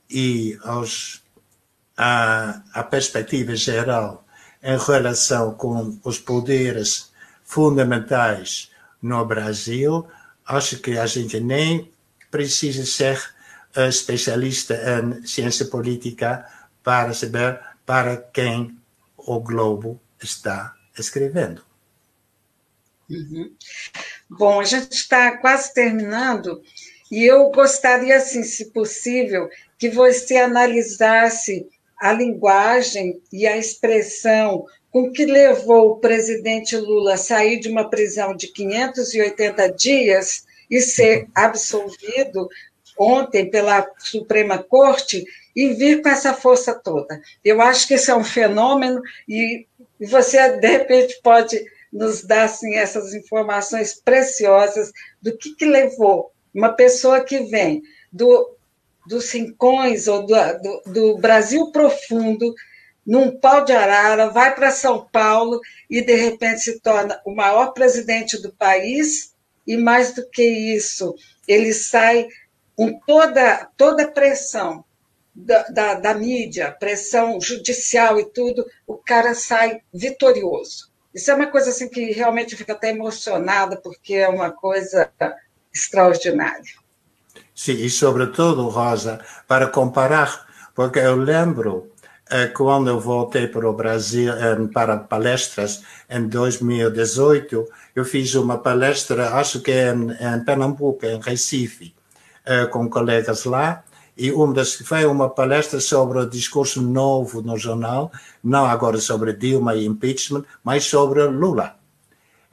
e 0.09 0.57
os 0.65 1.21
a, 1.97 2.61
a 2.73 2.83
perspectiva 2.83 3.53
geral 3.55 4.25
em 4.63 4.77
relação 4.77 5.53
com 5.53 5.99
os 6.03 6.17
poderes 6.17 7.11
fundamentais 7.43 8.71
no 9.01 9.25
Brasil, 9.25 10.07
acho 10.45 10.79
que 10.79 10.97
a 10.97 11.05
gente 11.05 11.39
nem 11.39 11.91
precisa 12.29 12.85
ser 12.85 13.17
uh, 13.77 13.81
especialista 13.87 14.75
em 14.75 15.25
ciência 15.25 15.65
política 15.65 16.45
para 16.83 17.13
saber 17.13 17.59
para 17.85 18.17
quem 18.17 18.77
o 19.17 19.39
Globo 19.39 19.99
está 20.21 20.75
escrevendo. 20.97 21.63
Uhum. 23.09 23.53
Bom, 24.29 24.59
a 24.59 24.63
gente 24.63 24.91
está 24.91 25.37
quase 25.37 25.73
terminando 25.73 26.61
e 27.11 27.25
eu 27.25 27.49
gostaria, 27.49 28.17
assim, 28.17 28.43
se 28.43 28.65
possível, 28.65 29.49
que 29.77 29.89
você 29.89 30.37
analisasse 30.37 31.67
a 31.99 32.13
linguagem 32.13 33.21
e 33.33 33.47
a 33.47 33.57
expressão 33.57 34.65
com 34.91 35.11
que 35.11 35.25
levou 35.25 35.91
o 35.91 35.95
presidente 35.99 36.75
Lula 36.75 37.13
a 37.13 37.17
sair 37.17 37.59
de 37.59 37.69
uma 37.69 37.89
prisão 37.89 38.35
de 38.35 38.47
580 38.47 39.71
dias 39.73 40.45
e 40.69 40.81
ser 40.81 41.27
absolvido 41.33 42.49
ontem 42.97 43.49
pela 43.49 43.89
Suprema 43.97 44.57
Corte 44.57 45.23
e 45.55 45.69
vir 45.69 46.01
com 46.01 46.09
essa 46.09 46.33
força 46.33 46.73
toda. 46.73 47.21
Eu 47.43 47.61
acho 47.61 47.87
que 47.87 47.95
isso 47.95 48.11
é 48.11 48.15
um 48.15 48.23
fenômeno 48.23 49.01
e 49.27 49.65
você, 49.99 50.57
de 50.57 50.67
repente, 50.67 51.19
pode 51.21 51.63
nos 51.91 52.23
dar 52.23 52.43
assim, 52.43 52.75
essas 52.75 53.13
informações 53.13 53.93
preciosas 53.93 54.91
do 55.21 55.35
que, 55.37 55.55
que 55.55 55.65
levou 55.65 56.31
uma 56.53 56.69
pessoa 56.69 57.21
que 57.21 57.39
vem 57.45 57.81
do 58.11 58.55
dos 59.07 59.31
rincões 59.31 60.07
ou 60.07 60.23
do, 60.23 60.35
do, 60.61 60.81
do 60.85 61.17
Brasil 61.17 61.71
profundo, 61.71 62.53
num 63.09 63.35
pau 63.39 63.65
de 63.65 63.73
arara, 63.73 64.29
vai 64.29 64.53
para 64.53 64.69
São 64.69 65.03
Paulo 65.11 65.59
e, 65.89 65.99
de 65.99 66.13
repente, 66.13 66.61
se 66.61 66.79
torna 66.79 67.19
o 67.25 67.33
maior 67.33 67.73
presidente 67.73 68.39
do 68.39 68.53
país, 68.53 69.33
e 69.65 69.75
mais 69.75 70.13
do 70.13 70.29
que 70.29 70.43
isso, 70.43 71.15
ele 71.47 71.73
sai 71.73 72.27
com 72.75 72.99
toda, 73.07 73.67
toda 73.75 74.03
a 74.03 74.11
pressão 74.11 74.85
da, 75.33 75.63
da, 75.63 75.93
da, 75.95 76.13
mídia, 76.13 76.71
pressão 76.71 77.41
judicial 77.41 78.19
e 78.19 78.25
tudo, 78.25 78.63
o 78.85 78.95
cara 78.95 79.33
sai 79.33 79.81
vitorioso. 79.91 80.91
Isso 81.11 81.31
é 81.31 81.33
uma 81.33 81.47
coisa 81.47 81.71
assim 81.71 81.89
que 81.89 82.11
realmente 82.11 82.55
fica 82.55 82.73
até 82.73 82.89
emocionada, 82.91 83.75
porque 83.77 84.13
é 84.13 84.29
uma 84.29 84.51
coisa 84.51 85.09
extraordinária. 85.73 86.75
Sim, 87.55 87.73
e 87.73 87.89
sobretudo, 87.89 88.69
Rosa, 88.69 89.19
para 89.47 89.65
comparar, 89.65 90.47
porque 90.75 90.99
eu 90.99 91.15
lembro 91.15 91.91
quando 92.55 92.89
eu 92.89 92.99
voltei 92.99 93.47
para 93.47 93.67
o 93.67 93.73
Brasil 93.73 94.31
para 94.73 94.97
palestras 94.97 95.83
em 96.09 96.27
2018, 96.27 97.65
eu 97.95 98.05
fiz 98.05 98.35
uma 98.35 98.57
palestra, 98.57 99.35
acho 99.35 99.61
que 99.61 99.71
em, 99.71 100.11
em 100.11 100.43
Pernambuco, 100.45 101.05
em 101.05 101.19
Recife, 101.19 101.93
com 102.71 102.89
colegas 102.89 103.45
lá, 103.45 103.83
e 104.19 104.33
uma 104.33 104.53
das, 104.53 104.75
foi 104.75 105.05
uma 105.05 105.29
palestra 105.29 105.79
sobre 105.79 106.19
o 106.19 106.29
discurso 106.29 106.81
novo 106.81 107.41
no 107.41 107.57
jornal, 107.57 108.11
não 108.43 108.65
agora 108.65 108.97
sobre 108.97 109.31
Dilma 109.31 109.75
e 109.75 109.85
impeachment, 109.85 110.43
mas 110.61 110.83
sobre 110.83 111.23
Lula. 111.23 111.75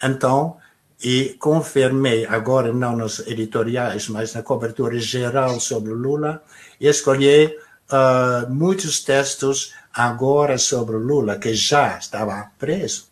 Então, 0.01 0.59
e 1.03 1.37
confirmei, 1.41 2.25
agora 2.25 2.73
não 2.73 2.97
nos 2.97 3.19
editoriais, 3.27 4.09
mas 4.09 4.33
na 4.33 4.45
cobertura 4.45 4.97
geral 5.01 5.59
sobre 5.59 5.93
Lula, 5.93 6.41
e 6.81 6.87
escolhi 6.87 7.53
uh, 7.91 8.53
muitos 8.53 9.03
textos 9.03 9.73
agora 9.93 10.59
sobre 10.59 10.97
Lula, 10.97 11.39
que 11.39 11.55
já 11.55 11.99
estava 11.99 12.51
preso, 12.59 13.09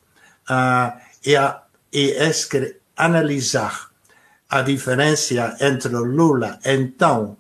uh, 0.51 0.99
e, 1.25 1.37
a, 1.37 1.63
e 1.93 2.17
analisar 2.97 3.91
a 4.49 4.63
diferença 4.63 5.57
entre 5.61 5.93
Lula, 5.93 6.59
então, 6.65 7.37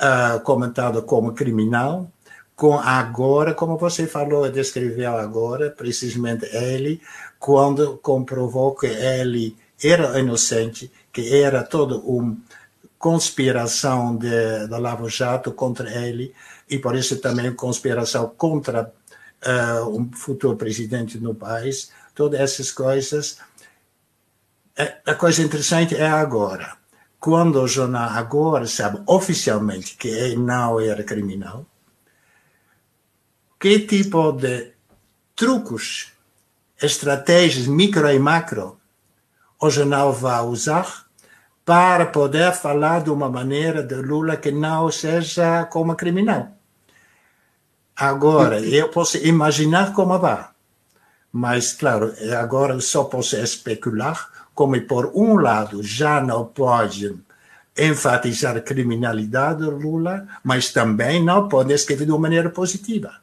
uh, 0.00 0.40
comentado 0.40 1.02
como 1.02 1.32
criminal, 1.32 2.10
com 2.54 2.78
agora, 2.78 3.52
como 3.52 3.76
você 3.76 4.06
falou, 4.06 4.50
descreveu 4.50 5.16
agora, 5.16 5.70
precisamente 5.70 6.46
ele, 6.56 7.00
quando 7.38 7.98
comprovou 7.98 8.74
que 8.74 8.86
ele 8.86 9.54
era 9.82 10.18
inocente, 10.18 10.90
que 11.12 11.36
era 11.36 11.62
toda 11.62 11.96
uma 11.98 12.34
conspiração 12.98 14.18
da 14.68 14.78
Lava 14.78 15.08
Jato 15.08 15.52
contra 15.52 15.90
ele, 15.90 16.34
e 16.68 16.78
por 16.78 16.94
isso 16.96 17.18
também 17.20 17.54
conspiração 17.54 18.28
contra 18.36 18.92
uh, 19.46 19.88
um 19.88 20.10
futuro 20.12 20.56
presidente 20.56 21.18
no 21.18 21.34
país, 21.34 21.90
todas 22.14 22.40
essas 22.40 22.72
coisas. 22.72 23.38
É, 24.76 24.98
a 25.06 25.14
coisa 25.14 25.42
interessante 25.42 25.94
é 25.94 26.08
agora 26.08 26.76
quando 27.18 27.60
o 27.60 27.66
jornal 27.66 28.10
agora 28.10 28.66
sabe 28.66 29.02
oficialmente 29.06 29.96
que 29.96 30.08
ele 30.08 30.36
não 30.36 30.78
era 30.80 31.02
criminal, 31.02 31.66
que 33.58 33.80
tipo 33.80 34.32
de 34.32 34.72
truques, 35.34 36.12
estratégias 36.80 37.66
micro 37.66 38.08
e 38.10 38.18
macro 38.18 38.78
o 39.60 39.70
jornal 39.70 40.12
vai 40.12 40.42
usar 40.42 41.06
para 41.64 42.06
poder 42.06 42.52
falar 42.52 43.02
de 43.02 43.10
uma 43.10 43.28
maneira 43.28 43.82
de 43.82 43.96
Lula 43.96 44.36
que 44.36 44.52
não 44.52 44.90
seja 44.90 45.64
como 45.64 45.96
criminal. 45.96 46.55
Agora, 47.96 48.60
eu 48.60 48.88
posso 48.90 49.16
imaginar 49.16 49.92
como 49.94 50.18
vai, 50.18 50.46
mas, 51.32 51.72
claro, 51.72 52.14
agora 52.38 52.78
só 52.80 53.04
posso 53.04 53.36
especular 53.36 54.28
como 54.54 54.80
por 54.82 55.12
um 55.14 55.36
lado 55.36 55.82
já 55.82 56.20
não 56.20 56.46
pode 56.46 57.14
enfatizar 57.76 58.56
a 58.56 58.60
criminalidade 58.60 59.62
Lula, 59.62 60.26
mas 60.42 60.72
também 60.72 61.22
não 61.22 61.48
pode 61.48 61.72
escrever 61.74 62.06
de 62.06 62.10
uma 62.10 62.20
maneira 62.20 62.48
positiva. 62.48 63.14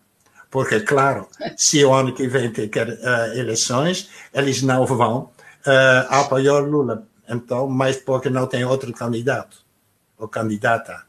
Porque, 0.52 0.80
claro, 0.82 1.28
se 1.58 1.84
o 1.84 1.92
ano 1.92 2.14
que 2.14 2.28
vem 2.28 2.52
tem 2.52 2.68
uh, 2.68 3.36
eleições, 3.36 4.10
eles 4.32 4.62
não 4.62 4.86
vão 4.86 5.32
uh, 5.66 6.08
apoiar 6.10 6.60
Lula. 6.60 7.08
Então, 7.28 7.68
mas 7.68 7.98
porque 7.98 8.30
não 8.30 8.46
tem 8.46 8.64
outro 8.64 8.94
candidato 8.94 9.58
ou 10.18 10.28
candidata. 10.28 11.04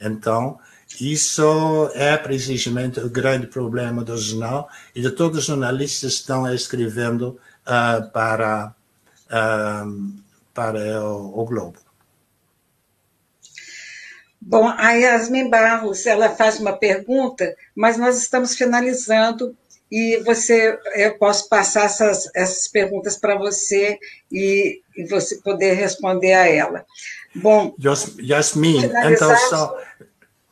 Então, 0.00 0.58
isso 1.00 1.90
é 1.94 2.16
precisamente 2.16 3.00
o 3.00 3.08
grande 3.08 3.46
problema 3.46 4.04
do 4.04 4.16
jornal 4.16 4.68
e 4.94 5.00
de 5.00 5.10
todos 5.10 5.38
os 5.38 5.44
jornalistas 5.44 6.14
que 6.14 6.20
estão 6.20 6.52
escrevendo 6.52 7.38
uh, 7.66 8.10
para 8.10 8.74
para 10.52 11.02
o, 11.02 11.40
o 11.40 11.44
Globo. 11.46 11.78
Bom, 14.38 14.68
a 14.68 14.92
Yasmin 14.92 15.48
Barros, 15.48 16.04
ela 16.04 16.28
faz 16.28 16.58
uma 16.58 16.72
pergunta, 16.72 17.54
mas 17.74 17.96
nós 17.96 18.18
estamos 18.18 18.54
finalizando 18.54 19.56
e 19.90 20.16
você, 20.24 20.78
eu 20.94 21.16
posso 21.16 21.48
passar 21.48 21.84
essas, 21.84 22.28
essas 22.34 22.66
perguntas 22.66 23.16
para 23.16 23.36
você 23.38 23.98
e, 24.30 24.80
e, 24.96 25.04
você 25.04 25.36
poder 25.36 25.74
responder 25.74 26.32
a 26.32 26.48
ela. 26.48 26.84
Bom, 27.34 27.74
Yasmin, 28.18 28.90
então 29.04 29.36
só 29.48 29.78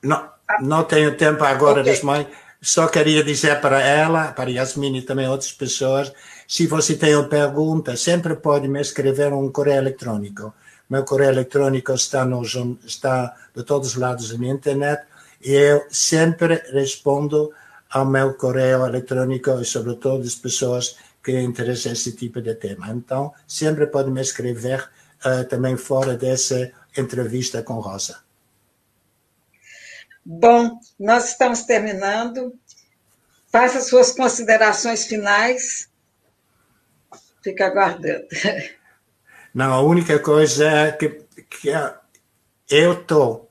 não, 0.03 0.28
não 0.61 0.84
tenho 0.84 1.16
tempo 1.16 1.44
agora, 1.44 1.80
okay. 1.80 1.92
Desmãe, 1.92 2.26
só 2.61 2.86
queria 2.88 3.24
dizer 3.24 3.61
para 3.61 3.80
ela, 3.80 4.32
para 4.32 4.51
Yasmin 4.51 4.96
e 4.98 5.03
também 5.03 5.28
outras 5.28 5.53
pessoas, 5.53 6.12
se 6.46 6.66
você 6.66 6.96
tem 6.96 7.14
uma 7.14 7.28
pergunta, 7.28 7.96
sempre 7.96 8.34
pode 8.34 8.66
me 8.68 8.80
escrever 8.80 9.32
um 9.32 9.51
correio 9.51 9.78
eletrônico. 9.78 10.53
Meu 10.88 11.05
correio 11.05 11.30
eletrônico 11.30 11.92
está, 11.92 12.24
no, 12.24 12.42
está 12.84 13.34
de 13.55 13.62
todos 13.62 13.90
os 13.90 13.94
lados 13.94 14.36
na 14.36 14.48
internet 14.48 15.05
e 15.40 15.53
eu 15.53 15.86
sempre 15.88 16.62
respondo 16.72 17.53
ao 17.88 18.05
meu 18.05 18.34
correio 18.34 18.84
eletrônico 18.84 19.61
e 19.61 19.64
sobretudo 19.64 20.22
as 20.22 20.34
pessoas 20.34 20.96
que 21.22 21.40
interessam 21.40 21.92
nesse 21.92 22.12
tipo 22.12 22.42
de 22.42 22.55
tema. 22.55 22.88
Então, 22.90 23.32
sempre 23.46 23.86
pode 23.86 24.11
me 24.11 24.20
escrever 24.20 24.90
uh, 25.24 25.44
também 25.48 25.76
fora 25.76 26.16
dessa 26.16 26.72
entrevista 26.96 27.62
com 27.62 27.74
Rosa. 27.74 28.18
Bom, 30.24 30.78
nós 30.98 31.30
estamos 31.30 31.62
terminando. 31.62 32.58
Faça 33.50 33.80
suas 33.80 34.12
considerações 34.12 35.06
finais 35.06 35.90
Fica 37.42 37.66
aguardando. 37.66 38.26
Não, 39.54 39.72
a 39.72 39.80
única 39.80 40.18
coisa 40.18 40.68
é 40.68 40.92
que, 40.92 41.08
que 41.48 41.70
eu 42.70 42.92
estou. 42.92 43.50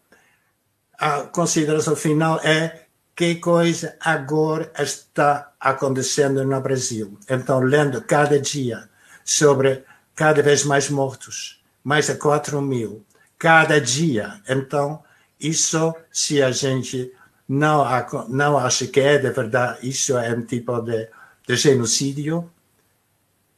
A 0.97 1.24
consideração 1.24 1.95
final 1.95 2.39
é 2.39 2.86
que 3.15 3.36
coisa 3.36 3.97
agora 3.99 4.72
está 4.80 5.51
acontecendo 5.59 6.45
no 6.45 6.61
Brasil. 6.61 7.17
Então, 7.30 7.59
lendo 7.59 8.01
cada 8.01 8.39
dia 8.39 8.89
sobre 9.26 9.84
cada 10.15 10.41
vez 10.41 10.63
mais 10.63 10.89
mortos, 10.89 11.61
mais 11.84 12.07
de 12.07 12.15
4 12.15 12.61
mil, 12.61 13.05
cada 13.38 13.80
dia. 13.82 14.41
Então, 14.47 15.03
isso, 15.40 15.94
se 16.12 16.42
a 16.42 16.52
gente 16.52 17.12
não, 17.48 17.86
não 18.28 18.58
acha 18.58 18.88
que 18.88 19.00
é 19.00 19.18
de 19.18 19.30
verdade, 19.32 19.88
isso 19.88 20.18
é 20.18 20.34
um 20.34 20.44
tipo 20.44 20.80
de, 20.82 21.08
de 21.48 21.56
genocídio, 21.56 22.50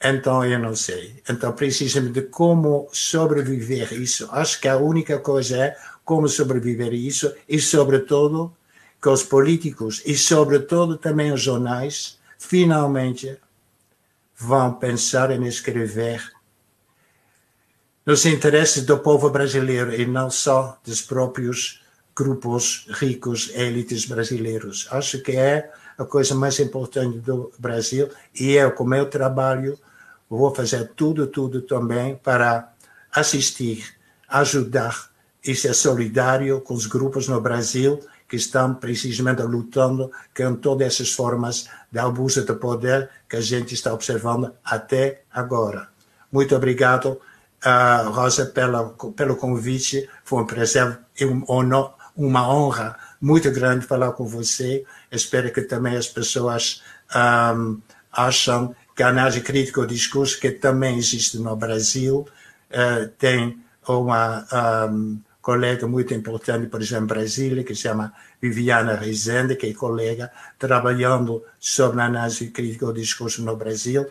então 0.04 0.44
eu 0.46 0.60
não 0.60 0.76
sei. 0.76 1.22
Então 1.30 1.54
precisamente 1.54 2.14
de 2.14 2.22
como 2.24 2.88
sobreviver 2.92 3.94
isso. 3.94 4.28
Acho 4.32 4.60
que 4.60 4.68
a 4.68 4.78
única 4.78 5.20
coisa 5.20 5.58
é 5.58 5.78
como 6.04 6.28
sobreviver 6.28 6.94
isso 6.94 7.34
e 7.48 7.60
sobretudo 7.60 8.56
que 9.02 9.10
os 9.10 9.24
políticos 9.24 10.02
e 10.06 10.16
sobretudo 10.16 10.98
também 10.98 11.32
os 11.32 11.42
jornais 11.42 12.20
finalmente 12.38 13.38
vão 14.36 14.74
pensar 14.74 15.32
em 15.32 15.46
escrever 15.46 16.32
nos 18.12 18.26
interesses 18.26 18.84
do 18.84 19.00
povo 19.00 19.30
brasileiro 19.30 19.96
e 19.96 20.06
não 20.06 20.30
só 20.30 20.78
dos 20.84 21.02
próprios 21.02 21.82
grupos 22.14 22.86
ricos, 22.90 23.50
elites 23.54 24.06
brasileiros. 24.06 24.86
Acho 24.92 25.22
que 25.22 25.32
é 25.32 25.72
a 25.98 26.04
coisa 26.04 26.36
mais 26.36 26.60
importante 26.60 27.20
do 27.20 27.54
Brasil 27.58 28.10
e 28.38 28.52
eu, 28.52 28.74
com 28.74 28.84
meu 28.84 29.06
trabalho, 29.06 29.80
vou 30.30 30.54
fazer 30.54 30.92
tudo, 30.94 31.26
tudo 31.26 31.62
também 31.62 32.18
para 32.18 32.74
assistir, 33.16 33.96
ajudar 34.28 35.10
e 35.42 35.56
ser 35.56 35.74
solidário 35.74 36.60
com 36.60 36.74
os 36.74 36.88
grupos 36.88 37.30
no 37.30 37.40
Brasil 37.40 37.98
que 38.28 38.36
estão 38.36 38.74
precisamente 38.74 39.42
lutando 39.44 40.12
com 40.36 40.54
todas 40.58 40.86
essas 40.86 41.14
formas 41.14 41.70
de 41.90 42.00
abuso 42.00 42.44
de 42.44 42.54
poder 42.56 43.10
que 43.30 43.38
a 43.38 43.42
gente 43.42 43.74
está 43.74 43.94
observando 43.94 44.52
até 44.66 45.22
agora. 45.32 45.88
Muito 46.30 46.54
obrigado, 46.54 47.22
Rosa, 48.12 48.46
pela, 48.48 48.90
pelo 49.16 49.36
convite. 49.36 50.10
Foi 50.24 50.42
um 50.42 50.46
prazer 50.46 51.00
e 51.20 51.26
um 51.26 51.44
uma 52.16 52.48
honra 52.48 52.98
muito 53.22 53.50
grande 53.52 53.86
falar 53.86 54.12
com 54.12 54.26
você. 54.26 54.84
Espero 55.12 55.52
que 55.52 55.62
também 55.62 55.96
as 55.96 56.08
pessoas 56.08 56.82
um, 57.56 57.80
acham 58.12 58.76
que 58.96 59.04
a 59.04 59.10
análise 59.10 59.42
crítica 59.42 59.82
do 59.82 59.88
discurso, 59.88 60.40
que 60.40 60.52
também 60.52 60.98
existe 60.98 61.38
no 61.38 61.56
Brasil, 61.56 62.28
uh, 62.70 63.08
tem 63.18 63.60
uma 63.88 64.46
um, 64.92 65.20
colega 65.42 65.88
muito 65.88 66.14
importante, 66.14 66.68
por 66.68 66.82
exemplo, 66.82 67.06
em 67.06 67.08
Brasília, 67.08 67.64
que 67.64 67.74
se 67.74 67.84
chama 67.84 68.14
Viviana 68.42 68.96
Rezende, 68.96 69.56
que 69.56 69.68
é 69.68 69.74
colega, 69.74 70.32
trabalhando 70.60 71.44
sobre 71.60 72.02
a 72.02 72.06
análise 72.06 72.52
crítica 72.52 72.86
do 72.86 72.94
discurso 72.94 73.42
no 73.44 73.56
Brasil. 73.56 74.06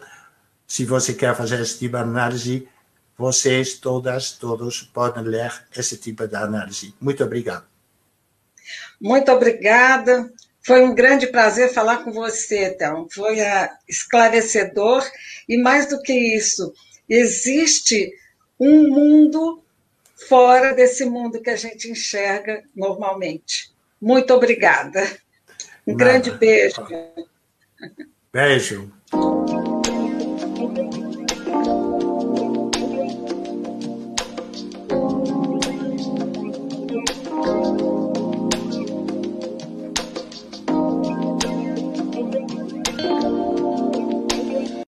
Se 0.67 0.85
você 0.85 1.15
quer 1.15 1.35
fazer 1.37 1.61
esse 1.61 1.79
tipo 1.79 1.97
de 1.97 2.03
análise, 2.03 2.69
vocês, 3.21 3.75
todas, 3.75 4.33
todos, 4.33 4.81
podem 4.81 5.23
ler 5.23 5.53
esse 5.77 5.99
tipo 5.99 6.27
de 6.27 6.35
análise. 6.35 6.95
Muito 6.99 7.23
obrigado. 7.23 7.67
Muito 8.99 9.31
obrigada. 9.31 10.33
Foi 10.63 10.83
um 10.83 10.95
grande 10.95 11.27
prazer 11.27 11.71
falar 11.71 11.99
com 11.99 12.13
você, 12.13 12.69
então. 12.69 13.07
Foi 13.13 13.39
uh, 13.39 13.69
esclarecedor 13.87 15.07
e 15.47 15.59
mais 15.59 15.87
do 15.87 16.01
que 16.01 16.15
isso, 16.15 16.73
existe 17.07 18.11
um 18.59 18.89
mundo 18.89 19.63
fora 20.27 20.73
desse 20.73 21.05
mundo 21.05 21.43
que 21.43 21.51
a 21.51 21.57
gente 21.57 21.91
enxerga 21.91 22.63
normalmente. 22.75 23.71
Muito 24.01 24.33
obrigada. 24.33 25.03
Um 25.87 25.93
Nada. 25.93 26.05
grande 26.05 26.31
beijo. 26.31 26.87
Beijo. 28.33 28.91